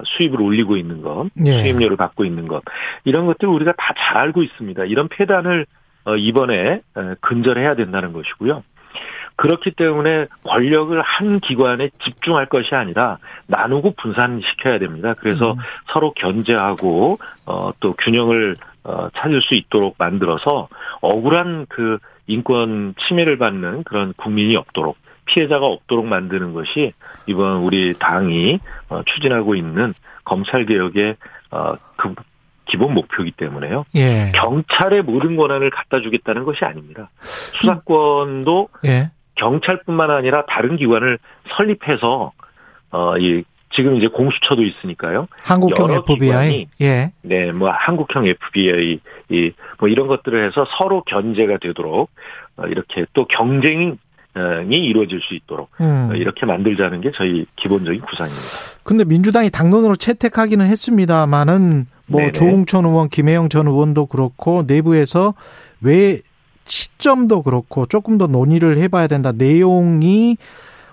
수입을 0.04 0.40
올리고 0.40 0.76
있는 0.76 1.02
것, 1.02 1.28
예. 1.46 1.62
수입료를 1.62 1.96
받고 1.96 2.24
있는 2.24 2.48
것, 2.48 2.62
이런 3.04 3.26
것들 3.26 3.48
우리가 3.48 3.72
다 3.76 3.94
잘 3.98 4.16
알고 4.16 4.42
있습니다. 4.42 4.84
이런 4.84 5.08
폐단을 5.08 5.66
어, 6.04 6.16
이번에 6.16 6.80
근절해야 7.20 7.74
된다는 7.74 8.12
것이고요. 8.12 8.62
그렇기 9.36 9.72
때문에 9.72 10.26
권력을 10.44 11.00
한 11.00 11.38
기관에 11.40 11.90
집중할 12.02 12.46
것이 12.46 12.74
아니라 12.74 13.18
나누고 13.46 13.94
분산시켜야 13.96 14.78
됩니다. 14.78 15.14
그래서 15.18 15.52
음. 15.52 15.58
서로 15.92 16.12
견제하고 16.12 17.18
어, 17.46 17.70
또 17.80 17.92
균형을 17.94 18.54
어, 18.84 19.10
찾을 19.10 19.42
수 19.42 19.54
있도록 19.54 19.94
만들어서 19.98 20.68
억울한 21.02 21.66
그 21.68 21.98
인권 22.26 22.94
침해를 23.06 23.38
받는 23.38 23.84
그런 23.84 24.12
국민이 24.14 24.56
없도록 24.56 24.96
피해자가 25.28 25.66
없도록 25.66 26.06
만드는 26.06 26.52
것이 26.52 26.92
이번 27.26 27.58
우리 27.58 27.94
당이 27.94 28.58
어, 28.88 29.02
추진하고 29.04 29.54
있는 29.54 29.92
검찰 30.24 30.66
개혁의 30.66 31.16
어, 31.50 31.74
그 31.96 32.14
기본 32.66 32.94
목표이기 32.94 33.32
때문에요. 33.32 33.84
예. 33.94 34.32
경찰의 34.34 35.02
모든 35.02 35.36
권한을 35.36 35.70
갖다 35.70 36.00
주겠다는 36.00 36.44
것이 36.44 36.64
아닙니다. 36.64 37.10
수사권도 37.22 38.68
예. 38.84 39.10
경찰뿐만 39.36 40.10
아니라 40.10 40.44
다른 40.46 40.76
기관을 40.76 41.18
설립해서 41.56 42.32
어이 42.90 43.44
지금 43.74 43.96
이제 43.96 44.08
공수처도 44.08 44.62
있으니까요. 44.62 45.28
한국형 45.42 45.92
FBI, 45.92 46.66
예, 46.80 47.12
네, 47.20 47.52
뭐 47.52 47.70
한국형 47.70 48.26
FBI, 48.26 48.98
이 49.30 49.50
뭐 49.78 49.88
이런 49.88 50.06
것들을 50.08 50.46
해서 50.46 50.66
서로 50.76 51.02
견제가 51.02 51.58
되도록 51.58 52.10
어, 52.56 52.66
이렇게 52.66 53.06
또 53.12 53.26
경쟁이 53.26 53.94
이루어질 54.34 55.20
수 55.20 55.34
있도록 55.34 55.70
음. 55.80 56.12
이렇게 56.14 56.46
만들자는 56.46 57.00
게 57.00 57.12
저희 57.16 57.46
기본적인 57.56 58.00
구상입니다. 58.02 58.42
근데 58.82 59.04
민주당이 59.04 59.50
당론으로 59.50 59.96
채택하기는 59.96 60.66
했습니다만은 60.66 61.86
뭐 62.06 62.20
네네. 62.20 62.32
조홍천 62.32 62.84
의원, 62.84 63.08
김혜영 63.08 63.48
전 63.48 63.66
의원도 63.66 64.06
그렇고 64.06 64.64
내부에서 64.66 65.34
왜 65.80 66.20
시점도 66.64 67.42
그렇고 67.42 67.86
조금 67.86 68.18
더 68.18 68.26
논의를 68.26 68.78
해봐야 68.78 69.06
된다. 69.06 69.32
내용이 69.32 70.36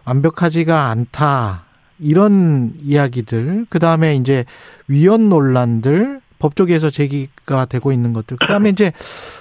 완벽하지가 0.05 0.89
않다. 0.89 1.65
이런 1.99 2.73
이야기들. 2.83 3.65
그 3.69 3.79
다음에 3.79 4.15
이제 4.15 4.45
위헌 4.87 5.29
논란들. 5.29 6.21
법조계에서 6.39 6.89
제기가 6.89 7.65
되고 7.65 7.91
있는 7.91 8.13
것들. 8.13 8.37
그 8.39 8.47
다음에 8.47 8.69
이제 8.69 8.91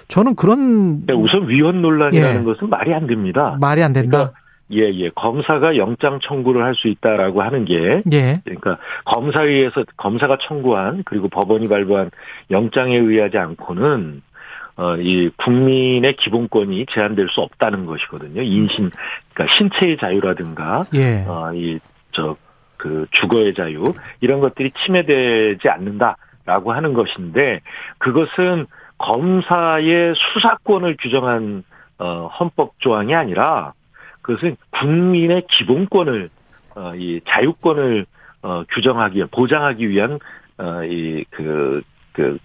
저는 0.09 0.35
그런. 0.37 1.07
네, 1.07 1.15
우선 1.15 1.49
위헌 1.49 1.83
논란이라는 1.83 2.41
예. 2.41 2.45
것은 2.45 2.71
말이 2.71 2.95
안 2.95 3.07
됩니다. 3.07 3.57
말이 3.61 3.83
안 3.83 3.93
된다. 3.93 4.11
그러니까 4.11 4.39
예, 4.73 4.91
예. 4.99 5.11
검사가 5.11 5.77
영장 5.77 6.21
청구를 6.21 6.65
할 6.65 6.75
수 6.75 6.89
있다라고 6.89 7.43
하는 7.43 7.65
게. 7.65 8.03
예. 8.13 8.41
그러니까 8.45 8.79
검사위에서 9.05 9.85
검사가 9.97 10.39
청구한 10.49 11.03
그리고 11.05 11.29
법원이 11.29 11.69
발부한 11.69 12.11
영장에 12.51 12.97
의하지 12.97 13.39
않고는 13.39 14.23
어, 14.77 14.97
이 14.97 15.31
국민의 15.37 16.17
기본권이 16.17 16.87
제한될 16.91 17.29
수 17.31 17.41
없다는 17.43 17.87
것이거든요. 17.87 18.43
인신, 18.43 18.91
그러니까 19.33 19.57
신체의 19.57 19.99
자유라든가. 19.99 20.85
예. 20.95 21.25
어, 21.29 21.53
이, 21.55 21.79
저, 22.11 22.37
그 22.77 23.07
주거의 23.13 23.55
자유. 23.55 23.95
이런 24.21 24.41
것들이 24.41 24.73
침해되지 24.85 25.69
않는다 25.69 26.17
라고 26.47 26.73
하는 26.73 26.93
것인데 26.93 27.61
그것은 27.99 28.67
검사의 28.99 30.15
수사권을 30.15 30.97
규정한 31.01 31.65
어, 31.99 32.27
헌법 32.27 32.79
조항이 32.81 33.15
아니라 33.15 33.73
그것은 34.23 34.57
국민의 34.71 35.47
기본권을 35.51 36.29
어, 36.77 36.95
이 36.97 37.21
자유권을 37.27 38.07
어, 38.43 38.65
규정하기 38.71 39.25
보장하기 39.31 39.89
위한 39.89 40.19
어, 40.59 40.85
이그 40.85 41.83
그, 42.13 42.39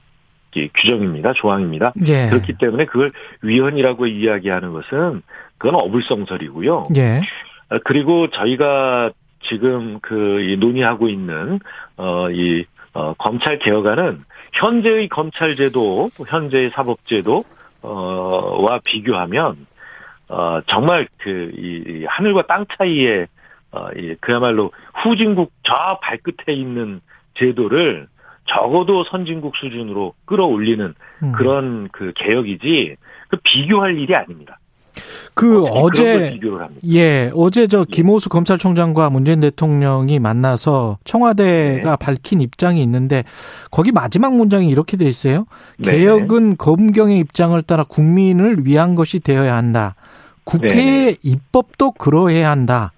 이 0.55 0.69
규정입니다 0.75 1.33
조항입니다. 1.33 1.93
예. 2.07 2.29
그렇기 2.29 2.53
때문에 2.57 2.85
그걸 2.85 3.11
위헌이라고 3.41 4.07
이야기하는 4.07 4.71
것은 4.73 5.21
그건 5.57 5.75
어불성설이고요. 5.75 6.87
예. 6.95 7.21
어, 7.69 7.79
그리고 7.83 8.29
저희가 8.29 9.11
지금 9.47 9.99
그 10.01 10.57
논의하고 10.59 11.07
있는 11.07 11.59
어이 11.97 12.65
어, 12.93 13.13
검찰 13.13 13.59
개혁안은 13.59 14.19
현재의 14.53 15.09
검찰 15.09 15.55
제도, 15.55 16.09
현재의 16.27 16.71
사법제도 16.73 17.43
어 17.81 18.39
와 18.59 18.79
비교하면 18.83 19.67
어, 20.27 20.61
정말 20.67 21.07
그, 21.17 21.51
이, 21.57 22.05
하늘과 22.07 22.43
땅 22.43 22.65
차이에, 22.77 23.25
어, 23.71 23.89
이, 23.95 24.15
그야말로 24.19 24.71
후진국 24.93 25.51
저 25.63 25.99
발끝에 26.03 26.53
있는 26.53 27.01
제도를 27.33 28.07
적어도 28.45 29.03
선진국 29.05 29.55
수준으로 29.57 30.13
끌어올리는 30.25 30.93
음. 31.23 31.31
그런 31.31 31.89
그 31.91 32.13
개혁이지, 32.15 32.95
그 33.29 33.37
비교할 33.43 33.97
일이 33.97 34.15
아닙니다. 34.15 34.58
그 35.33 35.65
어제 35.65 36.39
예 36.91 37.31
어제 37.33 37.67
저 37.67 37.81
예. 37.81 37.85
김호수 37.89 38.29
예. 38.29 38.31
검찰총장과 38.31 39.09
문재인 39.09 39.39
대통령이 39.39 40.19
만나서 40.19 40.97
청와대가 41.03 41.91
네. 41.91 41.95
밝힌 41.97 42.41
입장이 42.41 42.81
있는데 42.83 43.23
거기 43.71 43.91
마지막 43.91 44.35
문장이 44.35 44.67
이렇게 44.67 44.97
돼 44.97 45.07
있어요. 45.07 45.45
네. 45.77 45.91
개혁은 45.91 46.57
검경의 46.57 47.19
입장을 47.19 47.61
따라 47.63 47.83
국민을 47.83 48.65
위한 48.65 48.95
것이 48.95 49.19
되어야 49.19 49.55
한다. 49.55 49.95
국회의 50.43 51.13
네. 51.13 51.17
입법도 51.21 51.91
그러해야 51.91 52.49
한다. 52.49 52.91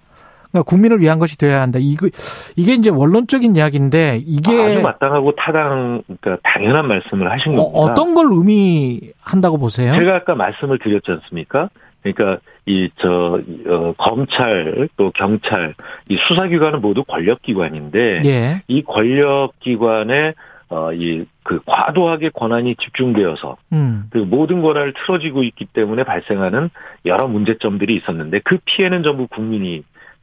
그러니까 0.52 0.68
국민을 0.68 1.00
위한 1.00 1.18
것이 1.18 1.36
되어야 1.38 1.62
한다. 1.62 1.78
이거 1.80 2.08
이게 2.56 2.74
이제 2.74 2.90
원론적인 2.90 3.56
이야기인데 3.56 4.22
이게 4.24 4.52
아주 4.52 4.82
마땅하고 4.82 5.32
타당 5.36 6.02
그러니까 6.20 6.38
당연한 6.44 6.86
말씀을 6.86 7.30
하신 7.30 7.56
겁니다. 7.56 7.78
어, 7.78 7.94
떤 7.94 8.12
걸 8.12 8.28
의미한다고 8.30 9.56
보세요? 9.58 9.94
제가 9.94 10.16
아까 10.16 10.34
말씀을 10.34 10.78
드렸지 10.78 11.10
않습니까? 11.10 11.70
그러니까 12.02 12.40
이저 12.66 13.40
어, 13.66 13.94
검찰 13.96 14.88
또 14.98 15.10
경찰 15.14 15.74
이 16.08 16.18
수사기관은 16.28 16.82
모두 16.82 17.04
권력기관인데 17.04 18.22
예. 18.26 18.62
이 18.68 18.82
권력기관의 18.82 20.34
어, 20.68 20.90
이, 20.94 21.26
그, 21.42 21.60
과도하게 21.66 22.30
권한이 22.30 22.76
집중되어서, 22.76 23.58
음. 23.74 24.04
그 24.08 24.16
모든 24.16 24.62
권한을 24.62 24.94
틀어지고 24.94 25.42
있기 25.42 25.66
때문에 25.66 26.02
발생하는 26.02 26.70
여러 27.04 27.28
문제점들이 27.28 27.94
있었는데, 27.96 28.40
그 28.42 28.56
피해는 28.64 29.02
전부 29.02 29.26
국민이 29.26 29.82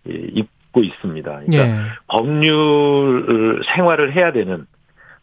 입고 0.10 0.84
있습니다. 0.84 1.32
그러니까 1.32 1.68
예. 1.68 1.76
법률 2.08 3.62
생활을 3.76 4.14
해야 4.16 4.32
되는, 4.32 4.66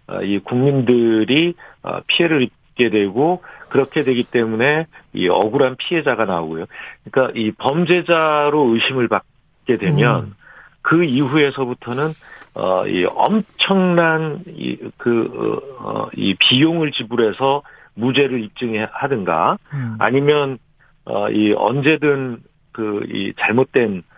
어, 0.06 0.22
이 0.22 0.38
국민들이 0.38 1.54
어, 1.82 2.00
피해를 2.06 2.42
입게 2.42 2.90
되고, 2.90 3.42
그렇게 3.68 4.04
되기 4.04 4.22
때문에 4.22 4.86
이 5.12 5.28
억울한 5.28 5.76
피해자가 5.76 6.24
나오고요. 6.24 6.66
그러니까 7.04 7.32
이 7.38 7.50
범죄자로 7.52 8.74
의심을 8.74 9.08
받게 9.08 9.78
되면, 9.78 10.24
음. 10.24 10.34
그 10.82 11.04
이후에서부터는 11.04 12.12
어, 12.54 12.86
이 12.86 13.04
엄청난 13.04 14.42
이, 14.46 14.78
그, 14.96 15.60
어, 15.80 16.08
이 16.14 16.34
비용을 16.38 16.92
지불해서 16.92 17.62
무죄를 17.94 18.42
입증하든가 18.44 19.58
음. 19.74 19.96
아니면 19.98 20.58
어, 21.04 21.28
이 21.28 21.52
언제든 21.52 22.38
그 22.72 23.06
이 23.10 23.32
잘못된 23.38 23.98
어, 23.98 24.15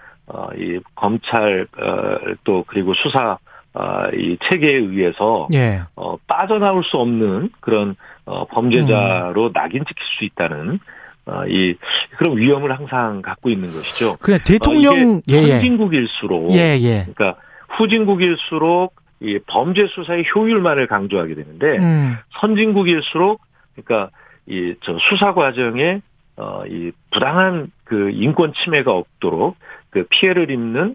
이 0.57 0.79
검찰 0.95 1.67
어, 1.79 2.19
또 2.45 2.65
그리고 2.67 2.95
수사 2.95 3.39
어, 3.75 4.09
이 4.15 4.37
체계에 4.49 4.75
의해서 4.75 5.49
예. 5.53 5.83
어, 5.97 6.17
빠져나올 6.27 6.83
수 6.85 6.97
없는 6.97 7.51
그런 7.61 7.97
어, 8.25 8.45
범죄자로 8.47 9.47
음. 9.47 9.53
낙인 9.53 9.85
찍힐 9.85 10.05
수 10.19 10.25
있다는 10.25 10.81
어, 11.27 11.45
이 11.47 11.77
그런 12.17 12.37
위험을 12.37 12.73
항상 12.77 13.23
갖고 13.23 13.51
있는 13.51 13.69
것이죠. 13.69 14.17
그래 14.21 14.39
대통령 14.45 14.95
어, 14.95 15.21
예, 15.29 15.47
선진국일수록 15.47 16.53
예, 16.53 16.79
예. 16.81 17.07
그러니까 17.15 17.41
후진국일수록 17.77 18.95
이 19.21 19.39
범죄 19.47 19.87
수사의 19.89 20.25
효율만을 20.35 20.87
강조하게 20.87 21.35
되는데 21.35 21.79
음. 21.79 22.17
선진국일수록 22.41 23.41
그러니까 23.77 24.11
이 24.47 24.75
저 24.83 24.97
수사 25.11 25.35
과정에 25.35 26.01
어 26.37 26.63
이 26.69 26.93
부당한 27.11 27.71
그 27.85 28.11
인권 28.11 28.53
침해가 28.55 28.93
없도록 28.93 29.57
그 29.91 30.05
피해를 30.09 30.51
입는 30.51 30.95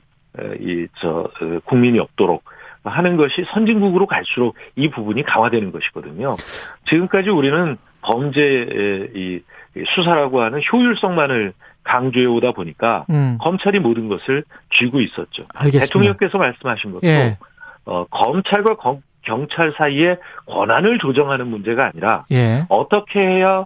이저 0.60 1.10
어, 1.10 1.60
국민이 1.66 2.00
없도록 2.00 2.44
하는 2.84 3.18
것이 3.18 3.46
선진국으로 3.54 4.08
갈수록 4.08 4.56
이 4.76 4.89
부분이 4.89 5.24
강화되는 5.24 5.72
것이거든요. 5.72 6.32
지금까지 6.89 7.30
우리는 7.30 7.78
범죄의 8.02 9.10
이 9.16 9.41
수사라고 9.96 10.41
하는 10.41 10.62
효율성만을 10.72 11.54
강조해 11.84 12.26
오다 12.26 12.52
보니까 12.52 13.06
음. 13.10 13.38
검찰이 13.41 13.80
모든 13.80 14.08
것을 14.10 14.44
쥐고 14.78 15.02
있었죠. 15.02 15.44
알겠습니다. 15.54 15.86
대통령께서 15.86 16.38
말씀하신 16.38 16.91
것도 16.91 17.08
예. 17.08 17.38
어, 17.86 18.06
검찰과 18.06 18.76
검, 18.78 19.02
경찰 19.22 19.74
사이에 19.78 20.18
권한을 20.46 21.00
조정하는 21.00 21.48
문제가 21.48 21.86
아니라 21.88 22.26
예. 22.32 22.66
어떻게 22.70 23.20
해야 23.20 23.66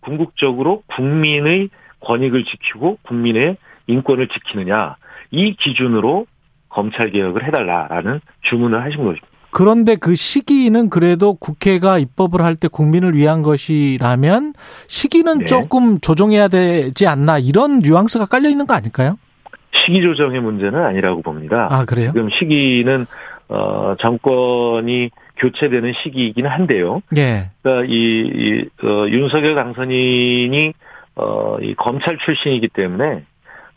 궁극적으로 0.00 0.82
국민의 0.86 1.70
권익을 2.00 2.44
지키고 2.44 2.98
국민의 3.02 3.56
인권을 3.86 4.28
지키느냐 4.28 4.96
이 5.30 5.54
기준으로 5.56 6.26
검찰 6.68 7.10
개혁을 7.10 7.46
해달라라는 7.46 8.20
주문을 8.42 8.82
하신 8.82 8.98
것입니다. 9.04 9.26
그런데 9.50 9.94
그 9.94 10.16
시기는 10.16 10.90
그래도 10.90 11.34
국회가 11.34 11.98
입법을 11.98 12.42
할 12.42 12.56
때 12.56 12.66
국민을 12.66 13.14
위한 13.14 13.42
것이라면 13.42 14.52
시기는 14.88 15.38
네. 15.38 15.46
조금 15.46 16.00
조정해야 16.00 16.48
되지 16.48 17.06
않나 17.06 17.38
이런 17.38 17.78
뉘앙스가 17.78 18.26
깔려 18.26 18.48
있는 18.48 18.66
거 18.66 18.74
아닐까요? 18.74 19.16
시기 19.86 20.02
조정의 20.02 20.40
문제는 20.40 20.84
아니라고 20.84 21.22
봅니다. 21.22 21.68
아 21.70 21.84
그래요? 21.84 22.10
지금 22.12 22.30
시기는 22.30 23.06
어 23.48 23.94
정권이 24.00 25.10
교체되는 25.36 25.92
시기이긴 26.02 26.46
한데요. 26.46 27.02
예. 27.16 27.50
그러니까 27.62 27.86
이, 27.88 27.94
이 27.94 28.86
어, 28.86 29.06
윤석열 29.08 29.54
당선인이 29.54 30.72
어, 31.16 31.58
이 31.60 31.74
검찰 31.74 32.18
출신이기 32.18 32.68
때문에 32.68 33.24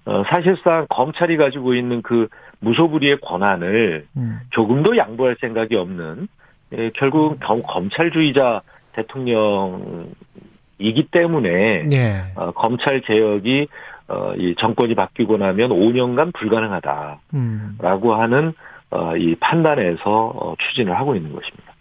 어, 0.07 0.23
사실상 0.29 0.87
검찰이 0.89 1.35
가지고 1.35 1.75
있는 1.75 2.01
그 2.01 2.29
무소불위의 2.59 3.19
권한을 3.21 4.07
음. 4.15 4.39
조금도 4.51 4.95
양보할 4.95 5.35
생각이 5.41 5.75
없는 5.75 6.29
예, 6.77 6.91
결국 6.95 7.33
음. 7.33 7.61
검찰주의자 7.65 8.61
대통령이기 8.93 10.07
때문에 11.11 11.89
예. 11.91 12.21
어, 12.35 12.51
검찰 12.51 13.01
개혁이 13.01 13.67
어, 14.07 14.33
이 14.37 14.55
정권이 14.57 14.95
바뀌고 14.95 15.37
나면 15.37 15.71
5년간 15.71 16.33
불가능하다라고 16.33 17.19
음. 17.33 18.19
하는 18.19 18.53
어, 18.89 19.17
이 19.17 19.35
판단에서 19.35 20.01
어, 20.05 20.55
추진을 20.57 20.97
하고 20.97 21.15
있는 21.15 21.33
것입니다. 21.33 21.73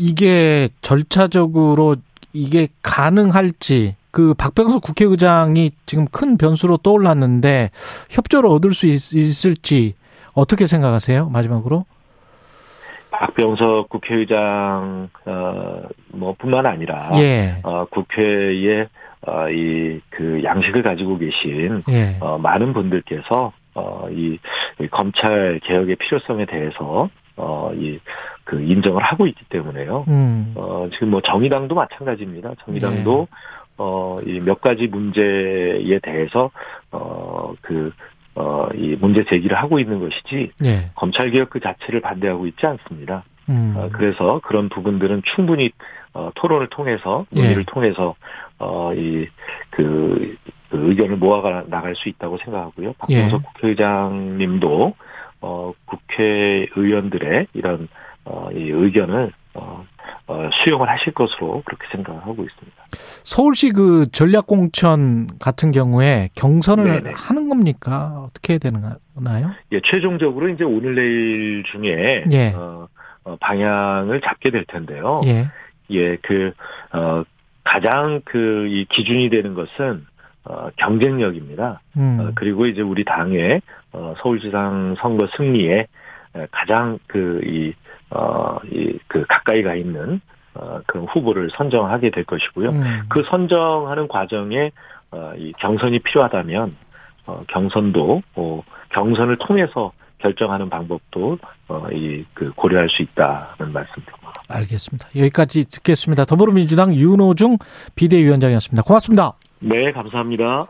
이게 0.00 0.68
절차적으로 0.82 1.94
이게 2.32 2.66
가능할지 2.82 3.94
그 4.16 4.32
박병석 4.32 4.80
국회의장이 4.82 5.72
지금 5.84 6.06
큰 6.10 6.38
변수로 6.38 6.78
떠올랐는데 6.78 7.68
협조를 8.08 8.48
얻을 8.48 8.70
수 8.70 8.86
있, 8.86 9.44
을지 9.44 9.92
어떻게 10.32 10.66
생각하세요? 10.66 11.28
마지막으로. 11.28 11.84
박병석 13.10 13.90
국회의장 13.90 15.10
어뭐 15.26 16.36
뿐만 16.38 16.64
아니라 16.64 17.10
예. 17.16 17.56
어 17.62 17.84
국회에 17.90 18.88
어 19.26 19.50
이 19.50 20.00
그 20.08 20.40
양식을 20.42 20.82
가지고 20.82 21.18
계신 21.18 21.82
예. 21.90 22.16
어 22.20 22.38
많은 22.38 22.72
분들께서 22.72 23.52
어이 23.74 24.38
검찰 24.90 25.60
개혁의 25.62 25.96
필요성에 25.96 26.46
대해서 26.46 27.10
어이 27.36 28.00
그 28.44 28.62
인정을 28.62 29.02
하고 29.02 29.26
있기 29.26 29.44
때문에요. 29.50 30.04
음. 30.08 30.52
어 30.54 30.88
지금 30.94 31.10
뭐 31.10 31.20
정의당도 31.20 31.74
마찬가지입니다. 31.74 32.52
정의당도 32.64 33.26
예. 33.30 33.55
어, 33.78 34.20
이 34.24 34.40
몇 34.40 34.60
가지 34.60 34.86
문제에 34.86 35.98
대해서, 36.02 36.50
어, 36.92 37.54
그, 37.60 37.92
어, 38.34 38.68
이 38.74 38.96
문제 39.00 39.24
제기를 39.24 39.56
하고 39.56 39.78
있는 39.78 40.00
것이지, 40.00 40.52
네. 40.60 40.90
검찰개혁 40.94 41.50
그 41.50 41.60
자체를 41.60 42.00
반대하고 42.00 42.46
있지 42.46 42.66
않습니다. 42.66 43.24
음. 43.48 43.74
어, 43.76 43.88
그래서 43.92 44.40
그런 44.44 44.68
부분들은 44.68 45.22
충분히, 45.34 45.70
어, 46.14 46.30
토론을 46.34 46.68
통해서, 46.68 47.26
논의를 47.30 47.64
네. 47.64 47.72
통해서, 47.72 48.14
어, 48.58 48.92
이, 48.94 49.26
그, 49.70 50.36
그 50.70 50.90
의견을 50.90 51.16
모아가 51.16 51.64
나갈 51.68 51.94
수 51.96 52.08
있다고 52.08 52.38
생각하고요. 52.38 52.94
박병석 52.94 53.40
예. 53.40 53.44
국회의장님도, 53.52 54.94
어, 55.42 55.72
국회의원들의 55.86 57.46
이런, 57.54 57.88
어, 58.24 58.48
이 58.52 58.70
의견을, 58.70 59.32
어, 59.54 59.60
어, 59.60 59.84
수용을 60.64 60.88
하실 60.88 61.12
것으로 61.14 61.62
그렇게 61.64 61.86
생각하고 61.92 62.42
있습니다. 62.44 62.76
서울시 63.22 63.70
그 63.70 64.06
전략공천 64.10 65.28
같은 65.38 65.70
경우에 65.70 66.30
경선을 66.36 66.84
네네. 67.02 67.10
하는 67.14 67.48
겁니까? 67.48 68.24
어떻게 68.28 68.58
되나요? 68.58 68.96
예, 69.72 69.80
최종적으로 69.84 70.48
이제 70.48 70.64
오늘 70.64 70.94
내일 70.94 71.62
중에 71.70 72.24
예. 72.32 72.52
어, 72.54 72.88
어, 73.24 73.36
방향을 73.40 74.20
잡게 74.20 74.50
될 74.50 74.64
텐데요. 74.66 75.20
예, 75.26 75.46
예, 75.90 76.16
그 76.16 76.52
어, 76.92 77.22
가장 77.64 78.20
그 78.24 78.66
이 78.68 78.84
기준이 78.90 79.30
되는 79.30 79.54
것은 79.54 80.06
어, 80.44 80.68
경쟁력입니다. 80.76 81.80
음. 81.96 82.18
어, 82.20 82.32
그리고 82.34 82.66
이제 82.66 82.82
우리 82.82 83.04
당의 83.04 83.60
어, 83.92 84.14
서울시장 84.18 84.96
선거 84.98 85.28
승리에 85.36 85.86
가장 86.50 86.98
그 87.06 87.40
이 87.44 87.72
어, 88.10 88.58
이, 88.70 88.98
그, 89.06 89.24
가까이 89.28 89.62
가 89.62 89.74
있는, 89.74 90.20
어, 90.54 90.80
그런 90.86 91.06
후보를 91.06 91.50
선정하게 91.56 92.10
될 92.10 92.24
것이고요. 92.24 92.70
음. 92.70 93.02
그 93.08 93.24
선정하는 93.28 94.08
과정에, 94.08 94.70
어, 95.10 95.32
이 95.36 95.52
경선이 95.58 95.98
필요하다면, 96.00 96.76
어, 97.26 97.42
경선도, 97.48 98.22
어, 98.36 98.62
경선을 98.90 99.38
통해서 99.38 99.92
결정하는 100.18 100.70
방법도, 100.70 101.38
어, 101.68 101.86
이, 101.92 102.24
그, 102.32 102.52
고려할 102.52 102.88
수 102.88 103.02
있다는 103.02 103.72
말씀입니다. 103.72 104.16
알겠습니다. 104.48 105.08
여기까지 105.16 105.64
듣겠습니다. 105.64 106.24
더불어민주당 106.24 106.94
윤호중 106.94 107.58
비대위원장이었습니다. 107.96 108.82
고맙습니다. 108.82 109.32
네, 109.58 109.90
감사합니다. 109.90 110.68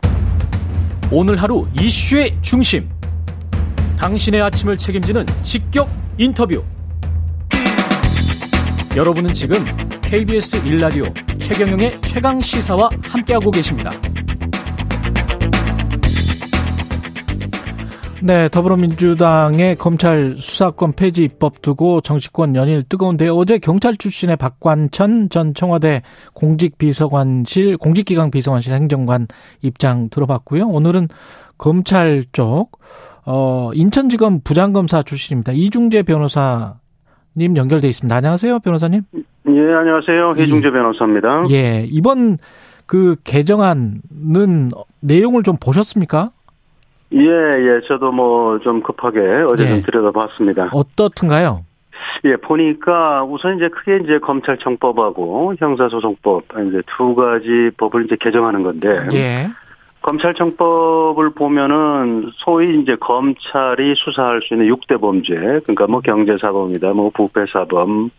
오늘 1.12 1.36
하루 1.36 1.66
이슈의 1.80 2.40
중심. 2.40 2.88
당신의 3.98 4.42
아침을 4.42 4.76
책임지는 4.76 5.26
직격 5.42 5.88
인터뷰. 6.18 6.62
여러분은 8.96 9.34
지금 9.34 9.58
KBS 10.00 10.66
일라디오 10.66 11.04
최경영의 11.38 12.00
최강 12.00 12.40
시사와 12.40 12.88
함께하고 13.02 13.50
계십니다. 13.50 13.90
네, 18.22 18.48
더불어민주당의 18.48 19.76
검찰 19.76 20.36
수사권 20.38 20.94
폐지 20.94 21.24
입법 21.24 21.60
두고 21.60 22.00
정치권 22.00 22.56
연일 22.56 22.82
뜨거운데 22.84 23.28
어제 23.28 23.58
경찰 23.58 23.98
출신의 23.98 24.36
박관천 24.36 25.28
전 25.28 25.52
청와대 25.52 26.00
공직비서관실 26.32 27.76
공직기강 27.76 28.30
비서관실 28.30 28.72
행정관 28.72 29.28
입장 29.60 30.08
들어봤고요. 30.08 30.68
오늘은 30.68 31.08
검찰 31.58 32.24
쪽 32.32 32.80
어, 33.26 33.72
인천지검 33.74 34.40
부장검사 34.40 35.02
출신입니다. 35.02 35.52
이중재 35.52 36.04
변호사 36.04 36.76
님 37.36 37.56
연결돼 37.56 37.88
있습니다. 37.88 38.14
안녕하세요, 38.16 38.60
변호사님. 38.60 39.02
예, 39.14 39.60
안녕하세요. 39.74 40.34
해중재 40.38 40.70
변호사입니다. 40.70 41.44
예, 41.50 41.84
이번 41.90 42.38
그 42.86 43.16
개정안은 43.24 44.70
내용을 45.00 45.42
좀 45.42 45.56
보셨습니까? 45.60 46.30
예, 47.12 47.18
예, 47.20 47.80
저도 47.86 48.10
뭐 48.12 48.58
좀 48.60 48.82
급하게 48.82 49.20
어제 49.50 49.64
예. 49.64 49.68
좀 49.68 49.82
들여다봤습니다. 49.82 50.70
어떻든가요? 50.72 51.64
예, 52.24 52.36
보니까 52.36 53.22
우선 53.24 53.56
이제 53.56 53.68
크게 53.68 53.98
이제 54.04 54.18
검찰청법하고 54.18 55.54
형사소송법 55.58 56.44
이제 56.68 56.80
두 56.96 57.14
가지 57.14 57.70
법을 57.76 58.06
이제 58.06 58.16
개정하는 58.18 58.62
건데. 58.62 58.98
예. 59.12 59.48
검찰청법을 60.06 61.30
보면은 61.30 62.30
소위 62.36 62.80
이제 62.80 62.94
검찰이 62.94 63.94
수사할 63.96 64.40
수 64.42 64.54
있는 64.54 64.68
6대 64.68 65.00
범죄, 65.00 65.34
그러니까 65.34 65.88
뭐 65.88 66.00
경제사범이다, 66.00 66.92
뭐 66.92 67.10
부패사범, 67.10 68.10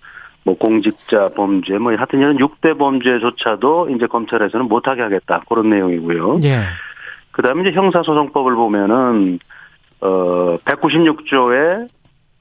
뭐 0.43 0.57
공직자 0.57 1.29
범죄, 1.29 1.77
뭐 1.77 1.95
하여튼 1.95 2.19
이런 2.19 2.37
6대 2.37 2.77
범죄조차도 2.77 3.89
이제 3.91 4.05
검찰에서는 4.05 4.67
못하게 4.67 5.01
하겠다. 5.01 5.41
그런 5.47 5.69
내용이고요. 5.69 6.41
예. 6.43 6.59
그 7.31 7.41
다음에 7.41 7.61
이제 7.61 7.71
형사소송법을 7.71 8.55
보면은, 8.55 9.39
어, 10.01 10.57
196조에 10.65 11.87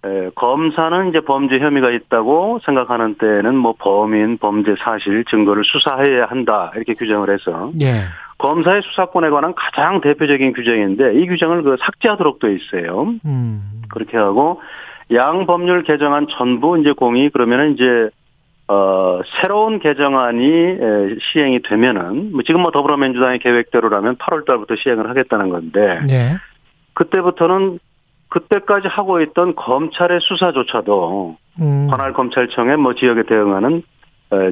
에, 0.04 0.30
검사는 0.34 1.08
이제 1.08 1.20
범죄 1.20 1.60
혐의가 1.60 1.90
있다고 1.90 2.60
생각하는 2.64 3.14
때는 3.14 3.56
뭐 3.56 3.74
범인, 3.78 4.38
범죄 4.38 4.74
사실, 4.78 5.24
증거를 5.24 5.62
수사해야 5.64 6.26
한다. 6.26 6.72
이렇게 6.74 6.94
규정을 6.94 7.32
해서. 7.32 7.70
예. 7.80 8.02
검사의 8.38 8.82
수사권에 8.82 9.30
관한 9.30 9.54
가장 9.54 10.00
대표적인 10.00 10.52
규정인데 10.52 11.20
이 11.20 11.26
규정을 11.26 11.62
그 11.62 11.76
삭제하도록 11.80 12.38
돼 12.38 12.54
있어요. 12.54 13.14
음. 13.24 13.82
그렇게 13.88 14.16
하고 14.16 14.60
양 15.12 15.46
법률 15.46 15.84
개정안 15.84 16.26
전부 16.30 16.78
이제 16.78 16.92
공이 16.92 17.30
그러면은 17.30 17.74
이제 17.74 18.10
어 18.68 19.20
새로운 19.40 19.78
개정안이 19.78 20.76
시행이 21.32 21.62
되면은 21.62 22.32
뭐 22.32 22.42
지금 22.44 22.62
뭐 22.62 22.72
더불어민주당의 22.72 23.38
계획대로라면 23.38 24.16
8월 24.16 24.44
달부터 24.44 24.74
시행을 24.76 25.08
하겠다는 25.08 25.50
건데 25.50 26.00
네. 26.06 26.36
그때부터는 26.94 27.78
그때까지 28.28 28.88
하고 28.88 29.20
있던 29.20 29.54
검찰의 29.54 30.18
수사조차도 30.20 31.36
음. 31.60 31.86
관할 31.88 32.12
검찰청의 32.12 32.76
뭐 32.76 32.94
지역에 32.94 33.22
대응하는 33.22 33.82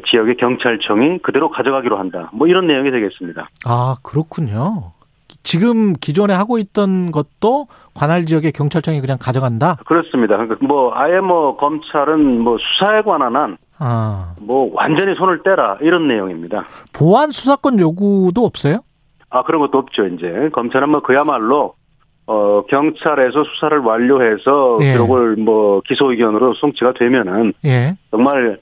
지역의 0.06 0.36
경찰청이 0.36 1.18
그대로 1.22 1.50
가져가기로 1.50 1.98
한다. 1.98 2.30
뭐 2.32 2.46
이런 2.46 2.66
내용이 2.66 2.90
되겠습니다. 2.90 3.48
아, 3.66 3.96
그렇군요. 4.02 4.92
지금 5.42 5.92
기존에 5.92 6.32
하고 6.34 6.58
있던 6.58 7.12
것도 7.12 7.66
관할 7.94 8.24
지역의 8.24 8.52
경찰청이 8.52 9.00
그냥 9.00 9.18
가져간다? 9.20 9.76
그렇습니다. 9.86 10.36
그러니까 10.36 10.56
뭐 10.66 10.92
아예 10.94 11.20
뭐 11.20 11.56
검찰은 11.56 12.40
뭐 12.40 12.56
수사에 12.58 13.02
관한 13.02 13.36
한, 13.36 13.56
아. 13.78 14.34
뭐 14.40 14.70
완전히 14.72 15.14
손을 15.14 15.42
떼라 15.42 15.78
이런 15.80 16.08
내용입니다. 16.08 16.66
보안 16.92 17.30
수사권 17.30 17.78
요구도 17.78 18.44
없어요? 18.44 18.80
아 19.30 19.42
그런 19.42 19.60
것도 19.60 19.78
없죠. 19.78 20.06
이제 20.06 20.48
검찰은 20.52 20.88
뭐 20.88 21.00
그야말로 21.00 21.74
어 22.26 22.62
경찰에서 22.68 23.44
수사를 23.44 23.78
완료해서 23.78 24.78
예. 24.80 24.92
기록을 24.92 25.36
뭐 25.36 25.82
기소 25.86 26.10
의견으로 26.10 26.54
송치가 26.54 26.94
되면은 26.94 27.52
예. 27.66 27.96
정말 28.10 28.58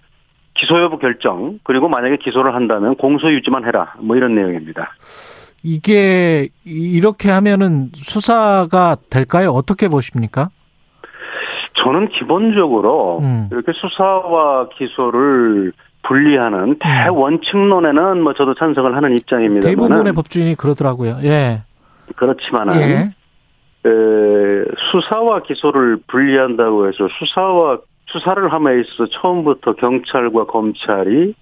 기소 0.55 0.80
여부 0.80 0.98
결정 0.98 1.59
그리고 1.62 1.88
만약에 1.88 2.18
기소를 2.18 2.55
한다면 2.55 2.96
공소 2.96 3.32
유지만 3.32 3.64
해라 3.66 3.94
뭐 3.98 4.16
이런 4.16 4.34
내용입니다. 4.34 4.92
이게 5.62 6.48
이렇게 6.64 7.30
하면은 7.30 7.90
수사가 7.94 8.96
될까요? 9.11 9.50
어떻게 9.50 9.88
보십니까? 9.88 10.50
저는 11.74 12.09
기본적으로 12.09 13.20
음. 13.20 13.48
이렇게 13.50 13.72
수사와 13.72 14.68
기소를 14.70 15.72
분리하는 16.03 16.59
음. 16.59 16.76
대원칙론에는 16.80 18.22
뭐 18.22 18.34
저도 18.34 18.55
찬성을 18.55 18.94
하는 18.94 19.12
입장입니다. 19.12 19.68
대부분의 19.68 20.12
법주인이 20.12 20.57
그러더라고요. 20.57 21.20
예. 21.22 21.62
그렇지만은 22.16 22.74
예. 22.74 23.14
에, 23.88 24.64
수사와 24.90 25.42
기소를 25.42 25.98
분리한다고 26.09 26.88
해서 26.88 27.09
수사와 27.18 27.78
수사를 28.12 28.52
함에 28.52 28.80
있어서 28.80 29.06
처음부터 29.10 29.74
경찰과 29.74 30.44
검찰이 30.46 31.34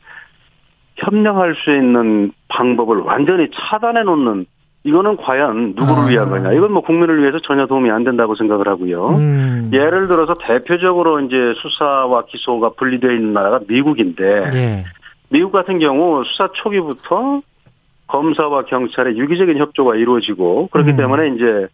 협력할 0.96 1.54
수 1.56 1.74
있는 1.74 2.32
방법을 2.48 2.98
완전히 2.98 3.48
차단해 3.52 4.02
놓는 4.04 4.46
이거는 4.84 5.16
과연 5.18 5.74
누구를 5.76 6.04
아. 6.04 6.06
위한 6.06 6.30
거냐? 6.30 6.52
이건 6.52 6.72
뭐 6.72 6.82
국민을 6.82 7.20
위해서 7.20 7.38
전혀 7.40 7.66
도움이 7.66 7.90
안 7.90 8.04
된다고 8.04 8.34
생각을 8.34 8.66
하고요. 8.68 9.08
음. 9.10 9.70
예를 9.72 10.08
들어서 10.08 10.34
대표적으로 10.34 11.20
이제 11.20 11.54
수사와 11.56 12.24
기소가 12.26 12.70
분리되어 12.70 13.10
있는 13.10 13.32
나라가 13.34 13.60
미국인데 13.68 14.50
네. 14.50 14.84
미국 15.28 15.52
같은 15.52 15.78
경우 15.80 16.24
수사 16.24 16.48
초기부터 16.54 17.42
검사와 18.06 18.64
경찰의 18.64 19.18
유기적인 19.18 19.58
협조가 19.58 19.96
이루어지고 19.96 20.68
그렇기 20.68 20.92
음. 20.92 20.96
때문에 20.96 21.28
이제 21.34 21.68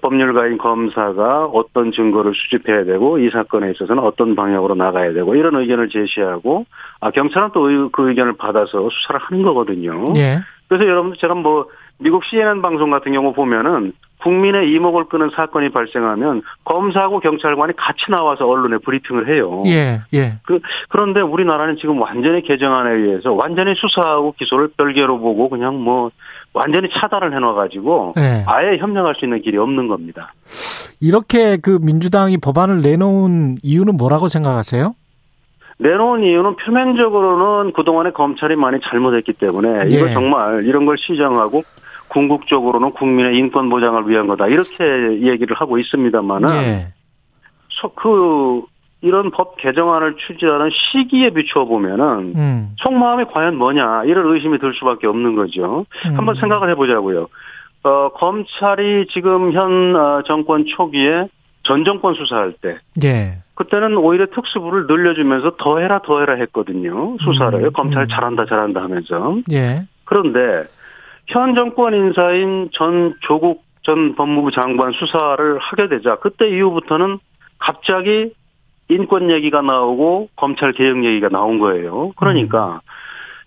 법률가인 0.00 0.58
검사가 0.58 1.46
어떤 1.46 1.92
증거를 1.92 2.32
수집해야 2.34 2.84
되고 2.84 3.18
이 3.18 3.30
사건에 3.30 3.70
있어서는 3.70 4.02
어떤 4.02 4.34
방향으로 4.34 4.74
나가야 4.74 5.12
되고 5.12 5.34
이런 5.34 5.56
의견을 5.56 5.88
제시하고 5.88 6.66
아 7.00 7.10
경찰은 7.10 7.50
또 7.52 7.66
그 7.90 8.08
의견을 8.08 8.34
받아서 8.34 8.88
수사를 8.90 9.20
하는 9.20 9.42
거거든요. 9.42 10.04
예. 10.16 10.38
그래서 10.68 10.86
여러분들 10.86 11.18
제가 11.18 11.34
뭐 11.34 11.68
미국 11.98 12.24
CNN 12.24 12.60
방송 12.60 12.90
같은 12.90 13.12
경우 13.12 13.32
보면은 13.32 13.92
국민의 14.22 14.72
이목을 14.72 15.04
끄는 15.04 15.30
사건이 15.34 15.70
발생하면 15.70 16.42
검사하고 16.64 17.20
경찰관이 17.20 17.74
같이 17.76 18.10
나와서 18.10 18.48
언론에 18.48 18.78
브리핑을 18.78 19.28
해요. 19.28 19.62
예, 19.66 20.00
예. 20.14 20.38
그, 20.44 20.58
그런데 20.88 21.20
우리나라는 21.20 21.76
지금 21.76 22.00
완전히 22.00 22.42
개정안에 22.42 22.92
의해서 22.92 23.32
완전히 23.32 23.74
수사하고 23.76 24.34
기소를 24.38 24.70
별개로 24.76 25.18
보고 25.20 25.48
그냥 25.48 25.82
뭐 25.82 26.10
완전히 26.56 26.88
차단을 26.90 27.34
해놔가지고 27.34 28.14
네. 28.16 28.42
아예 28.46 28.78
협력할 28.78 29.14
수 29.16 29.26
있는 29.26 29.42
길이 29.42 29.58
없는 29.58 29.88
겁니다. 29.88 30.32
이렇게 31.02 31.58
그 31.58 31.78
민주당이 31.82 32.38
법안을 32.38 32.80
내놓은 32.80 33.56
이유는 33.62 33.98
뭐라고 33.98 34.28
생각하세요? 34.28 34.94
내놓은 35.78 36.22
이유는 36.22 36.56
표면적으로는 36.56 37.74
그동안에 37.74 38.12
검찰이 38.12 38.56
많이 38.56 38.80
잘못했기 38.80 39.34
때문에 39.34 39.90
예. 39.90 39.94
이걸 39.94 40.12
정말 40.14 40.64
이런 40.64 40.86
걸 40.86 40.96
시정하고 40.96 41.62
궁극적으로는 42.08 42.92
국민의 42.92 43.36
인권 43.36 43.68
보장을 43.68 44.08
위한 44.08 44.26
거다 44.26 44.46
이렇게 44.46 44.84
얘기를 45.20 45.54
하고 45.56 45.78
있습니다만은 45.78 46.48
예. 46.48 46.86
그 47.96 48.62
이런 49.06 49.30
법 49.30 49.56
개정안을 49.56 50.16
추진하는 50.16 50.70
시기에 50.70 51.30
비추어 51.30 51.64
보면은 51.64 52.34
음. 52.36 52.74
속마음이 52.78 53.26
과연 53.32 53.56
뭐냐 53.56 54.04
이런 54.04 54.32
의심이 54.34 54.58
들 54.58 54.74
수밖에 54.74 55.06
없는 55.06 55.36
거죠. 55.36 55.86
음. 56.06 56.16
한번 56.16 56.34
생각을 56.34 56.70
해보자고요. 56.70 57.28
어, 57.84 58.08
검찰이 58.14 59.06
지금 59.12 59.52
현 59.52 59.94
어, 59.94 60.22
정권 60.26 60.64
초기에 60.66 61.28
전 61.62 61.84
정권 61.84 62.14
수사할 62.14 62.54
때, 62.60 62.78
예. 63.04 63.38
그때는 63.54 63.96
오히려 63.96 64.26
특수부를 64.26 64.86
늘려주면서 64.86 65.56
더 65.58 65.78
해라 65.78 66.00
더 66.04 66.20
해라 66.20 66.34
했거든요. 66.34 67.16
수사를 67.18 67.64
음. 67.64 67.72
검찰 67.72 68.02
음. 68.02 68.08
잘한다 68.08 68.44
잘한다 68.46 68.82
하면서. 68.82 69.36
예. 69.52 69.86
그런데 70.04 70.64
현 71.26 71.54
정권 71.54 71.94
인사인 71.94 72.68
전 72.72 73.14
조국 73.22 73.64
전 73.82 74.14
법무부 74.14 74.50
장관 74.50 74.92
수사를 74.92 75.58
하게 75.58 75.88
되자 75.88 76.16
그때 76.16 76.48
이후부터는 76.48 77.18
갑자기 77.58 78.32
인권 78.88 79.30
얘기가 79.30 79.62
나오고 79.62 80.28
검찰 80.36 80.72
개혁 80.72 81.04
얘기가 81.04 81.28
나온 81.28 81.58
거예요. 81.58 82.12
그러니까 82.16 82.74
음. 82.74 82.80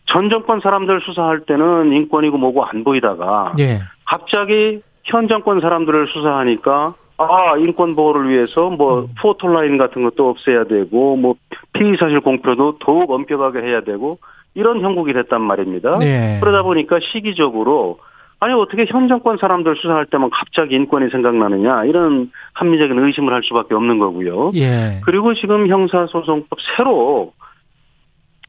전 0.05 0.29
정권 0.29 0.59
사람들 0.59 1.01
수사할 1.01 1.41
때는 1.41 1.93
인권이고 1.93 2.37
뭐고 2.37 2.65
안 2.65 2.83
보이다가 2.83 3.53
예. 3.59 3.79
갑자기 4.05 4.81
현 5.03 5.27
정권 5.27 5.61
사람들을 5.61 6.07
수사하니까 6.07 6.95
아 7.17 7.53
인권 7.57 7.95
보호를 7.95 8.29
위해서 8.29 8.69
뭐 8.69 9.01
음. 9.01 9.07
포털라인 9.21 9.77
같은 9.77 10.03
것도 10.03 10.29
없애야 10.29 10.65
되고 10.65 11.15
뭐 11.15 11.35
피의 11.73 11.97
사실 11.97 12.19
공표도 12.21 12.79
더욱 12.79 13.11
엄격하게 13.11 13.61
해야 13.61 13.81
되고 13.81 14.17
이런 14.55 14.81
형국이 14.81 15.13
됐단 15.13 15.41
말입니다. 15.41 15.95
예. 16.01 16.39
그러다 16.39 16.63
보니까 16.63 16.99
시기적으로 17.11 17.99
아니 18.41 18.53
어떻게 18.53 18.85
현 18.87 19.07
정권 19.07 19.37
사람들 19.37 19.75
수사할 19.75 20.05
때만 20.05 20.29
갑자기 20.29 20.75
인권이 20.75 21.09
생각나느냐 21.09 21.85
이런 21.85 22.31
합리적인 22.53 22.97
의심을 22.97 23.33
할 23.33 23.43
수밖에 23.43 23.75
없는 23.75 23.99
거고요. 23.99 24.51
예. 24.55 25.01
그리고 25.03 25.33
지금 25.33 25.67
형사소송법 25.67 26.57
새로 26.75 27.33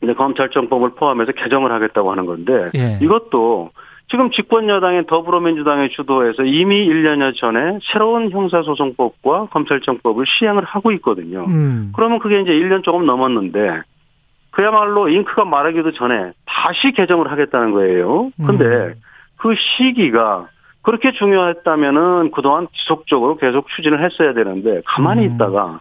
이제 0.03 0.15
검찰청법을 0.15 0.91
포함해서 0.91 1.33
개정을 1.33 1.73
하겠다고 1.73 2.11
하는 2.11 2.27
건데 2.27 2.71
예. 2.77 2.99
이것도 3.03 3.71
지금 4.11 4.31
집권 4.31 4.69
여당인 4.69 5.05
더불어민주당의 5.07 5.91
주도에서 5.91 6.45
이미 6.45 6.89
1년여 6.89 7.37
전에 7.37 7.79
새로운 7.93 8.31
형사소송법과 8.31 9.47
검찰청법을 9.47 10.25
시행을 10.27 10.65
하고 10.65 10.91
있거든요. 10.93 11.45
음. 11.47 11.93
그러면 11.95 12.19
그게 12.19 12.41
이제 12.41 12.51
1년 12.51 12.83
조금 12.83 13.07
넘었는데 13.07 13.83
그야말로 14.51 15.09
잉크가 15.09 15.45
마르기도 15.45 15.93
전에 15.93 16.33
다시 16.45 16.93
개정을 16.93 17.31
하겠다는 17.31 17.71
거예요. 17.73 18.31
근데 18.45 18.65
음. 18.65 18.95
그 19.41 19.55
시기가 19.77 20.49
그렇게 20.83 21.13
중요했다면은 21.13 22.31
그동안 22.33 22.69
지속적으로 22.73 23.37
계속 23.37 23.69
추진을 23.69 24.05
했어야 24.05 24.33
되는데 24.33 24.83
가만히 24.87 25.27
음. 25.27 25.35
있다가 25.35 25.81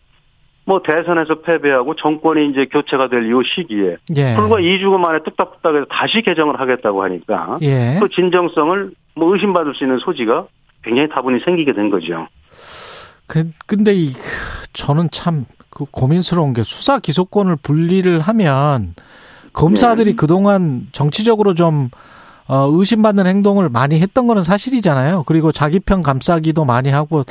뭐 0.66 0.82
대선에서 0.84 1.41
패배하고 1.41 1.95
정권이 1.95 2.49
이제 2.49 2.66
교체가 2.66 3.10
될 3.10 3.26
이후 3.26 3.41
시기에 3.43 3.97
예. 4.18 4.36
불과 4.36 4.57
2주 4.57 4.89
만에 4.97 5.20
뚝딱뚝딱해서 5.24 5.86
다시 5.89 6.22
개정을 6.22 6.60
하겠다고 6.60 7.03
하니까 7.03 7.57
예. 7.62 7.97
그 7.99 8.10
진정성을 8.10 8.91
뭐 9.16 9.34
의심받을 9.34 9.74
수 9.76 9.84
있는 9.84 9.97
소지가 9.99 10.47
굉장히 10.84 11.10
다분히 11.10 11.39
생기게 11.43 11.74
된 11.74 11.89
거죠. 11.89 12.28
그 13.26 13.51
근데 13.68 13.93
이 13.93 14.14
저는 14.74 15.10
참 15.12 15.45
그 15.70 15.86
고민스러운 15.86 16.53
게 16.53 16.64
수사 16.64 16.99
기소권을 16.99 17.57
분리를 17.57 18.20
하면 18.20 18.95
검사들이 19.53 20.12
네. 20.12 20.16
그동안 20.16 20.88
정치적으로 20.91 21.53
좀 21.53 21.89
어, 22.50 22.68
의심받는 22.72 23.28
행동을 23.28 23.70
많이 23.70 24.00
했던 24.00 24.26
거는 24.26 24.43
사실이잖아요. 24.43 25.24
그리고 25.28 25.52
자기 25.52 25.80
편 25.80 26.02
감싸기도 26.02 26.66
많이 26.66 26.89
하고 26.89 27.24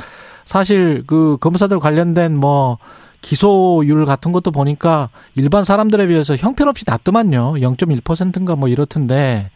사실 0.45 1.03
그 1.05 1.37
검사들 1.41 1.81
관련된 1.81 2.37
뭐 2.37 2.77
기소율 3.21 4.05
같은 4.05 4.31
것도 4.31 4.51
보니까 4.51 5.09
일반 5.35 5.65
사람들에 5.65 6.07
비해서 6.07 6.37
형편없이 6.37 6.85
낮더만요. 6.87 7.55
0.1%인가 7.55 8.55
뭐 8.55 8.69
이렇던데 8.69 9.51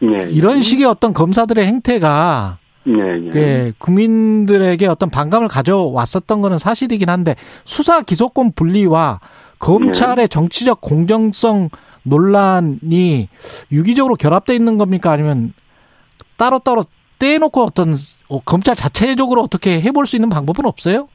네. 0.00 0.30
이런 0.30 0.62
식의 0.62 0.86
어떤 0.86 1.12
검사들의 1.12 1.66
행태가 1.66 2.56
네, 2.84 2.92
네. 3.18 3.30
예, 3.34 3.72
국민들에게 3.76 4.86
어떤 4.86 5.10
반감을 5.10 5.48
가져왔었던 5.48 6.40
거는 6.40 6.56
사실이긴 6.56 7.10
한데 7.10 7.34
수사 7.66 8.00
기소권 8.00 8.52
분리와 8.52 9.20
검찰의 9.58 10.16
네. 10.16 10.26
정치적 10.28 10.80
공정성 10.80 11.68
논란이 12.06 13.28
유기적으로 13.72 14.14
결합돼 14.14 14.54
있는 14.54 14.78
겁니까 14.78 15.10
아니면 15.10 15.52
따로따로 16.36 16.84
떼놓고 17.18 17.62
어떤 17.62 17.96
어, 18.28 18.40
검찰 18.40 18.74
자체적으로 18.74 19.42
어떻게 19.42 19.80
해볼 19.80 20.06
수 20.06 20.16
있는 20.16 20.28
방법은 20.28 20.66
없어요? 20.66 21.08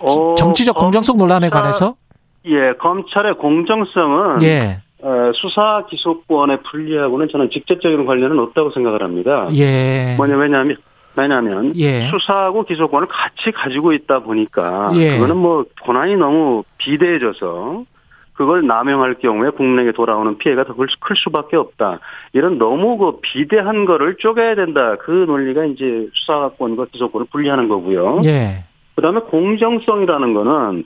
어, 0.00 0.34
정치적 0.36 0.76
공정성 0.76 1.16
논란에 1.16 1.48
관해서? 1.48 1.96
예, 2.46 2.74
검찰의 2.74 3.34
공정성은 3.38 4.42
예. 4.42 4.82
어, 5.02 5.32
수사 5.34 5.84
기소권에 5.88 6.58
분리하고는 6.70 7.28
저는 7.30 7.50
직접적인 7.50 8.04
관련은 8.06 8.38
없다고 8.38 8.70
생각을 8.72 9.02
합니다. 9.02 9.48
예. 9.54 10.14
뭐냐 10.16 10.36
왜냐하면 10.36 10.76
왜냐하면 11.16 11.72
예. 11.76 12.08
수사하고 12.08 12.64
기소권을 12.64 13.06
같이 13.08 13.52
가지고 13.52 13.92
있다 13.92 14.20
보니까 14.20 14.90
예. 14.96 15.12
그거는 15.12 15.36
뭐 15.36 15.64
권한이 15.82 16.16
너무 16.16 16.64
비대해져서 16.78 17.84
그걸 18.34 18.66
남용할 18.66 19.14
경우에 19.14 19.50
국내에 19.50 19.92
돌아오는 19.92 20.38
피해가 20.38 20.64
더 20.64 20.74
클 20.74 20.88
수밖에 21.16 21.56
없다. 21.56 22.00
이런 22.32 22.58
너무 22.58 22.98
그 22.98 23.18
비대한 23.22 23.84
거를 23.84 24.16
쪼개야 24.18 24.54
된다. 24.56 24.96
그 25.00 25.10
논리가 25.26 25.64
이제 25.66 26.08
수사권과 26.12 26.86
기소권을 26.92 27.26
분리하는 27.30 27.68
거고요. 27.68 28.20
예. 28.24 28.64
그다음에 28.96 29.20
공정성이라는 29.20 30.34
거는 30.34 30.84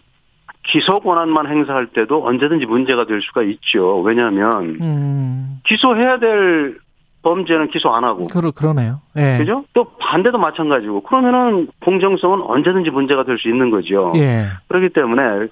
기소 0.64 1.00
권한만 1.00 1.46
행사할 1.46 1.86
때도 1.88 2.26
언제든지 2.26 2.66
문제가 2.66 3.06
될 3.06 3.22
수가 3.22 3.42
있죠. 3.42 4.00
왜냐하면 4.00 4.76
음. 4.80 5.60
기소해야 5.66 6.18
될 6.18 6.76
범죄는 7.22 7.68
기소 7.68 7.90
안 7.90 8.04
하고. 8.04 8.24
그러, 8.26 8.50
그러네요. 8.50 9.00
예. 9.16 9.38
그죠? 9.38 9.64
또 9.72 9.84
반대도 9.98 10.38
마찬가지고. 10.38 11.02
그러면은 11.02 11.68
공정성은 11.84 12.42
언제든지 12.42 12.90
문제가 12.90 13.24
될 13.24 13.38
수 13.38 13.48
있는 13.48 13.70
거죠. 13.70 14.12
예. 14.16 14.44
그렇기 14.68 14.90
때문에 14.90 15.48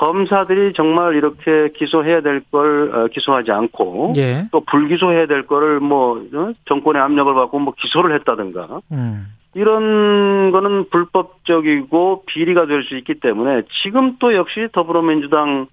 검사들이 0.00 0.72
정말 0.72 1.14
이렇게 1.14 1.68
기소해야 1.76 2.22
될걸 2.22 2.94
어, 2.94 3.06
기소하지 3.08 3.52
않고 3.52 4.14
예. 4.16 4.46
또 4.50 4.60
불기소해야 4.60 5.26
될 5.26 5.46
거를 5.46 5.78
뭐 5.78 6.16
어, 6.32 6.52
정권의 6.66 7.02
압력을 7.02 7.34
받고 7.34 7.58
뭐 7.58 7.74
기소를 7.78 8.14
했다든가 8.16 8.80
음. 8.92 9.26
이런 9.54 10.52
거는 10.52 10.88
불법적이고 10.90 12.22
비리가 12.26 12.64
될 12.66 12.82
수 12.84 12.96
있기 12.96 13.20
때문에 13.20 13.62
지금 13.82 14.16
또 14.18 14.34
역시 14.34 14.68
더불어민주당이 14.72 15.66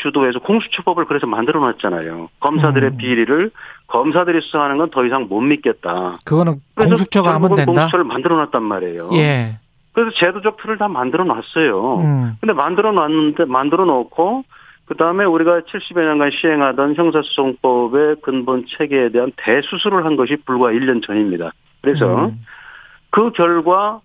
주도해서 0.00 0.38
공수처법을 0.38 1.04
그래서 1.04 1.26
만들어 1.26 1.60
놨잖아요. 1.60 2.30
검사들의 2.40 2.90
음. 2.92 2.96
비리를 2.96 3.50
검사들이 3.88 4.40
수사하는 4.40 4.78
건 4.78 4.88
더 4.90 5.04
이상 5.04 5.26
못 5.28 5.40
믿겠다. 5.42 6.14
그거는 6.24 6.62
공수처가 6.74 7.34
하면 7.34 7.54
된다. 7.54 7.64
공수처를 7.66 8.06
만들어 8.06 8.36
놨단 8.36 8.62
말이에요. 8.62 9.10
예. 9.12 9.58
그래서 9.98 10.12
제도적 10.14 10.58
틀을 10.58 10.78
다 10.78 10.86
만들어 10.86 11.24
놨어요. 11.24 11.96
음. 11.96 12.36
근데 12.40 12.52
만들어 12.52 12.92
놨는데 12.92 13.46
만들어 13.46 13.84
놓고 13.84 14.44
그다음에 14.84 15.24
우리가 15.24 15.62
70여 15.62 16.00
년간 16.00 16.30
시행하던 16.40 16.94
형사소송법의 16.94 18.16
근본 18.22 18.64
체계에 18.68 19.08
대한 19.08 19.32
대수술을 19.36 20.04
한 20.04 20.14
것이 20.14 20.36
불과 20.46 20.68
1년 20.68 21.04
전입니다. 21.04 21.50
그래서 21.80 22.26
음. 22.26 22.44
그 23.10 23.32
결과 23.32 24.00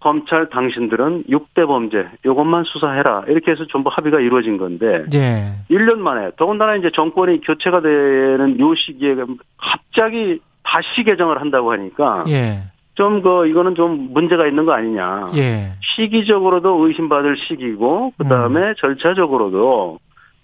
검찰 0.00 0.50
당신들은 0.50 1.24
6대 1.30 1.64
범죄 1.68 2.08
이것만 2.26 2.64
수사해라 2.64 3.24
이렇게 3.28 3.52
해서 3.52 3.64
전부 3.70 3.90
합의가 3.92 4.18
이루어진 4.18 4.58
건데 4.58 4.96
예. 5.14 5.54
1년 5.70 5.98
만에 5.98 6.32
더군다나 6.36 6.74
이제 6.74 6.90
정권이 6.92 7.40
교체가 7.40 7.80
되는 7.80 8.58
요 8.58 8.74
시기에 8.74 9.14
갑자기 9.56 10.40
다시 10.64 11.04
개정을 11.04 11.40
한다고 11.40 11.70
하니까 11.72 12.24
예. 12.28 12.64
좀 12.94 13.22
그 13.22 13.46
이거는 13.46 13.74
좀 13.74 14.12
문제가 14.12 14.46
있는 14.46 14.64
거 14.64 14.72
아니냐. 14.72 15.30
예. 15.36 15.72
시기적으로도 15.96 16.86
의심받을 16.86 17.36
시기고 17.36 18.12
그다음에 18.18 18.60
음. 18.60 18.74
절차적으로도 18.78 19.98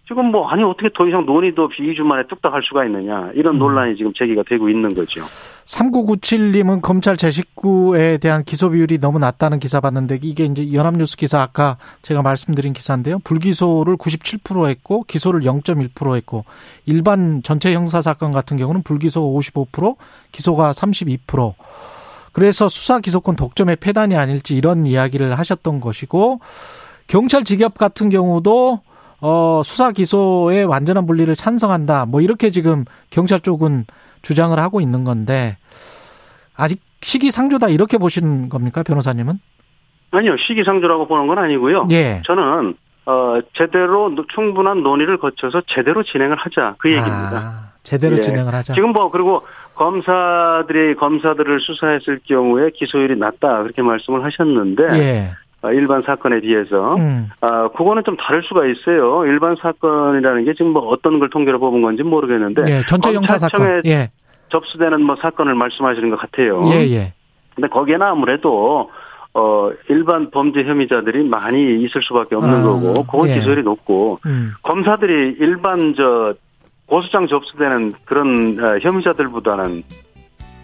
지금 0.09 0.33
뭐 0.33 0.49
아니 0.49 0.65
어떻게 0.65 0.89
더 0.93 1.07
이상 1.07 1.25
논의도 1.25 1.69
비기주 1.69 2.03
만에 2.03 2.25
뚝딱 2.27 2.53
할 2.53 2.63
수가 2.65 2.85
있느냐 2.87 3.31
이런 3.35 3.55
음. 3.55 3.59
논란이 3.61 3.95
지금 3.97 4.13
제기가 4.13 4.43
되고 4.49 4.69
있는 4.69 4.93
거죠. 4.93 5.23
3997님은 5.65 6.83
검찰 6.83 7.17
제 7.17 7.31
식구에 7.31 8.19
대한 8.19 8.43
기소 8.43 8.71
비율이 8.71 8.99
너무 8.99 9.21
낮다는 9.21 9.61
기사 9.61 9.81
봤는데 9.81 10.19
이게 10.23 10.45
이제 10.45 10.73
연합뉴스 10.73 11.17
기사 11.17 11.41
아까 11.43 11.77
제가 12.03 12.23
말씀드린 12.23 12.73
기사인데요. 12.73 13.21
불기소를 13.21 13.97
97% 13.97 14.67
했고 14.69 15.05
기소를 15.07 15.43
0.1% 15.43 16.17
했고 16.17 16.45
일반 16.87 17.43
전체 17.45 17.73
형사 17.73 18.03
사건 18.03 18.33
같은 18.33 18.57
경우는 18.57 18.83
불기소 18.83 19.21
55% 19.39 19.95
기소가 20.33 20.73
32% 20.73 21.55
그래서 22.33 22.69
수사 22.69 23.01
기소권 23.01 23.37
독점의 23.37 23.77
폐단이 23.77 24.17
아닐지 24.17 24.55
이런 24.57 24.87
이야기를 24.87 25.39
하셨던 25.39 25.81
것이고 25.81 26.41
경찰 27.07 27.45
직업 27.45 27.77
같은 27.77 28.09
경우도 28.09 28.81
어, 29.21 29.63
수사 29.65 29.93
기소의 29.93 30.65
완전한 30.65 31.07
분리를 31.07 31.35
찬성한다. 31.35 32.07
뭐 32.07 32.21
이렇게 32.21 32.51
지금 32.51 32.85
경찰 33.11 33.41
쪽은 33.41 33.85
주장을 34.23 34.59
하고 34.59 34.81
있는 34.81 35.05
건데 35.05 35.57
아직 36.57 36.81
시기상조다 37.03 37.69
이렇게 37.69 37.99
보시는 37.99 38.49
겁니까 38.49 38.83
변호사님은? 38.83 39.39
아니요 40.13 40.37
시기상조라고 40.47 41.07
보는 41.07 41.27
건 41.27 41.39
아니고요. 41.39 41.89
예. 41.93 42.23
저는 42.27 42.75
어, 43.07 43.41
제대로 43.57 44.15
충분한 44.35 44.83
논의를 44.83 45.19
거쳐서 45.19 45.63
제대로 45.67 46.03
진행을 46.03 46.37
하자 46.37 46.77
그 46.79 46.91
얘기입니다. 46.91 47.37
아, 47.39 47.73
제대로 47.83 48.17
예. 48.17 48.21
진행을 48.21 48.55
하자. 48.55 48.75
지금 48.75 48.93
뭐 48.93 49.11
그리고 49.11 49.41
검사들이 49.75 50.95
검사들을 50.97 51.61
수사했을 51.61 52.21
경우에 52.27 52.71
기소율이 52.75 53.17
낮다 53.19 53.63
그렇게 53.63 53.83
말씀을 53.83 54.25
하셨는데 54.25 54.83
예. 54.99 55.31
아, 55.63 55.71
일반 55.73 56.03
사건에 56.03 56.41
비해서 56.41 56.95
음. 56.97 57.29
아 57.41 57.69
그거는 57.69 58.03
좀 58.05 58.17
다를 58.17 58.43
수가 58.43 58.67
있어요. 58.67 59.25
일반 59.27 59.57
사건이라는 59.57 60.45
게 60.45 60.55
지금 60.55 60.73
뭐 60.73 60.89
어떤 60.89 61.19
걸 61.19 61.29
통계로 61.29 61.59
뽑은 61.59 61.83
건지 61.83 62.03
모르겠는데 62.03 62.63
예, 62.69 62.83
전체 62.87 63.13
형사 63.13 63.37
사건 63.37 63.83
예. 63.85 64.11
접수되는 64.49 65.03
뭐 65.03 65.17
사건을 65.17 65.55
말씀하시는 65.55 66.11
것 66.11 66.19
같아요. 66.19 66.63
예, 66.73 66.89
예. 66.91 67.13
근데 67.55 67.69
거기에는 67.69 68.07
아무래도 68.07 68.91
어 69.35 69.71
일반 69.89 70.31
범죄 70.31 70.65
혐의자들이 70.65 71.29
많이 71.29 71.85
있을 71.85 72.03
수밖에 72.03 72.35
없는 72.35 72.55
아, 72.55 72.63
거고 72.63 73.05
그건 73.05 73.29
예. 73.29 73.35
기소율이 73.35 73.63
높고 73.63 74.19
음. 74.27 74.51
검사들이 74.63 75.37
일반 75.39 75.95
저 75.95 76.35
고소장 76.91 77.29
접수되는 77.29 77.93
그런 78.05 78.59
어, 78.61 78.79
혐의자들보다는 78.81 79.85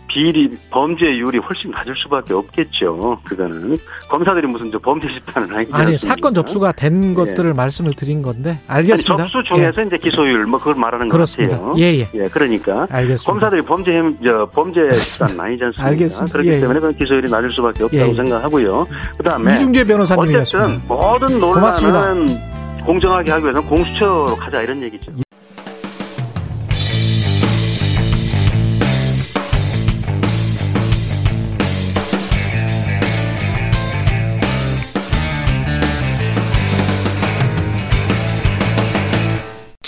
비리 0.09 0.57
범죄율이 0.71 1.39
훨씬 1.39 1.71
낮을 1.71 1.95
수밖에 1.97 2.33
없겠죠. 2.33 3.21
그거는 3.25 3.77
검사들이 4.09 4.47
무슨 4.47 4.71
저 4.73 4.79
범죄 4.79 5.09
집단은 5.09 5.55
아니지 5.55 5.73
아니 5.75 5.99
사건 5.99 6.33
접수가 6.33 6.73
된 6.73 7.11
예. 7.11 7.15
것들을 7.15 7.53
말씀을 7.55 7.93
드린 7.93 8.23
건데 8.23 8.59
알겠습니다. 8.67 9.23
아니, 9.23 9.31
접수 9.31 9.43
중에서 9.47 9.83
예. 9.83 9.87
이제 9.87 9.99
기소율 9.99 10.47
뭐 10.47 10.59
그걸 10.59 10.77
말하는 10.77 11.09
그렇습니다. 11.09 11.59
것 11.59 11.67
같아요. 11.67 11.85
예예. 11.85 12.09
예. 12.15 12.25
예. 12.25 12.29
그러니까 12.29 12.87
알겠습니다. 12.91 13.31
검사들이 13.31 13.63
범죄 13.63 13.93
저 14.25 14.49
범죄 14.53 14.89
집단 14.89 15.39
아니지 15.39 15.65
않습니까? 15.65 15.85
알겠습니다. 15.85 16.33
그렇기 16.33 16.49
예. 16.49 16.61
때문에 16.61 16.81
그 16.81 16.93
기소율이 16.93 17.31
낮을 17.31 17.53
수밖에 17.53 17.85
없다고 17.85 18.11
예. 18.11 18.15
생각하고요. 18.15 18.87
그다음에 19.19 19.55
이중재 19.57 19.85
변호사님 19.85 20.23
어쨌든 20.41 20.81
모든 20.89 21.41
논란은 21.41 21.53
고맙습니다. 21.53 22.85
공정하게 22.87 23.33
하기 23.33 23.45
위해서는 23.45 23.69
공수처로 23.69 24.25
가자 24.37 24.63
이런 24.63 24.83
얘기죠. 24.83 25.13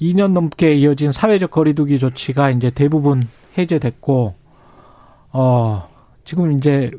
2년 0.00 0.32
넘게 0.32 0.74
이어진 0.74 1.12
사회적 1.12 1.50
거리두기 1.50 1.98
조치가 1.98 2.50
이제 2.50 2.70
대부분 2.70 3.22
해제됐고 3.56 4.34
어 5.32 5.88
지금 6.24 6.52
이제 6.52 6.90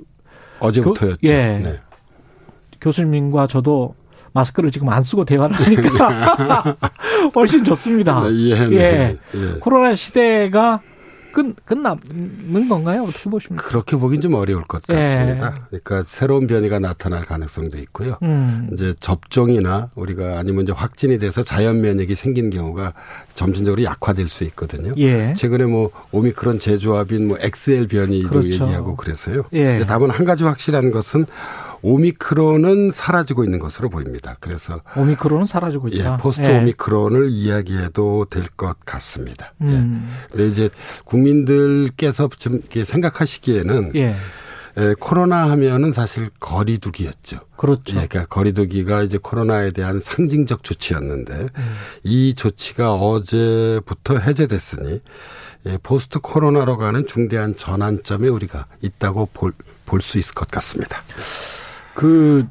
어제부터였죠. 0.60 1.20
교, 1.22 1.28
예. 1.28 1.60
네. 1.64 1.80
교수님과 2.82 3.48
저도 3.48 3.96
마스크를 4.34 4.72
지금 4.72 4.90
안 4.90 5.04
쓰고 5.04 5.26
대화를 5.26 5.56
하니까 5.58 6.78
훨씬 7.36 7.64
좋습니다. 7.64 8.24
예, 8.32 8.68
네. 8.68 8.76
예. 8.76 9.18
예. 9.36 9.60
코로나 9.60 9.96
시대가 9.96 10.82
끝, 11.38 11.56
끝나는 11.66 12.68
건가요? 12.68 13.04
어떻게 13.04 13.30
보십니까? 13.30 13.64
그렇게 13.64 13.96
보긴 13.96 14.22
좀 14.22 14.34
어려울 14.34 14.64
것 14.64 14.82
예. 14.90 14.94
같습니다. 14.96 15.54
예. 15.72 15.78
그러니까 15.80 16.04
새로운 16.08 16.48
변이가 16.48 16.80
나타날 16.80 17.26
가능성도 17.26 17.78
있고요. 17.78 18.18
음. 18.24 18.68
이제 18.74 18.96
접종이나 19.00 19.92
우리가 19.96 20.40
아니면 20.40 20.64
이제 20.64 20.74
확진이 20.76 21.20
돼서 21.20 21.44
자연 21.44 21.82
면역이 21.82 22.16
생긴 22.16 22.50
경우가 22.50 22.94
점진적으로 23.36 23.84
약화될 23.84 24.30
수 24.30 24.46
있거든요. 24.46 24.92
예. 24.98 25.36
최근에 25.38 25.66
뭐 25.66 25.92
오미크론 26.12 26.58
재조합인 26.58 27.28
뭐 27.28 27.38
XL 27.40 27.86
변이도 27.86 28.30
그렇죠. 28.30 28.48
얘기하고 28.48 28.96
그래서요. 28.96 29.44
예. 29.54 29.84
다만 29.88 30.10
한 30.10 30.26
가지 30.26 30.44
확실한 30.44 30.90
것은 30.90 31.28
오미크론은 31.82 32.92
사라지고 32.92 33.44
있는 33.44 33.60
것으로 33.60 33.90
보입니다. 33.90 34.38
그래서 34.40 34.82
오미크론은 34.96 35.46
사라지고 35.46 35.90
있다. 35.90 36.14
예, 36.14 36.18
포스트 36.18 36.50
예. 36.50 36.58
오미크론을 36.58 37.30
이야기해도 37.30 38.26
될 38.30 38.48
것 38.58 38.76
같습니다. 38.86 39.54
예. 39.62 39.66
음. 39.66 40.10
예. 40.10 40.28
근데 40.30 40.48
이제 40.48 40.70
국민들께서 41.06 42.30
좀 42.38 42.62
생각하시기에는 42.84 43.92
예. 43.96 44.16
에, 44.78 44.94
코로나 45.00 45.50
하면은 45.52 45.92
사실 45.92 46.30
거리두기였죠. 46.40 47.40
그렇죠. 47.56 47.98
예, 48.00 48.06
그러니까 48.08 48.26
거리두기가 48.26 49.02
이제 49.04 49.18
코로나에 49.18 49.72
대한 49.72 50.00
상징적 50.00 50.64
조치였는데 50.64 51.34
음. 51.34 51.76
이 52.04 52.34
조치가 52.36 52.94
어제부터 52.94 54.18
해제됐으니 54.18 55.02
예, 55.66 55.78
포스트 55.82 56.20
코로나로 56.20 56.78
가는 56.78 57.06
중대한 57.08 57.56
전환점에 57.58 58.28
우리가 58.28 58.68
있다고 58.82 59.30
볼볼수 59.34 60.20
있을 60.20 60.34
것 60.36 60.48
같습니다. 60.50 61.02
그 61.98 62.46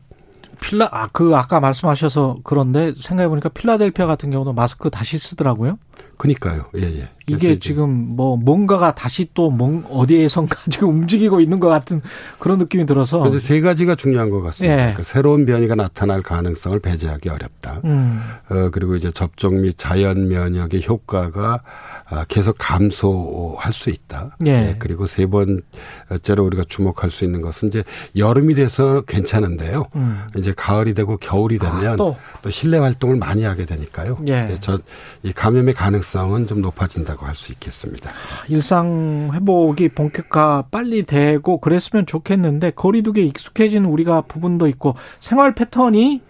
필라 0.61 0.89
아 0.91 1.07
그 1.13 1.37
아까 1.37 1.61
말씀하셔서 1.61 2.39
그런데 2.43 2.93
생각해 2.99 3.29
보니까 3.29 3.49
필라델피아 3.51 4.07
같은 4.07 4.31
경우도 4.31 4.53
마스크 4.55 4.91
다시 4.91 5.19
쓰더라고요. 5.19 5.79
그니까요. 6.19 6.65
예, 6.77 6.83
예. 6.83 7.09
이게 7.29 7.59
지금 7.59 7.91
뭐 8.17 8.37
뭔가가 8.37 8.95
다시 8.95 9.29
또 9.35 9.51
뭔 9.51 9.85
어디에선가 9.89 10.57
지금 10.71 10.89
움직이고 10.89 11.41
있는 11.41 11.61
것 11.61 11.69
같은 11.69 12.01
그런 12.39 12.59
느낌이 12.59 12.87
들어서. 12.87 13.21
그래서 13.21 13.39
세 13.39 13.61
가지가 13.61 13.95
중요한 13.95 14.31
것 14.31 14.41
같습니다. 14.43 14.91
예. 14.91 14.95
그 14.95 15.03
새로운 15.03 15.45
변이가 15.47 15.75
나타날 15.75 16.23
가능성을 16.23 16.79
배제하기 16.81 17.29
어렵다. 17.29 17.81
음. 17.85 18.21
어, 18.51 18.71
그리고 18.73 18.97
이제 18.97 19.11
접종 19.11 19.61
및 19.63 19.75
자연 19.77 20.29
면역의 20.29 20.87
효과가 20.89 21.61
아, 21.63 21.96
계속 22.29 22.57
감소할 22.59 23.73
수 23.73 23.91
있다. 23.91 24.37
예. 24.47 24.61
네. 24.61 24.77
그리고 24.79 25.07
세 25.07 25.27
번째로 25.27 26.45
우리가 26.45 26.65
주목할 26.69 27.11
수 27.11 27.25
있는 27.25 27.41
것은 27.41 27.69
이제 27.69 27.83
여름이 28.17 28.55
돼서 28.55 29.01
괜찮은데요. 29.03 29.87
음. 29.97 30.23
이제 30.37 30.53
가을이 30.57 30.95
되고 30.95 31.17
겨울이 31.17 31.59
되면 31.59 31.87
아, 31.87 31.97
또. 31.97 32.17
또. 32.43 32.51
실내 32.51 32.79
활동을 32.79 33.17
많이 33.17 33.43
하게 33.45 33.67
되니까요. 33.67 34.19
예. 34.27 34.43
네, 34.47 34.55
저이 34.61 35.33
감염의 35.35 35.75
가능성은 35.75 36.47
좀 36.47 36.61
높아진다고 36.63 37.27
할 37.27 37.35
수 37.37 37.53
있겠습니다. 37.53 38.11
일상 38.49 39.31
회복이 39.35 39.91
본격화 39.91 40.65
빨리 40.71 41.03
되고 41.03 41.61
그랬으면 41.61 42.07
좋겠는데 42.07 42.71
거리두기에 42.71 43.25
익숙해진 43.25 43.85
우리가 43.85 44.23
부분도 44.23 44.69
있고 44.69 44.95
생활 45.21 45.55
패턴이 45.55 46.23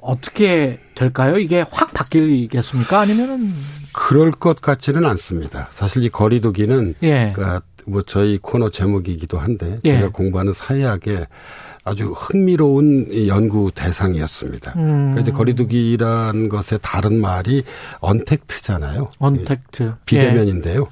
어떻게 0.00 0.78
될까요? 0.94 1.38
이게 1.38 1.64
확 1.70 1.92
바뀌겠습니까? 1.92 3.00
아니면은 3.00 3.52
그럴 3.92 4.30
것 4.30 4.60
같지는 4.60 5.04
않습니다. 5.04 5.68
사실 5.72 6.04
이 6.04 6.08
거리두기는 6.08 6.94
예. 7.02 7.32
그러니까 7.34 7.62
뭐 7.86 8.02
저희 8.02 8.38
코너 8.38 8.70
제목이기도 8.70 9.38
한데 9.38 9.78
예. 9.84 9.94
제가 9.94 10.10
공부하는 10.10 10.52
사회학의 10.52 11.26
아주 11.82 12.10
흥미로운 12.10 13.26
연구 13.26 13.70
대상이었습니다. 13.74 14.74
음. 14.76 14.82
그러니까 14.82 15.20
이제 15.20 15.32
거리두기라는 15.32 16.48
것의 16.50 16.78
다른 16.82 17.18
말이 17.20 17.64
언택트잖아요. 18.00 19.10
언택트. 19.18 19.94
비대면인데요. 20.04 20.82
예. 20.82 20.86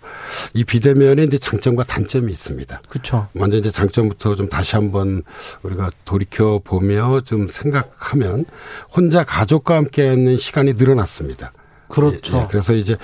이 0.54 0.64
비대면에 0.64 1.24
이제 1.24 1.36
장점과 1.36 1.84
단점이 1.84 2.32
있습니다. 2.32 2.80
그렇죠. 2.88 3.28
먼저 3.32 3.58
이제 3.58 3.70
장점부터 3.70 4.34
좀 4.34 4.48
다시 4.48 4.76
한번 4.76 5.22
우리가 5.62 5.90
돌이켜 6.06 6.60
보며 6.64 7.20
좀 7.20 7.48
생각하면 7.48 8.46
혼자 8.90 9.24
가족과 9.24 9.76
함께 9.76 10.10
있는 10.12 10.38
시간이 10.38 10.74
늘어났습니다. 10.74 11.52
그렇죠. 11.88 12.36
예, 12.36 12.42
예. 12.42 12.46
그래서 12.48 12.72
이제 12.74 12.96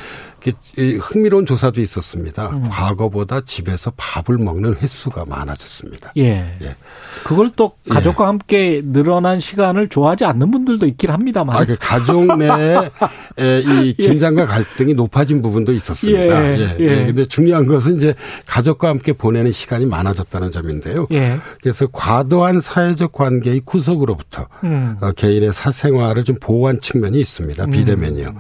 흥미로운 1.01 1.47
조사도 1.47 1.81
있었습니다. 1.81 2.49
음. 2.51 2.69
과거보다 2.69 3.41
집에서 3.43 3.93
밥을 3.97 4.37
먹는 4.37 4.77
횟수가 4.77 5.25
많아졌습니다. 5.27 6.13
예. 6.19 6.57
예. 6.61 6.77
그걸 7.25 7.51
또 7.57 7.73
예. 7.87 7.91
가족과 7.91 8.25
예. 8.25 8.27
함께 8.27 8.83
늘어난 8.85 9.41
시간을 9.41 9.89
좋아하지 9.89 10.27
않는 10.27 10.51
분들도 10.51 10.87
있긴 10.87 11.11
합니다만. 11.11 11.57
아, 11.57 11.65
그 11.65 11.77
가족 11.81 12.37
내에 12.37 12.91
이 13.39 13.95
예. 13.99 14.07
긴장과 14.07 14.45
갈등이 14.47 14.95
높아진 14.95 15.41
부분도 15.41 15.73
있었습니다. 15.73 16.59
예. 16.59 16.59
예. 16.59 16.77
예. 16.79 17.07
근데 17.07 17.25
중요한 17.25 17.67
것은 17.67 17.97
이제 17.97 18.15
가족과 18.47 18.89
함께 18.89 19.15
보내는 19.15 19.51
시간이 19.51 19.87
많아졌다는 19.87 20.51
점인데요. 20.51 21.07
예. 21.13 21.39
그래서 21.63 21.87
과도한 21.87 22.61
사회적 22.61 23.13
관계의 23.13 23.63
구석으로부터 23.65 24.47
음. 24.65 24.99
어, 25.01 25.13
개인의 25.13 25.55
사생활을 25.55 26.25
좀 26.25 26.37
보호한 26.39 26.81
측면이 26.83 27.19
있습니다. 27.19 27.67
비대면이요. 27.67 28.29
음. 28.29 28.35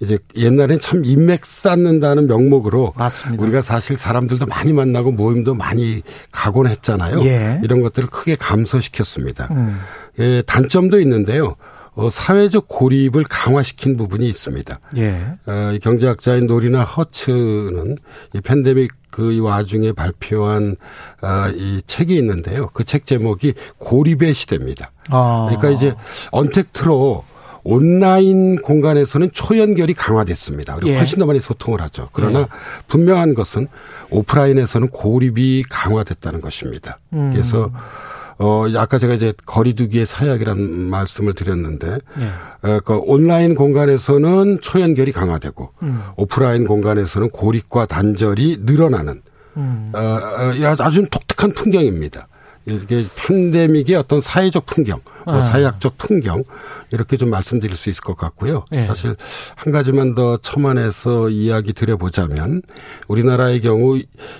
이제 0.00 0.18
옛날엔 0.36 0.78
참 0.80 1.04
인맥 1.04 1.44
쌓는다는 1.44 2.26
명목으로 2.28 2.92
맞습니다. 2.96 3.42
우리가 3.42 3.62
사실 3.62 3.96
사람들도 3.96 4.46
많이 4.46 4.72
만나고 4.72 5.12
모임도 5.12 5.54
많이 5.54 6.02
가곤 6.30 6.66
했잖아요. 6.68 7.20
예. 7.24 7.60
이런 7.64 7.80
것들을 7.82 8.08
크게 8.08 8.36
감소시켰습니다. 8.36 9.48
음. 9.50 9.80
예, 10.20 10.42
단점도 10.42 11.00
있는데요. 11.00 11.56
어, 11.94 12.08
사회적 12.08 12.66
고립을 12.68 13.24
강화시킨 13.24 13.96
부분이 13.96 14.24
있습니다. 14.28 14.78
예. 14.98 15.32
어, 15.46 15.76
경제학자인 15.82 16.46
노리나 16.46 16.84
허츠는 16.84 17.96
이 18.34 18.40
팬데믹 18.40 18.92
그 19.10 19.40
와중에 19.40 19.90
발표한 19.92 20.76
어, 21.22 21.48
이 21.56 21.82
책이 21.88 22.14
있는데요. 22.18 22.68
그 22.68 22.84
책 22.84 23.04
제목이 23.04 23.54
고립의 23.78 24.32
시대입니다. 24.34 24.92
아. 25.10 25.46
그러니까 25.48 25.70
이제 25.70 25.92
언택트로 26.30 27.24
온라인 27.64 28.60
공간에서는 28.62 29.30
초연결이 29.32 29.94
강화됐습니다. 29.94 30.76
그리고 30.76 30.92
예. 30.92 30.96
훨씬 30.96 31.18
더 31.18 31.26
많이 31.26 31.40
소통을 31.40 31.80
하죠. 31.82 32.08
그러나 32.12 32.40
예. 32.40 32.46
분명한 32.88 33.34
것은 33.34 33.66
오프라인에서는 34.10 34.88
고립이 34.88 35.64
강화됐다는 35.68 36.40
것입니다. 36.40 36.98
음. 37.12 37.30
그래서 37.32 37.70
어, 38.38 38.66
아까 38.76 38.98
제가 38.98 39.14
이제 39.14 39.32
거리두기의 39.46 40.06
사약이라는 40.06 40.62
말씀을 40.62 41.34
드렸는데, 41.34 41.98
예. 42.20 42.68
어, 42.68 42.80
그 42.84 42.96
온라인 42.96 43.56
공간에서는 43.56 44.60
초연결이 44.60 45.10
강화되고, 45.10 45.72
음. 45.82 46.02
오프라인 46.16 46.64
공간에서는 46.64 47.30
고립과 47.30 47.86
단절이 47.86 48.58
늘어나는, 48.60 49.22
음. 49.56 49.90
어, 49.92 49.98
어, 49.98 50.76
아주 50.78 51.04
독특한 51.10 51.50
풍경입니다. 51.50 52.28
이게 52.68 53.02
팬데믹의 53.26 53.96
어떤 53.96 54.20
사회적 54.20 54.66
풍경, 54.66 55.00
뭐 55.24 55.36
아. 55.36 55.40
사회학적 55.40 55.98
풍경 55.98 56.44
이렇게 56.90 57.16
좀 57.16 57.30
말씀드릴 57.30 57.76
수 57.76 57.90
있을 57.90 58.02
것 58.02 58.16
같고요. 58.16 58.64
예. 58.72 58.84
사실 58.84 59.16
한 59.56 59.72
가지만 59.72 60.14
더 60.14 60.36
첨언해서 60.38 61.30
이야기 61.30 61.72
드려보자면 61.72 62.62
우리나라의 63.08 63.60
경우 63.60 63.98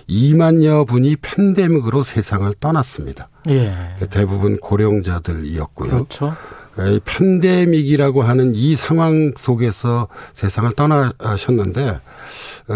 2만여 0.09 0.87
분이 0.87 1.17
팬데믹으로 1.17 2.03
세상을 2.03 2.53
떠났습니다. 2.61 3.29
예. 3.49 3.97
대부분 4.11 4.57
고령자들이었고요. 4.59 5.91
그렇죠. 5.91 6.35
이 6.79 7.01
팬데믹이라고 7.05 8.23
하는 8.23 8.55
이 8.55 8.77
상황 8.77 9.33
속에서 9.37 10.07
세상을 10.35 10.71
떠나셨는데 10.75 12.01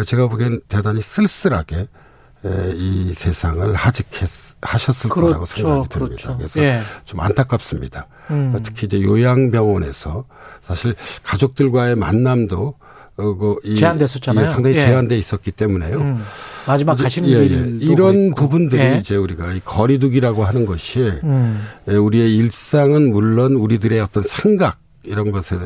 제가 0.06 0.26
보기엔 0.26 0.60
대단히 0.68 1.00
쓸쓸하게 1.00 1.86
이 2.74 3.12
세상을 3.14 3.74
하직했 3.74 4.28
하셨을 4.60 5.10
그렇죠, 5.10 5.26
거라고 5.26 5.46
생각이 5.46 5.88
듭니다. 5.88 6.16
그렇죠. 6.16 6.36
그래서 6.38 6.60
예. 6.60 6.80
좀 7.04 7.20
안타깝습니다. 7.20 8.06
음. 8.30 8.58
특히 8.62 8.86
이제 8.86 9.00
요양병원에서 9.00 10.24
사실 10.62 10.94
가족들과의 11.22 11.96
만남도 11.96 12.74
어, 13.16 13.34
그 13.34 13.56
제한됐었잖아요. 13.74 14.46
예, 14.46 14.48
상당히 14.48 14.76
예. 14.76 14.80
제한돼 14.80 15.18
있었기 15.18 15.50
때문에요. 15.52 15.98
음. 15.98 16.24
마지막 16.66 16.96
가시는 16.96 17.28
예, 17.28 17.46
길 17.46 17.80
예. 17.80 17.84
이런 17.84 18.34
부분들이 18.34 18.80
예. 18.80 18.98
이제 18.98 19.16
우리가 19.16 19.52
이 19.52 19.60
거리두기라고 19.64 20.44
하는 20.44 20.64
것이 20.64 21.00
음. 21.22 21.62
예, 21.88 21.94
우리의 21.94 22.34
일상은 22.36 23.12
물론 23.12 23.52
우리들의 23.52 24.00
어떤 24.00 24.22
생각 24.22 24.78
이런 25.02 25.30
것에 25.30 25.56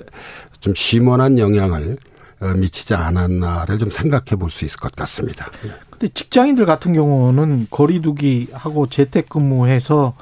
좀 0.60 0.74
심원한 0.74 1.38
영향을 1.38 1.92
어, 1.92 1.98
미치지 2.40 2.94
않았나를 2.94 3.78
좀 3.78 3.90
생각해 3.90 4.36
볼 4.38 4.50
수 4.50 4.64
있을 4.64 4.78
것 4.78 4.94
같습니다. 4.94 5.46
근데 5.90 6.08
직장인들 6.08 6.66
같은 6.66 6.92
경우는 6.92 7.66
거리두기 7.70 8.48
하고 8.52 8.86
재택근무해서 8.86 10.14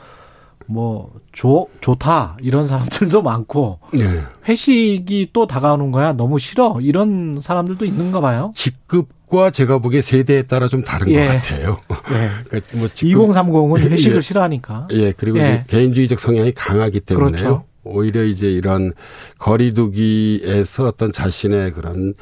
뭐 0.66 1.12
좋, 1.32 1.68
좋다 1.80 2.38
이런 2.40 2.66
사람들도 2.66 3.20
많고 3.22 3.80
네. 3.92 4.22
회식이 4.48 5.30
또 5.32 5.46
다가오는 5.46 5.90
거야 5.92 6.14
너무 6.14 6.38
싫어 6.38 6.78
이런 6.80 7.40
사람들도 7.40 7.84
있는가 7.84 8.20
봐요. 8.20 8.52
직급 8.56 9.08
그것과 9.34 9.50
제가 9.50 9.78
보기에 9.78 10.00
세대에 10.00 10.42
따라 10.42 10.68
좀 10.68 10.84
다른 10.84 11.08
예. 11.10 11.26
것 11.26 11.32
같아요. 11.34 11.80
예. 11.90 12.30
그러니까 12.48 12.78
뭐 12.78 12.86
2030은 12.86 13.80
회식을 13.90 14.16
예. 14.18 14.20
싫어하니까. 14.20 14.88
예, 14.92 15.12
그리고 15.12 15.38
예. 15.38 15.64
개인주의적 15.66 16.20
성향이 16.20 16.52
강하기 16.52 17.00
때문에 17.00 17.36
그렇죠. 17.36 17.64
오히려 17.84 18.24
이제 18.24 18.50
이런 18.50 18.92
거리두기에서 19.38 20.86
어떤 20.86 21.12
자신의 21.12 21.72
그런 21.72 22.14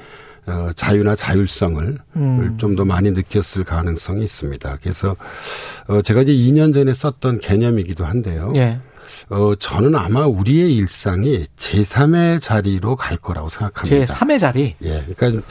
어, 0.46 0.70
자유나 0.74 1.14
자율성을 1.14 1.98
음. 2.16 2.58
좀더 2.58 2.84
많이 2.84 3.12
느꼈을 3.12 3.62
가능성이 3.64 4.24
있습니다. 4.24 4.78
그래서 4.82 5.16
어, 5.86 6.02
제가 6.02 6.22
이제 6.22 6.32
2년 6.32 6.74
전에 6.74 6.92
썼던 6.92 7.38
개념이기도 7.38 8.04
한데요. 8.04 8.52
예. 8.56 8.78
어, 9.30 9.54
저는 9.54 9.94
아마 9.94 10.26
우리의 10.26 10.74
일상이 10.74 11.44
제3의 11.56 12.40
자리로 12.40 12.96
갈 12.96 13.16
거라고 13.16 13.48
생각합니다. 13.48 14.14
제3의 14.14 14.40
자리? 14.40 14.74
예. 14.82 15.04
그러니까 15.16 15.42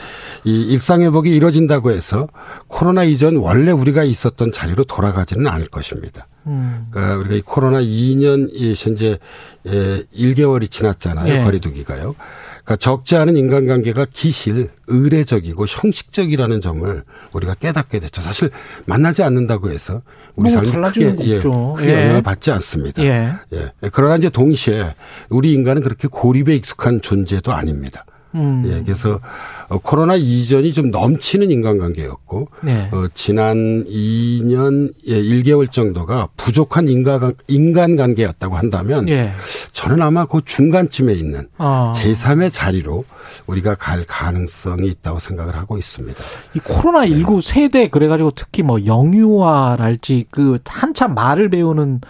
이 0.43 0.61
일상회복이 0.61 1.29
이루어진다고 1.29 1.91
해서 1.91 2.27
코로나 2.67 3.03
이전 3.03 3.37
원래 3.37 3.71
우리가 3.71 4.03
있었던 4.03 4.51
자리로 4.51 4.83
돌아가지는 4.85 5.47
않을 5.47 5.67
것입니다. 5.67 6.27
음. 6.47 6.87
그러니까 6.91 7.17
우리가 7.17 7.35
이 7.35 7.41
코로나 7.41 7.81
2년 7.81 8.49
현재 8.75 9.19
1개월이 9.65 10.63
예, 10.63 10.67
지났잖아요. 10.67 11.33
예. 11.33 11.43
거리두기가요. 11.43 12.15
그러니까 12.63 12.75
적지 12.75 13.15
않은 13.15 13.35
인간관계가 13.37 14.07
기실, 14.11 14.69
의례적이고 14.87 15.65
형식적이라는 15.65 16.61
점을 16.61 17.03
우리가 17.33 17.55
깨닫게 17.55 17.99
됐죠. 17.99 18.21
사실 18.21 18.49
만나지 18.85 19.23
않는다고 19.23 19.71
해서 19.71 20.01
우리 20.35 20.49
삶이 20.49 20.71
크게, 20.71 21.15
예, 21.21 21.39
크게 21.39 21.87
예. 21.87 22.03
영향을 22.03 22.21
받지 22.21 22.51
않습니다. 22.51 23.03
예. 23.03 23.33
예. 23.53 23.71
그러나 23.91 24.17
이제 24.17 24.29
동시에 24.29 24.95
우리 25.29 25.53
인간은 25.53 25.81
그렇게 25.81 26.07
고립에 26.07 26.55
익숙한 26.55 27.01
존재도 27.01 27.53
아닙니다. 27.53 28.05
음. 28.35 28.63
예, 28.65 28.81
그래서 28.83 29.19
어, 29.67 29.77
코로나 29.77 30.15
이전이 30.15 30.73
좀 30.73 30.89
넘치는 30.89 31.51
인간관계였고 31.51 32.47
네. 32.63 32.89
어, 32.91 33.07
지난 33.13 33.85
2년 33.85 34.93
예, 35.07 35.21
1개월 35.21 35.71
정도가 35.71 36.29
부족한 36.37 36.87
인간 36.87 37.33
인간관계였다고 37.47 38.55
한다면 38.55 39.07
예. 39.09 39.31
저는 39.71 40.01
아마 40.01 40.25
그 40.25 40.41
중간쯤에 40.43 41.13
있는 41.13 41.47
어. 41.57 41.91
제3의 41.95 42.51
자리로 42.51 43.05
우리가 43.47 43.75
갈 43.75 44.03
가능성이 44.05 44.87
있다고 44.87 45.19
생각을 45.19 45.55
하고 45.55 45.77
있습니다. 45.77 46.19
이 46.53 46.59
코로나 46.59 47.07
19 47.07 47.41
세대 47.41 47.87
그래가지고 47.87 48.31
특히 48.31 48.63
뭐 48.63 48.85
영유아랄지 48.85 50.25
그 50.31 50.59
한참 50.65 51.15
말을 51.15 51.49
배우는 51.49 52.01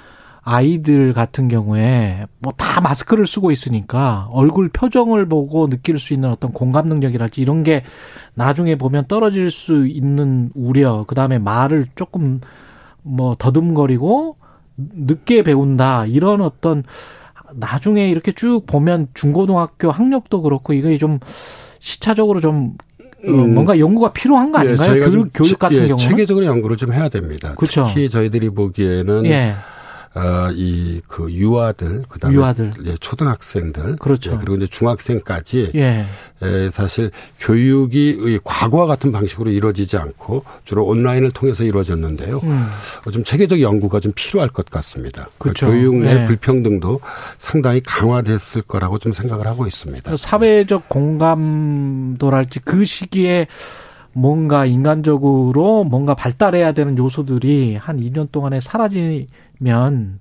아이들 0.44 1.14
같은 1.14 1.48
경우에 1.48 2.26
뭐 2.40 2.52
다 2.72 2.80
마스크를 2.80 3.28
쓰고 3.28 3.52
있으니까 3.52 4.30
얼굴 4.32 4.70
표정을 4.70 5.28
보고 5.28 5.68
느낄 5.68 6.00
수 6.00 6.14
있는 6.14 6.30
어떤 6.30 6.54
공감 6.54 6.88
능력이랄지 6.88 7.42
이런 7.42 7.64
게 7.64 7.84
나중에 8.34 8.76
보면 8.76 9.08
떨어질 9.10 9.52
수 9.52 9.86
있는 9.88 10.52
우려, 10.56 11.04
그 11.06 11.16
다음에 11.16 11.38
말을 11.38 11.88
조금 11.96 12.40
뭐 13.02 13.36
더듬거리고 13.38 14.38
늦게 14.78 15.44
배운다 15.44 16.06
이런 16.06 16.40
어떤 16.40 16.84
나중에 17.54 18.10
이렇게 18.10 18.32
쭉 18.32 18.62
보면 18.66 19.10
중고등학교 19.14 19.92
학력도 19.92 20.44
그렇고 20.44 20.72
이게 20.72 20.98
좀 20.98 21.20
시차적으로 21.80 22.40
좀 22.40 22.76
어, 23.26 23.30
음. 23.30 23.54
뭔가 23.54 23.78
연구가 23.78 24.14
필요한 24.14 24.52
거 24.54 24.60
예, 24.64 24.70
아닌가요? 24.70 24.96
예, 24.96 25.00
교육, 25.02 25.30
교육 25.34 25.60
같은 25.60 25.76
예, 25.76 25.88
경우는 25.88 25.98
체계적으로 25.98 26.46
연구를 26.46 26.78
좀 26.78 26.94
해야 26.94 27.10
됩니다. 27.10 27.54
그렇죠. 27.56 27.84
특히 27.88 28.10
저희들이 28.10 28.50
보기에는 28.52 29.26
예. 29.26 29.56
어, 30.14 30.52
이그 30.54 31.32
유아들 31.32 32.04
그다음에 32.10 32.36
유아들. 32.36 32.72
예, 32.86 32.96
초등학생들 33.00 33.96
그렇죠. 33.96 34.34
예, 34.34 34.38
그리고 34.38 34.58
이제 34.58 34.68
중학생까지 34.68 35.72
예. 35.76 36.06
예, 36.44 36.70
사실 36.70 37.12
교육이 37.40 38.40
과거와 38.44 38.88
같은 38.88 39.14
방식으로 39.14 39.52
이루어지지 39.52 39.98
않고 39.98 40.44
주로 40.66 40.86
온라인을 40.86 41.32
통해서 41.32 41.64
이루어졌는데요. 41.64 42.42
음. 42.44 42.68
어, 43.06 43.12
좀 43.12 43.24
체계적 43.24 43.62
연구가 43.62 44.02
좀 44.02 44.12
필요할 44.14 44.50
것 44.50 44.66
같습니다. 44.66 45.28
그 45.38 45.54
그렇죠. 45.54 45.68
그 45.68 45.72
교육 45.72 45.96
내 45.96 46.22
예. 46.22 46.26
불평등도 46.26 47.00
상당히 47.38 47.80
강화됐을 47.80 48.64
거라고 48.64 48.98
좀 48.98 49.14
생각을 49.14 49.48
하고 49.48 49.66
있습니다. 49.66 50.18
사회적 50.18 50.90
공감도랄지 50.90 52.60
그 52.66 52.84
시기에 52.84 53.48
뭔가 54.14 54.66
인간적으로 54.66 55.86
뭔가 55.86 56.16
발달해야 56.16 56.74
되는 56.74 56.98
요소들이 56.98 57.78
한 57.78 57.98
2년 57.98 58.30
동안에 58.30 58.60
사라지 58.60 59.28
면 59.62 60.20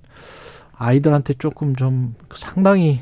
아이들한테 0.77 1.33
조금 1.39 1.75
좀 1.75 2.15
상당히 2.35 3.01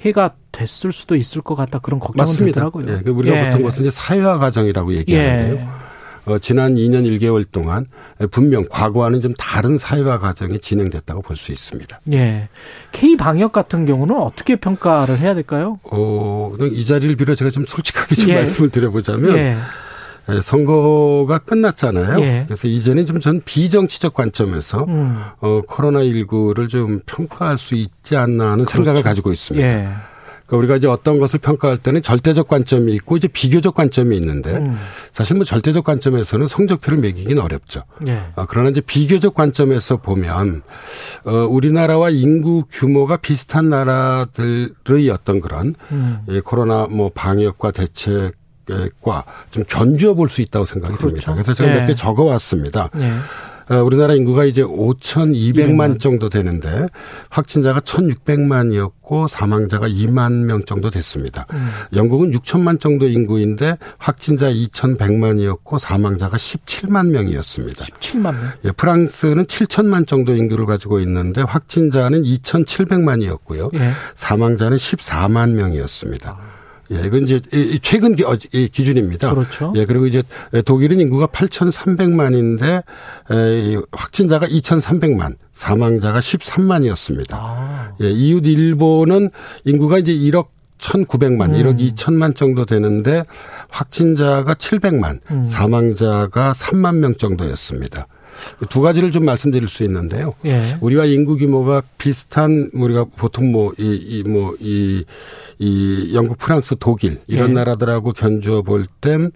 해가 0.00 0.34
됐을 0.52 0.92
수도 0.92 1.14
있을 1.16 1.42
것 1.42 1.54
같다 1.54 1.78
그런 1.78 2.00
걱정은 2.00 2.22
맞습니다. 2.24 2.60
들더라고요. 2.70 2.96
예, 2.98 3.02
그 3.02 3.10
우리가 3.10 3.36
예. 3.36 3.44
보통 3.50 3.62
것은 3.64 3.82
이제 3.82 3.90
사회화 3.90 4.38
과정이라고 4.38 4.94
얘기하는데요. 4.94 5.54
예. 5.54 5.68
어, 6.26 6.38
지난 6.38 6.74
2년 6.74 7.06
1개월 7.06 7.44
동안 7.50 7.86
분명 8.30 8.62
과거와는 8.70 9.20
좀 9.20 9.32
다른 9.34 9.76
사회화 9.78 10.18
과정이 10.18 10.58
진행됐다고 10.58 11.22
볼 11.22 11.36
수 11.36 11.52
있습니다. 11.52 12.00
예. 12.12 12.48
K 12.92 13.16
방역 13.16 13.52
같은 13.52 13.84
경우는 13.86 14.16
어떻게 14.16 14.56
평가를 14.56 15.18
해야 15.18 15.34
될까요? 15.34 15.78
어, 15.84 16.54
이 16.72 16.84
자리를 16.84 17.16
빌어 17.16 17.34
제가 17.34 17.50
좀 17.50 17.64
솔직하게 17.66 18.14
좀 18.14 18.28
예. 18.30 18.34
말씀을 18.40 18.70
드려보자면 18.70 19.36
예. 19.36 19.38
예, 19.38 19.56
선거가 20.42 21.38
끝났잖아요. 21.38 22.20
예. 22.20 22.44
그래서 22.46 22.66
이제는 22.68 23.06
좀 23.06 23.20
전 23.20 23.40
비정치적 23.44 24.14
관점에서 24.14 24.84
음. 24.84 25.22
어, 25.40 25.60
코로나19를 25.68 26.68
좀 26.68 27.00
평가할 27.04 27.58
수 27.58 27.74
있지 27.74 28.16
않나 28.16 28.44
하는 28.52 28.64
그렇죠. 28.64 28.76
생각을 28.78 29.02
가지고 29.02 29.30
있습니다. 29.32 29.66
예. 29.66 29.88
그러니까 30.46 30.56
우리가 30.56 30.76
이제 30.76 30.88
어떤 30.88 31.20
것을 31.20 31.38
평가할 31.38 31.78
때는 31.78 32.02
절대적 32.02 32.48
관점이 32.48 32.92
있고 32.94 33.16
이제 33.16 33.28
비교적 33.28 33.74
관점이 33.74 34.16
있는데 34.16 34.56
음. 34.56 34.78
사실 35.12 35.36
뭐 35.36 35.44
절대적 35.44 35.84
관점에서는 35.84 36.48
성적표를 36.48 36.98
매기기는 36.98 37.40
어렵죠. 37.40 37.80
예. 38.08 38.22
어, 38.34 38.46
그러나 38.48 38.70
이제 38.70 38.80
비교적 38.80 39.34
관점에서 39.34 39.98
보면 39.98 40.62
어, 41.24 41.32
우리나라와 41.48 42.10
인구 42.10 42.64
규모가 42.70 43.18
비슷한 43.18 43.68
나라들의 43.68 45.10
어떤 45.12 45.40
그런 45.40 45.74
음. 45.92 46.20
이 46.28 46.40
코로나 46.40 46.86
뭐 46.86 47.10
방역과 47.14 47.70
대책 47.70 48.32
과 49.00 49.24
좀 49.50 49.64
견주어 49.68 50.14
볼 50.14 50.28
수 50.28 50.42
있다고 50.42 50.64
생각이 50.64 50.94
그렇죠. 50.96 51.08
듭니다. 51.16 51.32
그래서 51.34 51.52
제가 51.54 51.72
네. 51.72 51.80
몇개 51.80 51.94
적어 51.94 52.24
왔습니다. 52.24 52.88
네. 52.94 53.12
어, 53.68 53.82
우리나라 53.84 54.14
인구가 54.14 54.44
이제 54.44 54.62
5,200만 54.64 56.00
정도 56.00 56.28
되는데 56.28 56.86
확진자가 57.28 57.78
1,600만이었고 57.80 59.28
사망자가 59.28 59.86
2만 59.88 60.44
명 60.44 60.64
정도 60.64 60.90
됐습니다. 60.90 61.46
음. 61.52 61.70
영국은 61.94 62.32
6천만 62.32 62.80
정도 62.80 63.06
인구인데 63.06 63.76
확진자 63.98 64.50
2,100만이었고 64.50 65.78
사망자가 65.78 66.36
17만 66.36 67.10
명이었습니다. 67.10 67.84
17만 67.84 68.22
명. 68.34 68.50
예, 68.64 68.72
프랑스는 68.72 69.44
7천만 69.44 70.06
정도 70.06 70.34
인구를 70.34 70.66
가지고 70.66 70.98
있는데 71.00 71.42
확진자는 71.42 72.22
2,700만이었고요. 72.24 73.72
예. 73.74 73.92
사망자는 74.16 74.76
14만 74.76 75.50
명이었습니다. 75.54 76.36
아. 76.90 76.94
예, 76.94 77.02
이건 77.06 77.22
이제 77.22 77.40
최근 77.82 78.16
기준입니다. 78.16 79.34
그렇죠. 79.34 79.72
예, 79.76 79.84
그리고 79.84 80.06
이제 80.06 80.22
독일은 80.64 81.00
인구가 81.00 81.26
8,300만인데 81.26 82.82
확진자가 83.92 84.46
2,300만, 84.46 85.36
사망자가 85.52 86.18
13만이었습니다. 86.18 87.32
아. 87.32 87.92
예, 88.02 88.10
이웃 88.10 88.46
일본은 88.46 89.30
인구가 89.64 89.98
이제 89.98 90.12
1억 90.12 90.48
1,900만, 90.78 91.50
음. 91.50 91.62
1억 91.62 91.94
2천만 91.94 92.34
정도 92.34 92.64
되는데 92.64 93.22
확진자가 93.68 94.54
700만, 94.54 95.20
음. 95.30 95.46
사망자가 95.46 96.52
3만 96.52 96.96
명 96.96 97.14
정도였습니다. 97.14 98.06
두 98.68 98.80
가지를 98.80 99.10
좀 99.10 99.24
말씀드릴 99.24 99.68
수 99.68 99.82
있는데요. 99.84 100.34
예. 100.44 100.62
우리와 100.80 101.04
인구 101.06 101.36
규모가 101.36 101.82
비슷한 101.98 102.70
우리가 102.72 103.04
보통 103.16 103.52
뭐 103.52 103.72
이 103.78 103.84
이 103.84 104.22
뭐 104.26 104.54
이 104.60 104.70
이, 104.70 105.04
이 105.58 106.14
영국, 106.14 106.38
프랑스, 106.38 106.74
독일 106.80 107.20
이런 107.26 107.50
예. 107.50 107.54
나라들하고 107.54 108.12
견주어 108.12 108.62
볼 108.62 108.86
땐 109.00 109.30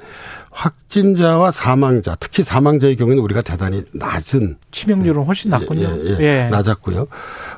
확진자와 0.55 1.51
사망자, 1.51 2.17
특히 2.21 2.45
사망자의 2.45 2.95
경우에는 2.95 3.21
우리가 3.25 3.43
대단히 3.43 3.83
낮은 3.93 4.57
치명률은 4.71 5.25
훨씬 5.25 5.51
낮군요. 5.51 5.99
예, 6.05 6.11
예, 6.11 6.17
예. 6.21 6.49
낮았고요. 6.49 7.09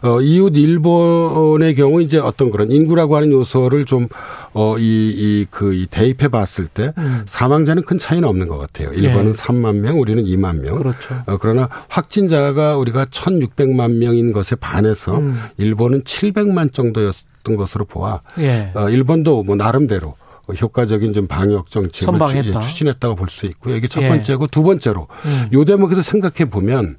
어, 0.03 0.21
이웃 0.23 0.57
일본의 0.57 1.75
경우 1.75 2.01
이제 2.01 2.19
어떤 2.19 2.51
그런 2.51 2.71
인구라고 2.71 3.17
하는 3.17 3.31
요소를 3.31 3.85
좀 3.85 4.09
어, 4.55 4.79
이, 4.79 5.11
이, 5.15 5.47
그, 5.51 5.75
이 5.75 5.87
대입해 5.87 6.29
봤을 6.29 6.67
때 6.69 6.95
음. 6.97 7.23
사망자는 7.27 7.83
큰 7.83 7.99
차이는 7.99 8.27
없는 8.27 8.49
것 8.49 8.57
같아요. 8.57 8.91
일본은 8.95 9.29
예. 9.29 9.33
3만 9.33 9.77
명, 9.77 10.01
우리는 10.01 10.25
2만 10.25 10.63
명. 10.63 10.77
그렇죠. 10.77 11.23
어, 11.27 11.37
그러나 11.39 11.69
확진자가 11.89 12.79
우리가 12.79 13.05
1,600만 13.05 13.99
명인 13.99 14.33
것에 14.33 14.57
반해서 14.57 15.19
음. 15.19 15.39
일본은 15.59 16.03
700만 16.03 16.73
정도였던 16.73 17.57
것으로 17.57 17.85
보아 17.85 18.23
예. 18.39 18.71
어, 18.75 18.89
일본도 18.89 19.43
뭐 19.43 19.55
나름대로 19.55 20.15
효과적인 20.55 21.13
좀 21.13 21.27
방역 21.27 21.71
정책을 21.71 22.07
선방했다. 22.19 22.61
추진했다고 22.61 23.15
볼 23.17 23.29
수 23.29 23.47
있고요. 23.47 23.77
이게 23.77 23.89
첫 23.89 24.03
예. 24.03 24.09
번째고 24.09 24.47
두 24.47 24.63
번째로 24.63 25.09
음. 25.25 25.49
요 25.53 25.65
대목에서 25.65 26.03
생각해 26.03 26.49
보면 26.51 26.97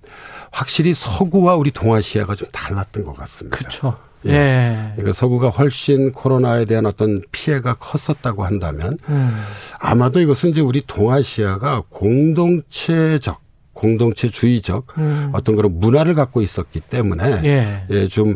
확실히 0.51 0.93
서구와 0.93 1.55
우리 1.55 1.71
동아시아가 1.71 2.35
좀 2.35 2.47
달랐던 2.51 3.03
것 3.03 3.15
같습니다. 3.15 3.57
그렇죠. 3.57 3.97
예. 4.25 4.31
예. 4.31 4.91
그러니까 4.95 5.13
서구가 5.13 5.49
훨씬 5.49 6.11
코로나에 6.11 6.65
대한 6.65 6.85
어떤 6.85 7.21
피해가 7.31 7.75
컸었다고 7.75 8.43
한다면 8.43 8.97
음. 9.09 9.43
아마도 9.79 10.19
이것은 10.19 10.49
이제 10.49 10.61
우리 10.61 10.81
동아시아가 10.85 11.83
공동체적 11.89 13.39
공동체주의적 13.73 14.87
음. 14.97 15.29
어떤 15.33 15.55
그런 15.55 15.79
문화를 15.79 16.15
갖고 16.15 16.41
있었기 16.41 16.79
때문에 16.79 17.41
예. 17.43 17.85
예, 17.91 18.07
좀 18.07 18.35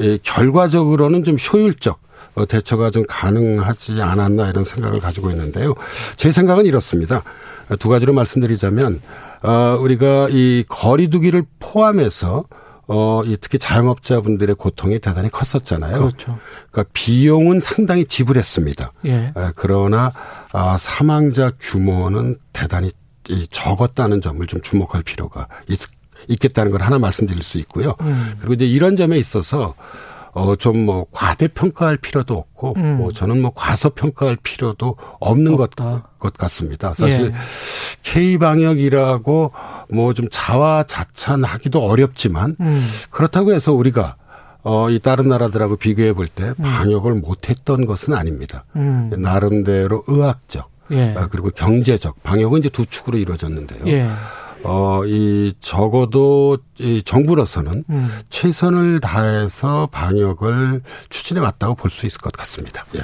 예, 0.00 0.16
결과적으로는 0.22 1.24
좀 1.24 1.36
효율적 1.36 1.94
어, 1.96 2.05
대처가 2.44 2.90
좀 2.90 3.04
가능하지 3.08 4.02
않았나 4.02 4.50
이런 4.50 4.64
생각을 4.64 5.00
가지고 5.00 5.30
있는데요. 5.30 5.74
제 6.16 6.30
생각은 6.30 6.66
이렇습니다. 6.66 7.22
두 7.78 7.88
가지로 7.88 8.12
말씀드리자면 8.12 9.00
어, 9.42 9.76
우리가 9.80 10.28
이 10.30 10.64
거리두기를 10.68 11.44
포함해서 11.58 12.44
어, 12.88 13.22
이 13.24 13.36
특히 13.40 13.58
자영업자분들의 13.58 14.54
고통이 14.54 15.00
대단히 15.00 15.28
컸었잖아요. 15.28 15.98
그렇죠. 15.98 16.38
그러니까 16.70 16.84
비용은 16.92 17.60
상당히 17.60 18.04
지불했습니다. 18.04 18.92
예. 19.06 19.32
그러나 19.56 20.12
아, 20.52 20.76
사망자 20.78 21.50
규모는 21.58 22.36
대단히 22.52 22.90
적었다는 23.50 24.20
점을 24.20 24.46
좀 24.46 24.60
주목할 24.60 25.02
필요가 25.02 25.48
있, 25.68 25.80
있겠다는 26.28 26.70
걸 26.70 26.82
하나 26.82 26.98
말씀드릴 26.98 27.42
수 27.42 27.58
있고요. 27.58 27.96
음. 28.02 28.34
그리고 28.38 28.54
이제 28.54 28.66
이런 28.66 28.94
점에 28.94 29.18
있어서 29.18 29.74
어, 30.36 30.54
좀 30.56 30.84
뭐 30.84 31.06
과대평가할 31.12 31.96
필요도 31.96 32.34
없고, 32.36 32.74
음. 32.76 32.98
뭐 32.98 33.10
저는 33.10 33.40
뭐 33.40 33.52
과소평가할 33.54 34.36
필요도 34.42 34.96
없는 35.18 35.56
것, 35.56 35.70
것 35.74 36.34
같습니다. 36.34 36.92
사실 36.94 37.32
예. 37.32 37.32
K방역이라고 38.02 39.52
뭐 39.92 40.12
좀 40.12 40.26
자화자찬하기도 40.30 41.82
어렵지만, 41.82 42.56
음. 42.60 42.86
그렇다고 43.10 43.52
해서 43.52 43.72
우리가 43.72 44.16
어, 44.62 44.90
이 44.90 44.98
다른 44.98 45.28
나라들하고 45.28 45.76
비교해 45.76 46.12
볼때 46.12 46.52
음. 46.58 46.62
방역을 46.62 47.14
못했던 47.14 47.84
것은 47.86 48.14
아닙니다. 48.14 48.64
음. 48.76 49.12
나름대로 49.16 50.02
의학적, 50.06 50.68
예. 50.90 51.14
아, 51.16 51.28
그리고 51.28 51.50
경제적 51.50 52.22
방역은 52.22 52.58
이제 52.60 52.68
두 52.68 52.84
축으로 52.84 53.16
이루어졌는데요. 53.18 53.86
예. 53.86 54.08
어, 54.62 55.04
이 55.04 55.52
적어도 55.60 56.58
이 56.78 57.02
정부로서는 57.02 57.84
음. 57.88 58.08
최선을 58.30 59.00
다해서 59.00 59.88
방역을 59.92 60.82
추진해 61.08 61.40
왔다고 61.40 61.74
볼 61.74 61.90
수 61.90 62.06
있을 62.06 62.20
것 62.20 62.32
같습니다. 62.32 62.84
예. 62.96 63.00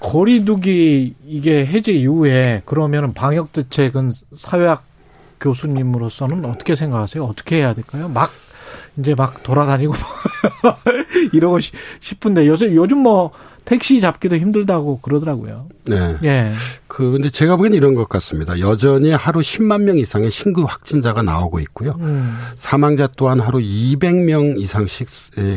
거리두기 0.00 1.14
이게 1.26 1.64
해제 1.64 1.92
이후에 1.92 2.62
그러면은 2.66 3.14
방역 3.14 3.52
대책은 3.52 4.12
사회학 4.34 4.84
교수님으로서는 5.40 6.44
어떻게 6.44 6.74
생각하세요? 6.76 7.24
어떻게 7.24 7.56
해야 7.56 7.74
될까요? 7.74 8.08
막 8.08 8.30
이제 8.98 9.14
막 9.14 9.42
돌아다니고 9.42 9.94
이러고 11.32 11.58
싶은데 12.00 12.46
요새 12.46 12.74
요즘 12.74 12.98
뭐 12.98 13.32
택시 13.64 13.98
잡기도 14.00 14.36
힘들다고 14.36 15.00
그러더라고요. 15.00 15.68
네. 15.86 16.16
예. 16.22 16.52
그 16.86 17.12
근데 17.12 17.30
제가 17.30 17.56
보기엔 17.56 17.72
이런 17.72 17.94
것 17.94 18.10
같습니다. 18.10 18.60
여전히 18.60 19.10
하루 19.12 19.40
10만 19.40 19.84
명 19.84 19.96
이상의 19.96 20.30
신규 20.30 20.64
확진자가 20.64 21.22
나오고 21.22 21.60
있고요. 21.60 21.96
음. 22.00 22.36
사망자 22.56 23.08
또한 23.16 23.40
하루 23.40 23.58
200명 23.60 24.60
이상씩 24.60 25.08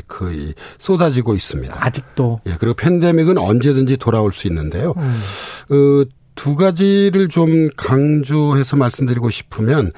그 0.07 0.53
쏟아지고 0.79 1.35
있습니다. 1.35 1.75
아직도. 1.77 2.39
예. 2.45 2.55
그리고 2.57 2.75
팬데믹은 2.75 3.37
언제든지 3.37 3.97
돌아올 3.97 4.31
수 4.31 4.47
있는데요. 4.47 4.93
음. 4.97 5.19
그 5.67 6.05
두 6.37 6.55
가지를 6.55 7.27
좀 7.27 7.69
강조해서 7.75 8.77
말씀드리고 8.77 9.29
싶으면 9.29 9.87
어, 9.87 9.91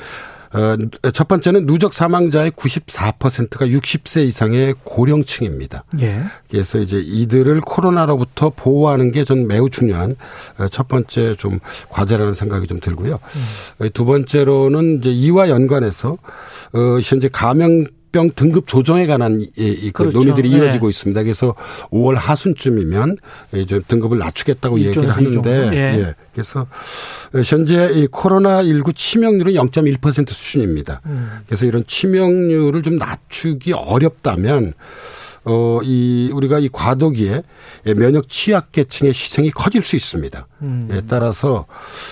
첫 1.14 1.28
번째는 1.28 1.66
누적 1.66 1.94
사망자의 1.94 2.52
94%가 2.52 3.66
60세 3.68 4.26
이상의 4.28 4.76
고령층입니다. 4.84 5.84
예. 6.02 6.24
그래서 6.50 6.80
이제 6.80 7.00
이들을 7.00 7.62
코로나로부터 7.62 8.52
보호하는 8.56 9.12
게 9.12 9.24
전 9.30 9.46
매우 9.48 9.70
중요한 9.70 10.16
어, 10.58 10.68
첫 10.70 10.88
번째 10.88 11.36
좀 11.36 11.60
과제라는 11.90 12.34
생각이 12.34 12.66
좀 12.66 12.80
들고요. 12.80 13.20
음. 13.80 13.90
두 13.94 14.06
번째로는 14.06 14.98
이제 14.98 15.12
이와 15.12 15.50
연관해서 15.50 16.14
어, 16.74 16.80
현재 17.04 17.30
감염 17.32 17.86
병 18.12 18.30
등급 18.32 18.68
조정에 18.68 19.06
관한 19.06 19.42
이, 19.42 19.92
그 19.94 20.04
그렇죠. 20.04 20.20
논의들이 20.20 20.50
이어지고 20.50 20.88
네. 20.88 20.90
있습니다. 20.90 21.24
그래서 21.24 21.56
5월 21.92 22.16
하순쯤이면 22.16 23.18
이제 23.56 23.80
등급을 23.88 24.18
낮추겠다고 24.18 24.80
얘기를 24.80 25.10
하는데 25.10 25.70
예. 25.74 26.00
예. 26.00 26.16
그래서 26.34 26.68
현재 27.46 27.92
이 27.94 28.08
코로나 28.08 28.64
19 28.64 28.94
치명률은 28.94 29.54
0.1% 29.54 30.30
수준입니다. 30.30 31.02
음. 31.06 31.40
그래서 31.46 31.66
이런 31.66 31.84
치명률을 31.86 32.82
좀 32.84 32.98
낮추기 32.98 33.74
어렵다면 33.74 34.74
어, 35.46 35.80
이, 35.84 36.30
우리가 36.34 36.60
이 36.60 36.70
과도기에 36.72 37.44
면역 37.96 38.30
취약계층의 38.30 39.14
희생이 39.14 39.52
커질 39.52 39.82
수 39.82 39.96
있습니다. 39.96 40.48
음. 40.62 40.90
예, 40.92 41.02
따라서 41.08 41.66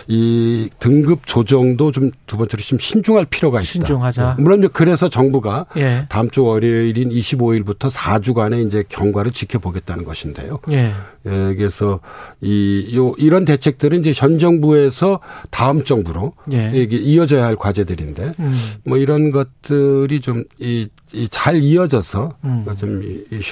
이 0.07 0.69
등급 0.79 1.25
조정도 1.25 1.91
좀 1.91 2.11
두 2.27 2.35
번째로 2.37 2.61
좀 2.61 2.77
신중할 2.77 3.25
필요가 3.25 3.59
있다. 3.59 3.65
신중하자. 3.65 4.35
예, 4.37 4.41
물론 4.41 4.67
그래서 4.73 5.09
정부가 5.09 5.65
예. 5.77 6.05
다음 6.09 6.29
주 6.29 6.43
월요일인 6.43 7.09
25일부터 7.09 7.89
4주간의 7.89 8.67
이제 8.67 8.83
경과를 8.87 9.31
지켜보겠다는 9.31 10.03
것인데요. 10.03 10.59
예. 10.69 10.93
예, 11.25 11.55
그래서 11.55 12.01
이, 12.41 12.91
요, 12.95 13.13
이런 13.17 13.45
대책들은 13.45 14.01
이제 14.01 14.11
현 14.13 14.37
정부에서 14.39 15.21
다음 15.49 15.83
정부로 15.83 16.33
예. 16.51 16.71
이어져야 16.73 17.45
할 17.45 17.55
과제들인데 17.55 18.33
음. 18.39 18.53
뭐 18.85 18.97
이런 18.97 19.31
것들이 19.31 20.19
좀 20.19 20.43
이, 20.59 20.89
이 20.96 20.96
잘 21.29 21.55
이어져서 21.57 22.33
음. 22.43 22.65
좀 22.77 23.01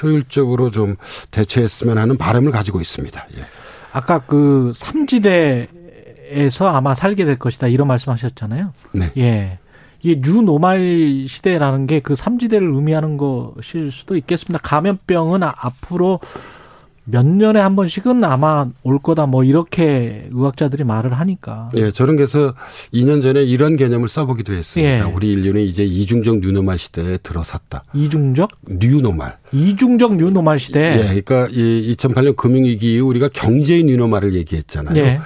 효율적으로 0.01 0.69
좀 0.71 0.95
대처했으면 1.31 1.97
하는 1.97 2.17
바람을 2.17 2.51
가지고 2.51 2.81
있습니다. 2.81 3.27
예. 3.37 3.45
아까 3.91 4.19
그 4.19 4.71
삼지대에서 4.75 6.67
아마 6.67 6.93
살게 6.93 7.25
될 7.25 7.37
것이다 7.37 7.67
이런 7.67 7.87
말씀하셨잖아요. 7.87 8.73
네. 8.93 9.11
예. 9.17 9.59
이게 10.01 10.21
뉴노말 10.23 11.25
시대라는 11.27 11.87
게 11.87 11.99
그 11.99 12.13
삼지대를 12.13 12.71
의미하는 12.73 13.17
것일 13.17 13.91
수도 13.91 14.15
있겠습니다. 14.17 14.59
감염병은 14.61 15.41
앞으로 15.43 16.19
몇 17.05 17.25
년에 17.25 17.59
한 17.59 17.75
번씩은 17.75 18.23
아마 18.23 18.67
올 18.83 18.99
거다 18.99 19.27
뭐 19.27 19.43
이렇게 19.43 20.27
의학자들이 20.31 20.83
말을 20.83 21.13
하니까. 21.13 21.69
예, 21.75 21.91
저는 21.91 22.15
그래서 22.15 22.53
2년 22.93 23.21
전에 23.21 23.43
이런 23.43 23.75
개념을 23.77 24.09
써보기도 24.09 24.53
했습니다. 24.53 25.07
예. 25.07 25.11
우리 25.13 25.31
인류는 25.31 25.61
이제 25.61 25.83
이중적 25.83 26.39
뉴노말 26.39 26.77
시대에 26.77 27.17
들어섰다. 27.19 27.83
이중적? 27.93 28.49
뉴노말. 28.67 29.37
이중적 29.51 30.17
뉴노말 30.17 30.59
시대. 30.59 30.95
예, 30.99 31.21
그러니까 31.21 31.47
이 31.51 31.95
2008년 31.95 32.35
금융위기 32.35 32.95
이후 32.95 33.07
우리가 33.07 33.29
경제의 33.29 33.83
뉴노말을 33.83 34.33
얘기했잖아요. 34.33 34.97
예. 34.97 35.19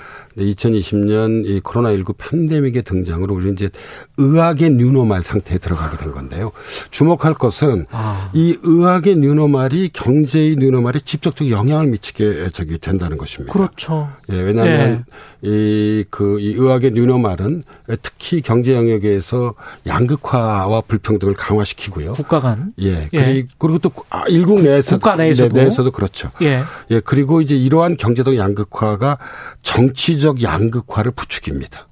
2020년 0.43 1.45
이 1.45 1.59
코로나19 1.61 2.15
팬데믹의 2.17 2.83
등장으로 2.83 3.35
우리는 3.35 3.53
이제 3.53 3.69
의학의 4.17 4.71
뉴노말 4.71 5.23
상태에 5.23 5.57
들어가게 5.57 5.97
된 5.97 6.11
건데요. 6.11 6.51
주목할 6.89 7.33
것은 7.33 7.85
아. 7.91 8.29
이 8.33 8.57
의학의 8.61 9.17
뉴노말이 9.17 9.91
경제의 9.93 10.55
뉴노말에 10.57 10.99
직접적 10.99 11.49
영향을 11.49 11.87
미치게 11.87 12.49
저기 12.53 12.77
된다는 12.77 13.17
것입니다. 13.17 13.53
그렇죠. 13.53 14.09
예, 14.29 14.35
왜냐하면 14.35 15.03
네. 15.41 15.49
이, 15.49 16.03
그, 16.09 16.39
이 16.39 16.53
의학의 16.53 16.91
뉴노말은 16.91 17.63
특히 18.01 18.41
경제 18.41 18.73
영역에서 18.75 19.53
양극화와 19.87 20.81
불평등을 20.81 21.33
강화시키고요. 21.33 22.13
국가 22.13 22.41
간. 22.41 22.73
예. 22.81 23.09
예. 23.13 23.45
그리고 23.57 23.79
또 23.79 23.91
아, 24.09 24.23
일국 24.27 24.61
내에서 24.61 24.97
국가 24.97 25.15
내에서도. 25.15 25.53
네, 25.53 25.61
내에서도 25.61 25.91
그렇죠. 25.91 26.29
예. 26.41 26.63
예. 26.91 26.99
그리고 26.99 27.41
이제 27.41 27.55
이러한 27.55 27.97
경제적 27.97 28.35
양극화가 28.35 29.17
정치적 29.61 30.28
양극화를 30.41 31.11
부추깁니다. 31.11 31.87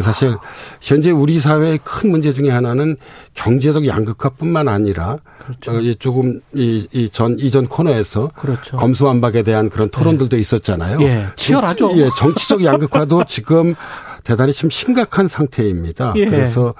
사실 0.00 0.36
현재 0.80 1.10
우리 1.10 1.38
사회의 1.38 1.78
큰 1.82 2.10
문제 2.10 2.32
중에 2.32 2.50
하나는 2.50 2.96
경제적 3.34 3.86
양극화뿐만 3.86 4.66
아니라 4.66 5.18
그렇죠. 5.38 5.72
어, 5.72 5.94
조금 5.98 6.40
이전 6.52 7.38
이전 7.38 7.68
코너에서 7.68 8.30
그렇죠. 8.34 8.76
검수완박에 8.76 9.42
대한 9.42 9.70
그런 9.70 9.90
토론들도 9.90 10.36
네. 10.36 10.40
있었잖아요. 10.40 11.00
예, 11.02 11.26
치열하죠. 11.36 11.96
예, 11.98 12.08
정치적 12.16 12.64
양극화도 12.64 13.24
지금 13.28 13.74
대단히 14.24 14.52
좀 14.52 14.70
심각한 14.70 15.28
상태입니다. 15.28 16.14
예. 16.16 16.26
그래서 16.26 16.74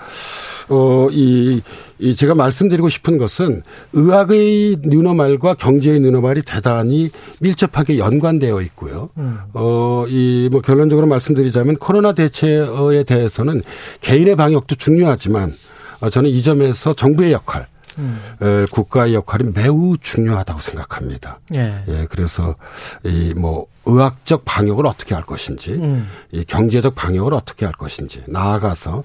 어 0.69 1.09
이 1.11 1.63
이 2.01 2.15
제가 2.15 2.35
말씀드리고 2.35 2.89
싶은 2.89 3.19
것은 3.19 3.63
의학의 3.93 4.79
뉴노말과 4.83 5.55
경제의 5.55 6.01
뉴노말이 6.01 6.43
대단히 6.43 7.11
밀접하게 7.41 7.99
연관되어 7.99 8.61
있고요. 8.63 9.11
음. 9.17 9.39
어 9.55 10.05
이 10.09 10.49
뭐 10.51 10.61
결론적으로 10.61 11.07
말씀드리자면 11.07 11.77
코로나 11.77 12.13
대처에 12.13 13.05
대해서는 13.05 13.63
개인의 14.01 14.37
방역도 14.37 14.75
중요하지만 14.75 15.55
어, 16.01 16.11
저는 16.11 16.29
이 16.31 16.43
점에서 16.43 16.93
정부의 16.95 17.33
역할 17.33 17.67
음. 17.99 18.67
국가의 18.71 19.15
역할이 19.15 19.51
매우 19.55 19.97
중요하다고 19.99 20.61
생각합니다. 20.61 21.39
예. 21.55 21.85
예 21.89 22.07
그래서 22.11 22.57
이 23.05 23.33
뭐 23.37 23.67
의학적 23.87 24.45
방역을 24.47 24.87
어떻게 24.87 25.15
할 25.15 25.25
것인지, 25.25 25.73
음. 25.75 26.09
이 26.33 26.43
경제적 26.45 26.95
방역을 26.95 27.35
어떻게 27.35 27.67
할 27.67 27.75
것인지 27.75 28.23
나아가서 28.27 29.05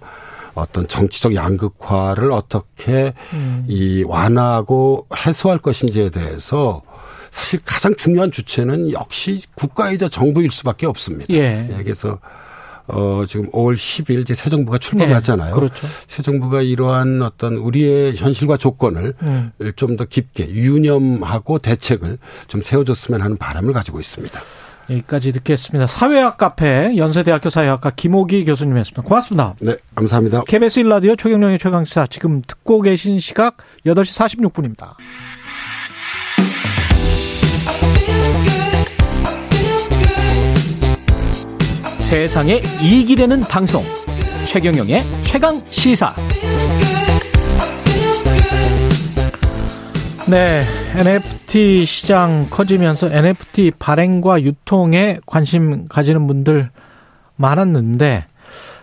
어떤 0.55 0.87
정치적 0.87 1.35
양극화를 1.35 2.31
어떻게 2.31 3.13
음. 3.33 3.65
이 3.67 4.03
완화하고 4.05 5.07
해소할 5.15 5.59
것인지에 5.59 6.09
대해서 6.09 6.81
사실 7.31 7.59
가장 7.63 7.95
중요한 7.95 8.31
주체는 8.31 8.91
역시 8.91 9.41
국가이자 9.55 10.09
정부일 10.09 10.51
수밖에 10.51 10.85
없습니다. 10.85 11.33
예. 11.33 11.67
예 11.69 11.83
그래서 11.83 12.19
어, 12.87 13.23
지금 13.27 13.49
5월 13.51 13.75
10일 13.75 14.21
이제 14.21 14.33
새 14.33 14.49
정부가 14.49 14.79
출범을 14.79 15.09
네, 15.09 15.13
하잖아요. 15.13 15.53
그렇죠. 15.53 15.87
새 16.07 16.23
정부가 16.23 16.63
이러한 16.63 17.21
어떤 17.21 17.55
우리의 17.55 18.15
현실과 18.15 18.57
조건을 18.57 19.13
음. 19.21 19.51
좀더 19.75 20.05
깊게 20.05 20.49
유념하고 20.49 21.59
대책을 21.59 22.17
좀 22.47 22.61
세워줬으면 22.63 23.21
하는 23.21 23.37
바람을 23.37 23.73
가지고 23.73 23.99
있습니다. 23.99 24.41
여기까지 24.89 25.31
듣겠습니다. 25.33 25.87
사회학 25.87 26.37
카페 26.37 26.95
연세대학교 26.97 27.49
사회학과 27.49 27.91
김호기 27.91 28.45
교수님이었습니다. 28.45 29.01
고맙습니다. 29.03 29.55
네, 29.59 29.75
감사합니다. 29.95 30.43
KBS 30.47 30.81
1라디오 30.81 31.17
최경령의 31.17 31.59
최강시사 31.59 32.07
지금 32.07 32.41
듣고 32.45 32.81
계신 32.81 33.19
시각 33.19 33.57
8시 33.85 34.49
46분입니다. 34.49 34.95
세상에 41.99 42.59
이익이 42.81 43.15
되는 43.15 43.41
방송 43.41 43.83
최경영의 44.45 45.03
최강 45.21 45.61
시사 45.69 46.15
네 50.29 50.63
NFT 50.95 51.85
시장 51.85 52.47
커지면서 52.51 53.07
NFT 53.07 53.71
발행과 53.79 54.43
유통에 54.43 55.19
관심 55.25 55.87
가지는 55.87 56.27
분들 56.27 56.69
많았는데 57.35 58.25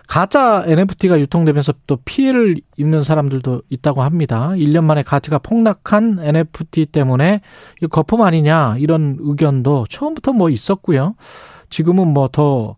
가짜 0.09 0.65
NFT가 0.67 1.19
유통되면서 1.19 1.73
또 1.85 1.97
피해를 2.03 2.57
입는 2.75 3.03
사람들도 3.03 3.61
있다고 3.69 4.01
합니다. 4.01 4.51
1년 4.55 4.83
만에 4.83 5.03
가치가 5.03 5.37
폭락한 5.39 6.19
NFT 6.21 6.87
때문에 6.87 7.39
이 7.81 7.87
거품 7.87 8.23
아니냐 8.23 8.75
이런 8.79 9.17
의견도 9.19 9.85
처음부터 9.89 10.33
뭐 10.33 10.49
있었고요. 10.49 11.15
지금은 11.69 12.13
뭐 12.13 12.27
더 12.29 12.75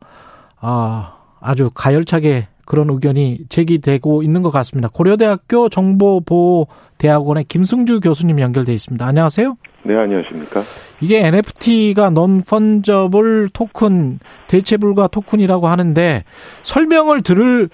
아, 0.60 1.16
아주 1.40 1.72
가열차게 1.74 2.48
그런 2.66 2.90
의견이 2.92 3.40
제기되고 3.50 4.22
있는 4.22 4.44
것 4.44 4.52
같습니다. 4.52 4.90
고려대학교 4.90 5.70
정보보호 5.70 6.68
대학원의 7.00 7.46
김승주 7.46 8.02
교수님 8.02 8.40
연결돼 8.40 8.74
있습니다. 8.74 9.04
안녕하세요. 9.04 9.58
네, 9.84 9.96
안녕하십니까. 9.96 10.62
이게 11.00 11.26
NFT가 11.26 12.08
non 12.08 12.44
fungible 12.46 13.48
토큰, 13.54 14.20
대체불가 14.48 15.08
토큰이라고 15.08 15.68
하는데 15.68 16.24
설명을 16.64 17.24
들을 17.24 17.70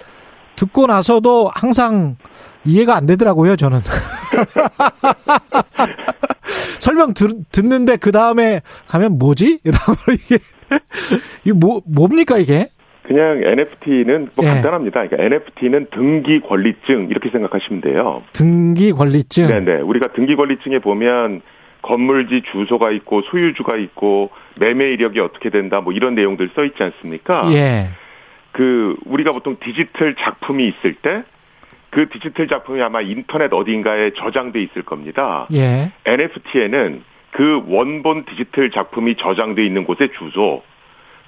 듣고 0.56 0.88
나서도 0.88 1.52
항상 1.53 2.15
이해가 2.64 2.95
안 2.95 3.06
되더라고요, 3.07 3.57
저는. 3.57 3.81
설명 6.80 7.14
들, 7.15 7.31
듣는데 7.52 7.97
그 7.97 8.11
다음에 8.11 8.61
가면 8.88 9.18
뭐지? 9.18 9.60
라고 9.65 9.95
이게 10.11 10.38
이게 11.43 11.52
뭐 11.52 11.81
뭡니까 11.85 12.38
이게? 12.38 12.69
그냥 13.07 13.41
NFT는 13.44 14.30
뭐 14.36 14.45
예. 14.45 14.49
간단합니다. 14.49 15.07
그러니까 15.07 15.23
NFT는 15.23 15.88
등기 15.91 16.40
권리증 16.41 17.07
이렇게 17.10 17.30
생각하시면 17.30 17.82
돼요. 17.82 18.23
등기 18.34 18.91
권리증. 18.91 19.48
네네. 19.48 19.82
우리가 19.82 20.14
등기 20.14 20.36
권리증에 20.36 20.80
보면 20.80 21.41
건물지 21.82 22.41
주소가 22.52 22.91
있고 22.91 23.22
소유주가 23.23 23.76
있고 23.77 24.32
매매 24.60 24.91
이력이 24.94 25.19
어떻게 25.19 25.49
된다 25.49 25.82
뭐 25.82 25.94
이런 25.94 26.15
내용들 26.15 26.49
써 26.56 26.64
있지 26.64 26.82
않습니까? 26.82 27.52
예. 27.53 27.90
그 28.52 28.95
우리가 29.06 29.32
보통 29.32 29.57
디지털 29.60 30.15
작품이 30.15 30.68
있을 30.68 30.95
때 30.95 31.23
그 31.95 32.10
디지털 32.10 32.49
작품이 32.49 32.82
아마 32.82 32.99
인터넷 32.99 33.53
어딘가에 33.53 34.11
저장돼 34.18 34.61
있을 34.61 34.82
겁니다. 34.82 35.48
예. 35.53 35.94
NFT에는 36.03 37.02
그 37.32 37.64
원본 37.68 38.26
디지털 38.26 38.69
작품이 38.69 39.15
저장돼 39.15 39.65
있는 39.65 39.86
곳의 39.86 40.10
주소, 40.19 40.61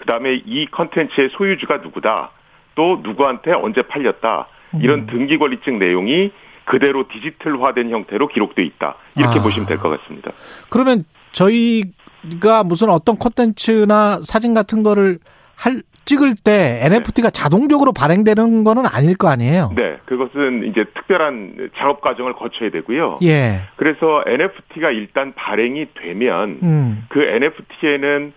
그다음에 0.08 0.42
이 0.46 0.66
컨텐츠의 0.72 1.30
소유주가 1.38 1.78
누구다. 1.78 2.32
또 2.76 3.02
누구한테 3.04 3.52
언제 3.52 3.82
팔렸다. 3.82 4.48
이런 4.82 5.02
음. 5.02 5.08
등기 5.08 5.38
권리증 5.38 5.80
내용이 5.80 6.32
그대로 6.66 7.08
디지털화된 7.10 7.90
형태로 7.92 8.28
기록돼 8.30 8.64
있다. 8.64 8.96
이렇게 9.18 9.40
아. 9.40 9.44
보시면 9.44 9.68
될 9.68 9.78
것 9.78 9.90
같습니다. 9.90 10.32
그러면 10.70 11.04
저희가 11.34 12.64
무슨 12.64 12.90
어떤 12.90 13.18
콘텐츠나 13.18 14.20
사진 14.22 14.54
같은 14.54 14.82
거를 14.84 15.20
할 15.56 15.82
찍을 16.06 16.36
때 16.42 16.80
NFT가 16.84 17.30
네. 17.30 17.34
자동적으로 17.34 17.92
발행되는 17.92 18.64
거는 18.64 18.84
아닐 18.86 19.18
거 19.18 19.28
아니에요? 19.28 19.72
네, 19.76 19.98
그것은 20.06 20.64
이제 20.70 20.86
특별한 20.96 21.72
작업 21.76 22.00
과정을 22.00 22.32
거쳐야 22.34 22.70
되고요. 22.70 23.20
예. 23.24 23.64
그래서 23.76 24.24
NFT가 24.26 24.92
일단 24.92 25.34
발행이 25.36 25.88
되면 26.02 26.60
음. 26.64 27.06
그 27.10 27.22
NFT에는 27.24 28.32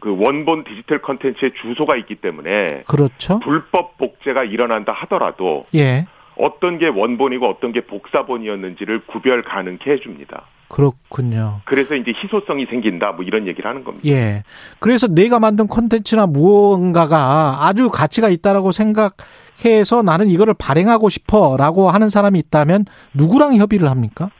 그 0.00 0.16
원본 0.16 0.64
디지털 0.64 1.00
컨텐츠의 1.02 1.52
주소가 1.62 1.96
있기 1.96 2.16
때문에 2.16 2.82
그렇죠. 2.86 3.40
불법 3.40 3.98
복제가 3.98 4.44
일어난다 4.44 4.92
하더라도 4.92 5.66
예. 5.74 6.06
어떤 6.36 6.78
게 6.78 6.86
원본이고 6.86 7.48
어떤 7.48 7.72
게 7.72 7.80
복사본이었는지를 7.80 9.06
구별 9.06 9.42
가능케 9.42 9.90
해줍니다. 9.92 10.46
그렇군요. 10.68 11.60
그래서 11.64 11.94
이제 11.94 12.12
희소성이 12.14 12.66
생긴다, 12.66 13.12
뭐 13.12 13.24
이런 13.24 13.46
얘기를 13.46 13.68
하는 13.68 13.84
겁니다. 13.84 14.08
예. 14.08 14.42
그래서 14.78 15.08
내가 15.08 15.40
만든 15.40 15.66
콘텐츠나 15.66 16.26
무언가가 16.26 17.66
아주 17.66 17.90
가치가 17.90 18.28
있다라고 18.28 18.72
생각해서 18.72 20.02
나는 20.02 20.28
이거를 20.28 20.54
발행하고 20.58 21.08
싶어 21.08 21.56
라고 21.58 21.88
하는 21.90 22.08
사람이 22.10 22.38
있다면 22.38 22.84
누구랑 23.14 23.56
협의를 23.56 23.88
합니까? 23.90 24.30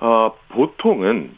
어, 0.00 0.32
보통은 0.48 1.30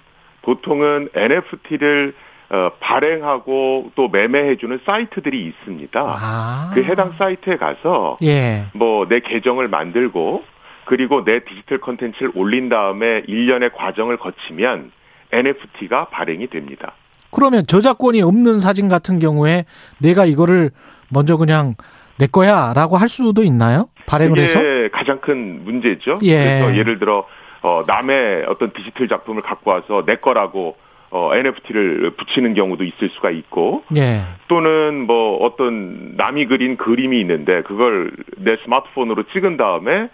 보통은 0.43 1.11
NFT를 1.15 2.15
어, 2.51 2.71
발행하고 2.81 3.93
또 3.95 4.09
매매해주는 4.09 4.81
사이트들이 4.87 5.47
있습니다. 5.47 6.01
아. 6.01 6.71
그 6.75 6.83
해당 6.83 7.13
사이트에 7.19 7.57
가서 7.57 8.19
예. 8.23 8.67
뭐내 8.73 9.21
계정을 9.21 9.69
만들고 9.69 10.43
그리고 10.87 11.25
내 11.25 11.41
디지털 11.41 11.79
컨텐츠를 11.79 12.33
올린 12.35 12.71
다음에 12.71 13.23
일련의 13.27 13.71
과정을 13.75 14.17
거치면 14.17 14.93
NFT가 15.31 16.07
발행이 16.07 16.47
됩니다. 16.49 16.93
그러면 17.31 17.67
저작권이 17.67 18.23
없는 18.23 18.61
사진 18.61 18.89
같은 18.89 19.19
경우에 19.19 19.67
내가 19.99 20.25
이거를 20.25 20.71
먼저 21.11 21.37
그냥 21.37 21.75
내 22.19 22.27
거야라고 22.27 22.97
할 22.97 23.11
수도 23.11 23.43
있나요? 23.43 23.91
발행을 24.07 24.39
해서? 24.39 24.59
가장 24.91 25.21
큰 25.21 25.63
문제죠. 25.65 26.19
예. 26.23 26.37
그래서 26.37 26.77
예를 26.77 26.99
들어 26.99 27.27
어, 27.61 27.83
남의 27.87 28.47
어떤 28.49 28.73
디지털 28.73 29.09
작품을 29.09 29.43
갖고 29.43 29.71
와서 29.71 30.05
내 30.07 30.17
거라고 30.17 30.77
어, 31.11 31.35
NFT를 31.35 32.11
붙이는 32.17 32.55
경우도 32.55 32.85
있을 32.85 33.09
수가 33.11 33.31
있고, 33.31 33.85
예. 33.97 34.23
또는 34.49 35.07
뭐 35.07 35.37
어떤 35.45 36.17
남이 36.17 36.47
그린 36.47 36.77
그림이 36.77 37.19
있는데 37.21 37.63
그걸 37.63 38.13
내 38.37 38.57
스마트폰으로 38.65 39.25
찍은 39.33 39.57
다음에 39.57 40.11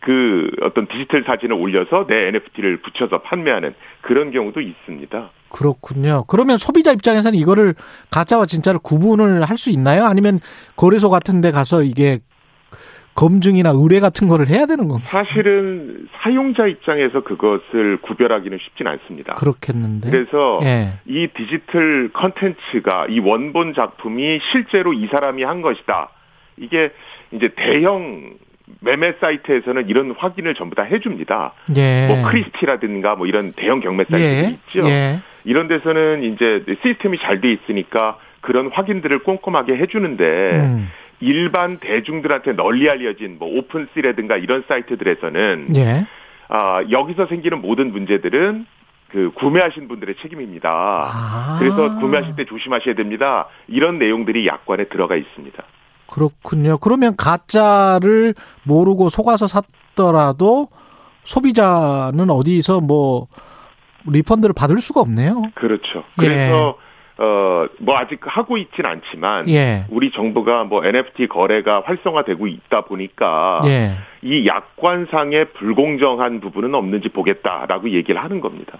그 0.00 0.50
어떤 0.62 0.86
디지털 0.86 1.24
사진을 1.24 1.56
올려서 1.56 2.06
내 2.06 2.28
NFT를 2.28 2.76
붙여서 2.76 3.22
판매하는 3.22 3.74
그런 4.02 4.30
경우도 4.30 4.60
있습니다. 4.60 5.30
그렇군요. 5.48 6.24
그러면 6.28 6.58
소비자 6.58 6.92
입장에서는 6.92 7.36
이거를 7.38 7.74
가짜와 8.10 8.46
진짜를 8.46 8.78
구분을 8.82 9.42
할 9.42 9.56
수 9.56 9.70
있나요? 9.70 10.04
아니면 10.04 10.38
거래소 10.76 11.08
같은 11.10 11.40
데 11.40 11.50
가서 11.50 11.82
이게 11.82 12.18
검증이나 13.16 13.70
의뢰 13.74 13.98
같은 13.98 14.28
거를 14.28 14.48
해야 14.48 14.66
되는 14.66 14.86
건가요? 14.88 15.08
사실은 15.08 16.06
사용자 16.20 16.66
입장에서 16.66 17.22
그것을 17.22 17.98
구별하기는 18.02 18.58
쉽진 18.62 18.86
않습니다. 18.86 19.34
그렇겠는데. 19.34 20.10
그래서 20.10 20.60
예. 20.62 20.92
이 21.06 21.26
디지털 21.34 22.10
컨텐츠가 22.12 23.06
이 23.08 23.18
원본 23.18 23.74
작품이 23.74 24.38
실제로 24.52 24.92
이 24.92 25.06
사람이 25.08 25.42
한 25.42 25.62
것이다. 25.62 26.10
이게 26.58 26.92
이제 27.32 27.50
대형 27.56 28.34
경매 28.80 29.14
사이트에서는 29.20 29.88
이런 29.88 30.14
확인을 30.16 30.54
전부 30.54 30.74
다 30.74 30.82
해줍니다. 30.82 31.54
예. 31.76 32.06
뭐 32.08 32.28
크리스티라든가 32.30 33.14
뭐 33.16 33.26
이런 33.26 33.52
대형 33.52 33.80
경매 33.80 34.04
사이트들이 34.04 34.24
예. 34.24 34.58
있죠. 34.76 34.88
예. 34.88 35.20
이런 35.44 35.68
데서는 35.68 36.22
이제 36.24 36.64
시스템이 36.82 37.18
잘 37.18 37.40
돼 37.40 37.52
있으니까 37.52 38.18
그런 38.40 38.68
확인들을 38.72 39.20
꼼꼼하게 39.20 39.76
해주는데 39.76 40.24
음. 40.54 40.88
일반 41.20 41.78
대중들한테 41.78 42.52
널리 42.52 42.88
알려진 42.88 43.36
뭐 43.38 43.48
오픈시라든가 43.58 44.36
이런 44.36 44.64
사이트들에서는 44.68 45.68
예. 45.76 46.06
아, 46.48 46.82
여기서 46.90 47.26
생기는 47.26 47.60
모든 47.60 47.92
문제들은 47.92 48.66
그 49.08 49.30
구매하신 49.36 49.88
분들의 49.88 50.16
책임입니다. 50.20 50.70
아. 50.70 51.56
그래서 51.58 51.98
구매하실 51.98 52.36
때 52.36 52.44
조심하셔야 52.44 52.94
됩니다. 52.94 53.48
이런 53.68 53.98
내용들이 53.98 54.46
약관에 54.46 54.84
들어가 54.84 55.16
있습니다. 55.16 55.62
그렇군요. 56.08 56.78
그러면 56.78 57.16
가짜를 57.16 58.34
모르고 58.64 59.08
속아서 59.08 59.46
샀더라도 59.46 60.68
소비자는 61.24 62.30
어디서 62.30 62.80
뭐 62.80 63.26
리펀드를 64.06 64.52
받을 64.54 64.78
수가 64.78 65.00
없네요. 65.00 65.42
그렇죠. 65.54 66.04
그래서 66.16 66.78
예. 66.80 66.85
어, 67.18 67.66
뭐 67.78 67.96
아직 67.96 68.20
하고 68.22 68.58
있진 68.58 68.84
않지만 68.84 69.48
예. 69.48 69.86
우리 69.88 70.10
정부가 70.10 70.64
뭐 70.64 70.84
NFT 70.84 71.28
거래가 71.28 71.82
활성화되고 71.86 72.46
있다 72.46 72.82
보니까 72.82 73.62
예. 73.64 73.92
이 74.22 74.46
약관상의 74.46 75.52
불공정한 75.52 76.40
부분은 76.40 76.74
없는지 76.74 77.08
보겠다라고 77.08 77.90
얘기를 77.90 78.22
하는 78.22 78.40
겁니다. 78.40 78.78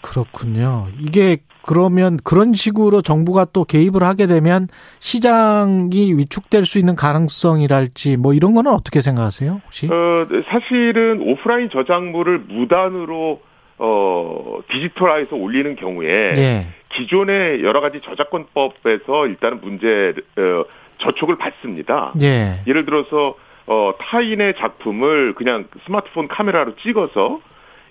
그렇군요. 0.00 0.86
이게 1.00 1.38
그러면 1.62 2.16
그런 2.22 2.54
식으로 2.54 3.02
정부가 3.02 3.44
또 3.46 3.64
개입을 3.64 4.04
하게 4.04 4.26
되면 4.26 4.68
시장이 5.00 6.14
위축될 6.16 6.64
수 6.64 6.78
있는 6.78 6.94
가능성이랄지 6.94 8.16
뭐 8.16 8.32
이런 8.32 8.54
거는 8.54 8.72
어떻게 8.72 9.00
생각하세요? 9.00 9.60
혹시? 9.64 9.86
어, 9.86 10.26
사실은 10.48 11.20
오프라인 11.20 11.68
저작물을 11.70 12.38
무단으로 12.48 13.40
어, 13.78 14.58
디지털화해서 14.70 15.36
올리는 15.36 15.76
경우에 15.76 16.34
예. 16.36 16.66
기존의 16.94 17.62
여러 17.62 17.80
가지 17.80 18.00
저작권법에서 18.00 19.26
일단은 19.26 19.60
문제 19.60 20.14
어, 20.38 20.64
저촉을 20.98 21.36
받습니다. 21.36 22.12
예. 22.22 22.62
예를 22.66 22.84
들어서 22.84 23.36
어, 23.66 23.92
타인의 23.98 24.54
작품을 24.56 25.34
그냥 25.34 25.66
스마트폰 25.84 26.28
카메라로 26.28 26.76
찍어서 26.76 27.40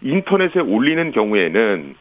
인터넷에 0.02 0.60
올리는 0.60 1.12
경우에는 1.12 1.96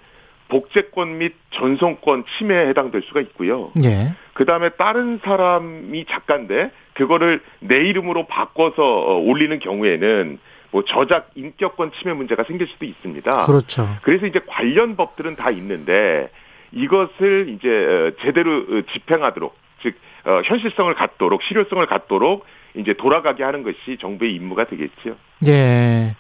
복제권 0.49 1.19
및 1.19 1.35
전송권 1.51 2.25
침해에 2.39 2.69
해당될 2.69 3.03
수가 3.03 3.21
있고요. 3.23 3.73
예. 3.83 4.15
그 4.35 4.45
다음에 4.45 4.71
다른 4.71 5.21
사람이 5.23 6.07
작가인데 6.09 6.71
그거를 6.95 7.43
내 7.61 7.79
이름으로 7.89 8.27
바꿔서 8.27 8.83
어, 8.83 9.19
올리는 9.19 9.59
경우에는 9.59 10.39
뭐 10.75 10.83
저작 10.85 11.31
인격권 11.37 11.93
침해 11.93 12.15
문제가 12.15 12.43
생길 12.43 12.67
수도 12.67 12.85
있습니다. 12.85 13.47
그렇죠. 13.47 13.89
그래서 14.03 14.27
이제 14.27 14.41
관련 14.45 14.97
법들은 14.97 15.37
다 15.37 15.51
있는데 15.51 16.29
이것을 16.73 17.49
이제 17.51 17.69
어, 17.69 18.13
제대로 18.21 18.57
어, 18.57 18.83
집행하도록 18.93 19.55
즉 19.83 19.95
현실성을 20.25 20.93
갖도록 20.95 21.45
실효성을 21.45 21.87
갖도록 21.87 22.45
이제 22.75 22.93
돌아가게 22.95 23.45
하는 23.45 23.63
것이 23.63 23.99
정부의 24.01 24.35
임무가 24.35 24.65
되겠죠. 24.65 25.15
예. 25.47 26.17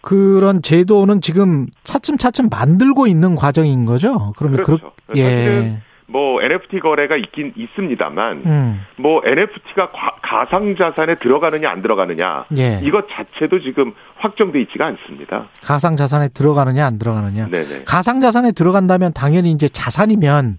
그런 0.00 0.62
제도는 0.62 1.20
지금 1.20 1.66
차츰차츰 1.82 2.48
만들고 2.50 3.06
있는 3.06 3.34
과정인 3.34 3.84
거죠. 3.84 4.32
그러면 4.38 4.62
그렇죠. 4.62 4.92
그, 5.08 5.18
예. 5.18 5.82
뭐 6.06 6.42
NFT 6.42 6.80
거래가 6.80 7.16
있긴 7.16 7.52
있습니다만 7.56 8.42
음. 8.44 8.80
뭐 8.96 9.22
NFT가 9.24 9.90
가상 10.22 10.76
자산에 10.76 11.16
들어가느냐 11.16 11.70
안 11.70 11.80
들어가느냐 11.80 12.44
예. 12.58 12.80
이것 12.82 13.06
자체도 13.08 13.60
지금 13.60 13.94
확정돼 14.16 14.60
있지가 14.62 14.84
않습니다. 14.86 15.48
가상 15.62 15.96
자산에 15.96 16.28
들어가느냐 16.28 16.84
안 16.84 16.98
들어가느냐. 16.98 17.48
네네. 17.48 17.84
가상 17.84 18.20
자산에 18.20 18.52
들어간다면 18.52 19.12
당연히 19.14 19.50
이제 19.50 19.66
자산이면 19.68 20.58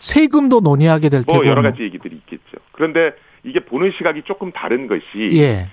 세금도 0.00 0.60
논의하게 0.60 1.08
될뭐 1.08 1.24
테고 1.24 1.38
뭐 1.38 1.46
여러 1.46 1.62
가지 1.62 1.82
얘기들이 1.82 2.16
있겠죠. 2.16 2.58
그런데 2.72 3.12
이게 3.44 3.60
보는 3.60 3.92
시각이 3.96 4.22
조금 4.26 4.52
다른 4.52 4.88
것이 4.88 5.30
예. 5.38 5.68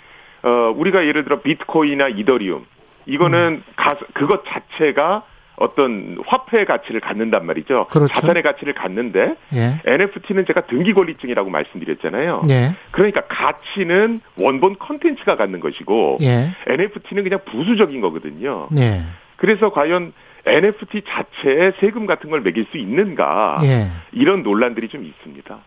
어 0.48 0.74
우리가 0.76 1.06
예를 1.06 1.26
들어 1.26 1.42
비트코인이나 1.42 2.08
이더리움 2.10 2.66
이거는 3.06 3.64
음. 3.68 3.74
가, 3.76 3.98
그것 4.14 4.44
자체가 4.46 5.24
어떤 5.56 6.18
화폐의 6.26 6.66
가치를 6.66 7.00
갖는단 7.00 7.46
말이죠. 7.46 7.88
그렇죠. 7.90 8.14
자산의 8.14 8.44
가치를 8.44 8.74
갖는데 8.74 9.36
예. 9.54 9.82
NFT는 9.86 10.46
제가 10.46 10.62
등기 10.68 10.94
권리증이라고 10.94 11.50
말씀드렸잖아요. 11.50 12.44
예. 12.50 12.76
그러니까 12.92 13.22
가치는 13.28 14.22
원본 14.40 14.78
컨텐츠가 14.80 15.36
갖는 15.36 15.60
것이고 15.60 16.18
예. 16.22 16.54
NFT는 16.68 17.24
그냥 17.24 17.40
부수적인 17.46 18.02
거거든요. 18.02 18.68
예. 18.78 19.02
그래서 19.38 19.72
과연 19.72 20.14
NFT 20.46 21.04
자체에 21.08 21.74
세금 21.80 22.06
같은 22.06 22.30
걸 22.30 22.42
매길 22.42 22.66
수 22.72 22.78
있는가 22.78 23.60
예. 23.64 23.88
이런 24.12 24.44
논란들이 24.44 24.90
좀 24.90 25.06
있습니다. 25.06 25.58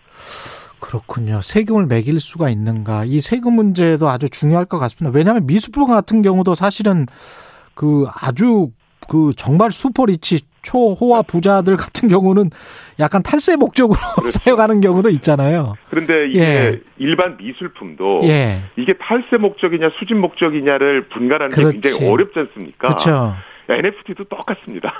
그렇군요. 0.80 1.40
세금을 1.42 1.86
매길 1.86 2.20
수가 2.20 2.50
있는가. 2.50 3.04
이 3.06 3.20
세금 3.20 3.54
문제도 3.54 4.08
아주 4.08 4.28
중요할 4.28 4.66
것 4.66 4.78
같습니다. 4.78 5.16
왜냐하면 5.16 5.46
미술품 5.46 5.88
같은 5.88 6.22
경우도 6.22 6.54
사실은 6.54 7.06
그 7.74 8.06
아주 8.12 8.70
그 9.09 9.33
정말 9.37 9.70
슈퍼리치 9.70 10.41
초호화 10.62 11.23
부자들 11.23 11.77
같은 11.77 12.09
경우는 12.09 12.51
약간 12.99 13.23
탈세 13.23 13.57
목적으로 13.57 13.99
그렇죠. 14.16 14.39
사용하는 14.41 14.81
경우도 14.81 15.11
있잖아요. 15.11 15.74
그런데 15.91 16.28
이게 16.28 16.41
예. 16.41 16.81
일반 16.99 17.37
미술품도 17.37 18.23
예. 18.24 18.62
이게 18.77 18.95
탈세 18.95 19.37
목적이냐 19.37 19.91
수집 19.99 20.16
목적이냐를 20.16 21.09
분간하는 21.09 21.55
그렇지. 21.55 21.81
게 21.81 21.89
굉장히 21.91 22.12
어렵지 22.12 22.39
않습니까? 22.39 22.89
그렇죠. 22.89 23.35
NFT도 23.69 24.24
똑같습니다. 24.24 24.93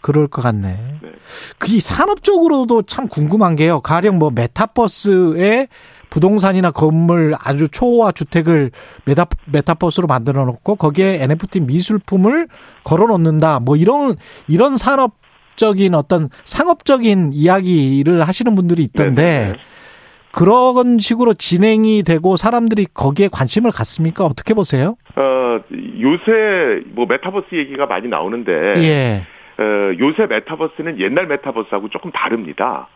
그럴 0.00 0.28
것 0.28 0.42
같네. 0.42 0.68
네. 1.02 1.12
그이 1.58 1.80
산업적으로도 1.80 2.82
참 2.82 3.08
궁금한 3.08 3.56
게요. 3.56 3.80
가령 3.80 4.18
뭐 4.18 4.30
메타버스에 4.32 5.66
부동산이나 6.10 6.70
건물 6.70 7.34
아주 7.42 7.68
초호화 7.68 8.12
주택을 8.12 8.70
메타 9.04 9.26
메타버스로 9.52 10.06
만들어 10.06 10.44
놓고 10.44 10.76
거기에 10.76 11.22
NFT 11.22 11.60
미술품을 11.60 12.48
걸어 12.84 13.06
놓는다. 13.06 13.60
뭐 13.60 13.76
이런 13.76 14.16
이런 14.48 14.76
산업적인 14.76 15.94
어떤 15.94 16.28
상업적인 16.44 17.30
이야기를 17.32 18.22
하시는 18.22 18.54
분들이 18.54 18.82
있던데 18.84 19.22
네네. 19.22 19.52
네. 19.52 19.58
그런 20.32 20.98
식으로 20.98 21.32
진행이 21.32 22.02
되고 22.02 22.36
사람들이 22.36 22.86
거기에 22.92 23.28
관심을 23.32 23.70
갖습니까? 23.72 24.26
어떻게 24.26 24.52
보세요? 24.52 24.96
어, 25.16 25.60
요새 25.98 26.82
뭐 26.88 27.06
메타버스 27.06 27.54
얘기가 27.54 27.86
많이 27.86 28.06
나오는데 28.08 28.52
예. 28.82 29.26
어, 29.58 29.96
요새 29.98 30.26
메타버스는 30.26 31.00
옛날 31.00 31.26
메타버스하고 31.26 31.88
조금 31.88 32.10
다릅니다. 32.10 32.88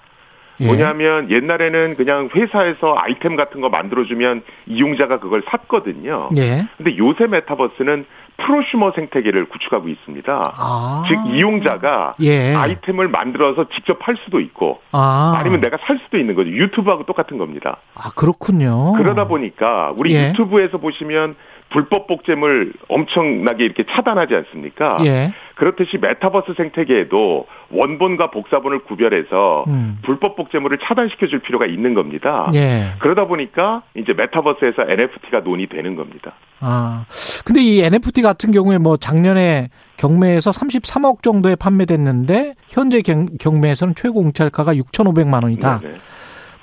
예. 0.61 0.67
뭐냐면 0.67 1.31
옛날에는 1.31 1.97
그냥 1.97 2.29
회사에서 2.35 2.95
아이템 2.97 3.37
같은 3.37 3.61
거 3.61 3.69
만들어주면 3.69 4.43
이용자가 4.67 5.19
그걸 5.19 5.43
샀거든요. 5.49 6.29
예. 6.37 6.65
근데 6.77 6.97
요새 6.99 7.27
메타버스는 7.27 8.05
프로슈머 8.37 8.93
생태계를 8.93 9.49
구축하고 9.49 9.89
있습니다. 9.89 10.53
아. 10.57 11.05
즉 11.09 11.35
이용자가 11.35 12.15
예. 12.23 12.55
아이템을 12.55 13.09
만들어서 13.09 13.69
직접 13.75 13.99
팔 13.99 14.17
수도 14.25 14.41
있고 14.41 14.81
아. 14.93 15.43
니면 15.45 15.61
내가 15.61 15.77
살 15.87 15.99
수도 16.05 16.19
있는 16.19 16.35
거죠. 16.35 16.51
유튜브하고 16.51 17.05
똑같은 17.05 17.39
겁니다. 17.39 17.79
아 17.95 18.11
그렇군요. 18.17 18.93
그러다 18.95 19.27
보니까 19.27 19.93
우리 19.97 20.15
예. 20.15 20.29
유튜브에서 20.29 20.79
보시면 20.79 21.37
불법 21.71 22.07
복제물 22.07 22.73
엄청나게 22.89 23.65
이렇게 23.65 23.85
차단하지 23.89 24.35
않습니까? 24.35 24.99
예. 25.05 25.33
그렇듯이 25.55 25.99
메타버스 25.99 26.55
생태계에도 26.57 27.47
원본과 27.71 28.31
복사본을 28.31 28.85
구별해서 28.85 29.65
음. 29.69 29.99
불법 30.03 30.37
복제물을 30.37 30.79
차단시켜 30.83 31.29
줄 31.29 31.41
필요가 31.41 31.67
있는 31.67 31.95
겁니다. 31.95 32.51
예. 32.55 32.95
그러다 32.99 33.27
보니까 33.27 33.83
이제 33.95 34.13
메타버스에서 34.13 34.83
NFT가 34.89 35.41
논의되는 35.41 35.97
겁니다. 35.97 36.33
아. 36.61 37.05
근데 37.45 37.63
이 37.63 37.81
NFT 37.81 38.23
같은 38.23 38.51
경우에 38.51 38.79
뭐 38.79 38.97
작년에 38.97 39.69
경매에서 39.97 40.51
33억 40.51 41.23
정도에 41.23 41.57
판매됐는데 41.57 42.55
현재 42.69 43.03
경매에서는 43.03 43.95
최고 43.95 44.23
공찰가가 44.23 44.75
6,500만 44.75 45.45
원이다. 45.45 45.81
네네. 45.81 45.95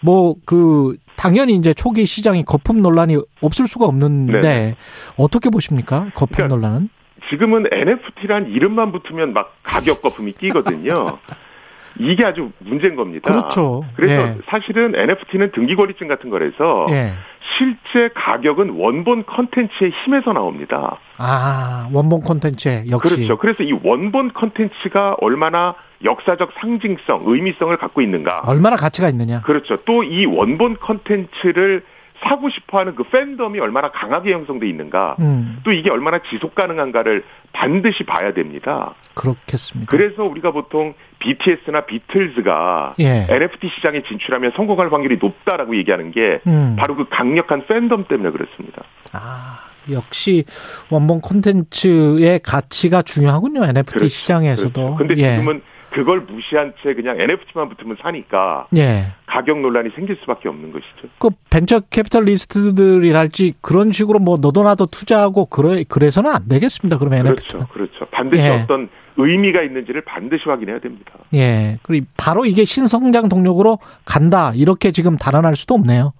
뭐그 0.01 0.97
당연히 1.18 1.56
이제 1.56 1.73
초기 1.73 2.06
시장이 2.06 2.45
거품 2.45 2.81
논란이 2.81 3.18
없을 3.41 3.68
수가 3.68 3.85
없는데 3.85 4.39
네. 4.39 4.76
어떻게 5.18 5.49
보십니까? 5.49 6.07
거품 6.15 6.35
그러니까 6.35 6.56
논란은? 6.56 6.89
지금은 7.30 7.65
NFT란 7.72 8.52
이름만 8.52 8.91
붙으면 8.91 9.34
막 9.34 9.57
가격 9.64 10.02
거품이 10.02 10.34
끼거든요. 10.34 10.94
이게 11.99 12.23
아주 12.23 12.52
문제인 12.60 12.95
겁니다. 12.95 13.31
그렇죠. 13.31 13.84
그래서 13.95 14.22
예. 14.22 14.38
사실은 14.45 14.94
NFT는 14.95 15.52
등기권리증 15.52 16.07
같은 16.07 16.30
거라서 16.30 16.85
예. 16.91 17.14
실제 17.57 18.14
가격은 18.14 18.69
원본 18.69 19.26
컨텐츠의 19.26 19.91
힘에서 20.06 20.31
나옵니다. 20.34 20.99
아, 21.18 21.89
원본 21.91 22.22
컨텐츠 22.22 22.85
역시. 22.91 23.15
그렇죠. 23.15 23.38
그래서 23.38 23.64
이 23.64 23.72
원본 23.84 24.34
컨텐츠가 24.34 25.15
얼마나 25.22 25.73
역사적 26.03 26.52
상징성, 26.60 27.24
의미성을 27.26 27.76
갖고 27.78 28.02
있는가. 28.02 28.41
얼마나 28.45 28.76
가치가 28.76 29.10
있느냐. 29.10 29.41
그렇죠. 29.41 29.78
또 29.86 30.03
이 30.03 30.26
원본 30.26 30.78
컨텐츠를 30.80 31.84
사고 32.24 32.49
싶어하는 32.49 32.95
그 32.95 33.03
팬덤이 33.03 33.60
얼마나 33.60 33.91
강하게 33.91 34.34
형성돼 34.34 34.68
있는가, 34.68 35.18
음. 35.19 35.60
또 35.64 35.72
이게 35.72 35.91
얼마나 35.91 36.19
지속 36.32 36.56
가능한가를 36.56 37.24
반드시 37.53 38.03
봐야 38.06 38.34
됩니다. 38.34 38.95
그렇겠습니다. 39.14 39.91
그래서 39.91 40.24
우리가 40.24 40.52
보통 40.52 40.95
BTS나 41.19 41.82
비틀즈가 41.86 42.95
예. 42.99 43.28
NFT 43.30 43.69
시장에 43.76 44.02
진출하면 44.03 44.52
성공할 44.56 44.91
확률이 44.91 45.18
높다라고 45.22 45.76
얘기하는 45.78 46.11
게 46.11 46.40
음. 46.48 46.76
바로 46.80 46.95
그 46.95 47.06
강력한 47.10 47.65
팬덤 47.68 48.06
때문에 48.06 48.32
그렇습니다. 48.32 48.84
아. 49.14 49.64
역시 49.90 50.44
원본 50.90 51.22
콘텐츠의 51.22 52.40
가치가 52.44 53.02
중요하군요. 53.03 53.64
NFT 53.64 53.91
그렇죠. 53.94 54.07
시장에서도. 54.10 54.95
그런데 54.95 55.15
그렇죠. 55.15 55.22
예. 55.22 55.36
지금은 55.36 55.61
그걸 55.91 56.22
무시한 56.22 56.73
채 56.81 56.93
그냥 56.93 57.19
NFT만 57.19 57.69
붙으면 57.69 57.97
사니까 58.01 58.68
예. 58.77 59.14
가격 59.26 59.59
논란이 59.59 59.89
생길 59.95 60.18
수밖에 60.22 60.49
없는 60.49 60.72
것이죠. 60.72 61.07
그 61.18 61.30
벤처 61.49 61.80
캐피탈리스트들이랄지 61.80 63.55
그런 63.61 63.91
식으로 63.91 64.19
뭐 64.19 64.38
너도 64.39 64.64
나도 64.64 64.88
투자하고 64.88 65.45
그래 65.45 65.84
그래서는 65.88 66.31
안 66.31 66.47
되겠습니다. 66.47 66.97
그러면 66.97 67.23
그렇죠, 67.23 67.57
NFT. 67.57 67.73
그렇죠. 67.73 68.05
반드시 68.11 68.43
예. 68.43 68.49
어떤 68.49 68.89
의미가 69.18 69.64
있는지를 69.64 70.01
반드시 70.01 70.43
확인해야 70.47 70.80
됩니다. 70.80 71.14
예. 71.34 71.80
그리고 71.84 72.05
바로 72.18 72.45
이게 72.45 72.65
신성장 72.65 73.30
동력으로 73.30 73.80
간다 74.05 74.51
이렇게 74.55 74.91
지금 74.91 75.18
단언할 75.18 75.55
수도 75.55 75.73
없네요. 75.76 76.14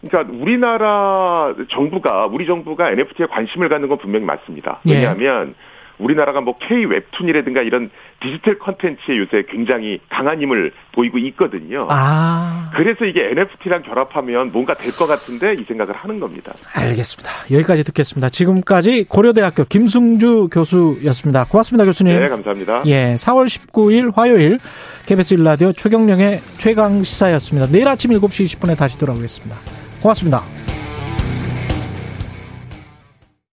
그러니까 0.00 0.34
우리나라 0.34 1.54
정부가 1.70 2.26
우리 2.26 2.46
정부가 2.46 2.90
NFT에 2.90 3.26
관심을 3.26 3.68
갖는 3.68 3.88
건 3.88 3.98
분명히 3.98 4.24
맞습니다. 4.24 4.80
예. 4.86 4.94
왜냐하면 4.94 5.48
예. 5.48 5.69
우리나라가 6.00 6.40
뭐 6.40 6.56
K 6.58 6.84
웹툰이라든가 6.84 7.62
이런 7.62 7.90
디지털 8.20 8.58
컨텐츠에 8.58 9.16
요새 9.18 9.44
굉장히 9.50 10.00
강한 10.08 10.40
힘을 10.40 10.72
보이고 10.92 11.18
있거든요. 11.18 11.86
아. 11.90 12.70
그래서 12.74 13.04
이게 13.04 13.28
NFT랑 13.30 13.82
결합하면 13.82 14.52
뭔가 14.52 14.74
될 14.74 14.90
것 14.92 15.06
같은데 15.06 15.54
이 15.54 15.64
생각을 15.64 15.94
하는 15.94 16.20
겁니다. 16.20 16.52
알겠습니다. 16.74 17.30
여기까지 17.52 17.84
듣겠습니다. 17.84 18.28
지금까지 18.28 19.04
고려대학교 19.08 19.64
김승주 19.64 20.48
교수였습니다. 20.52 21.44
고맙습니다, 21.44 21.84
교수님. 21.84 22.18
네, 22.18 22.28
감사합니다. 22.28 22.82
예, 22.86 23.14
4월 23.16 23.46
19일 23.46 24.14
화요일 24.14 24.58
KBS 25.06 25.34
일라디오 25.34 25.72
최경령의 25.72 26.40
최강 26.58 27.02
시사였습니다. 27.04 27.68
내일 27.72 27.88
아침 27.88 28.10
7시 28.10 28.44
20분에 28.60 28.76
다시 28.76 28.98
돌아오겠습니다. 28.98 29.56
고맙습니다. 30.02 30.42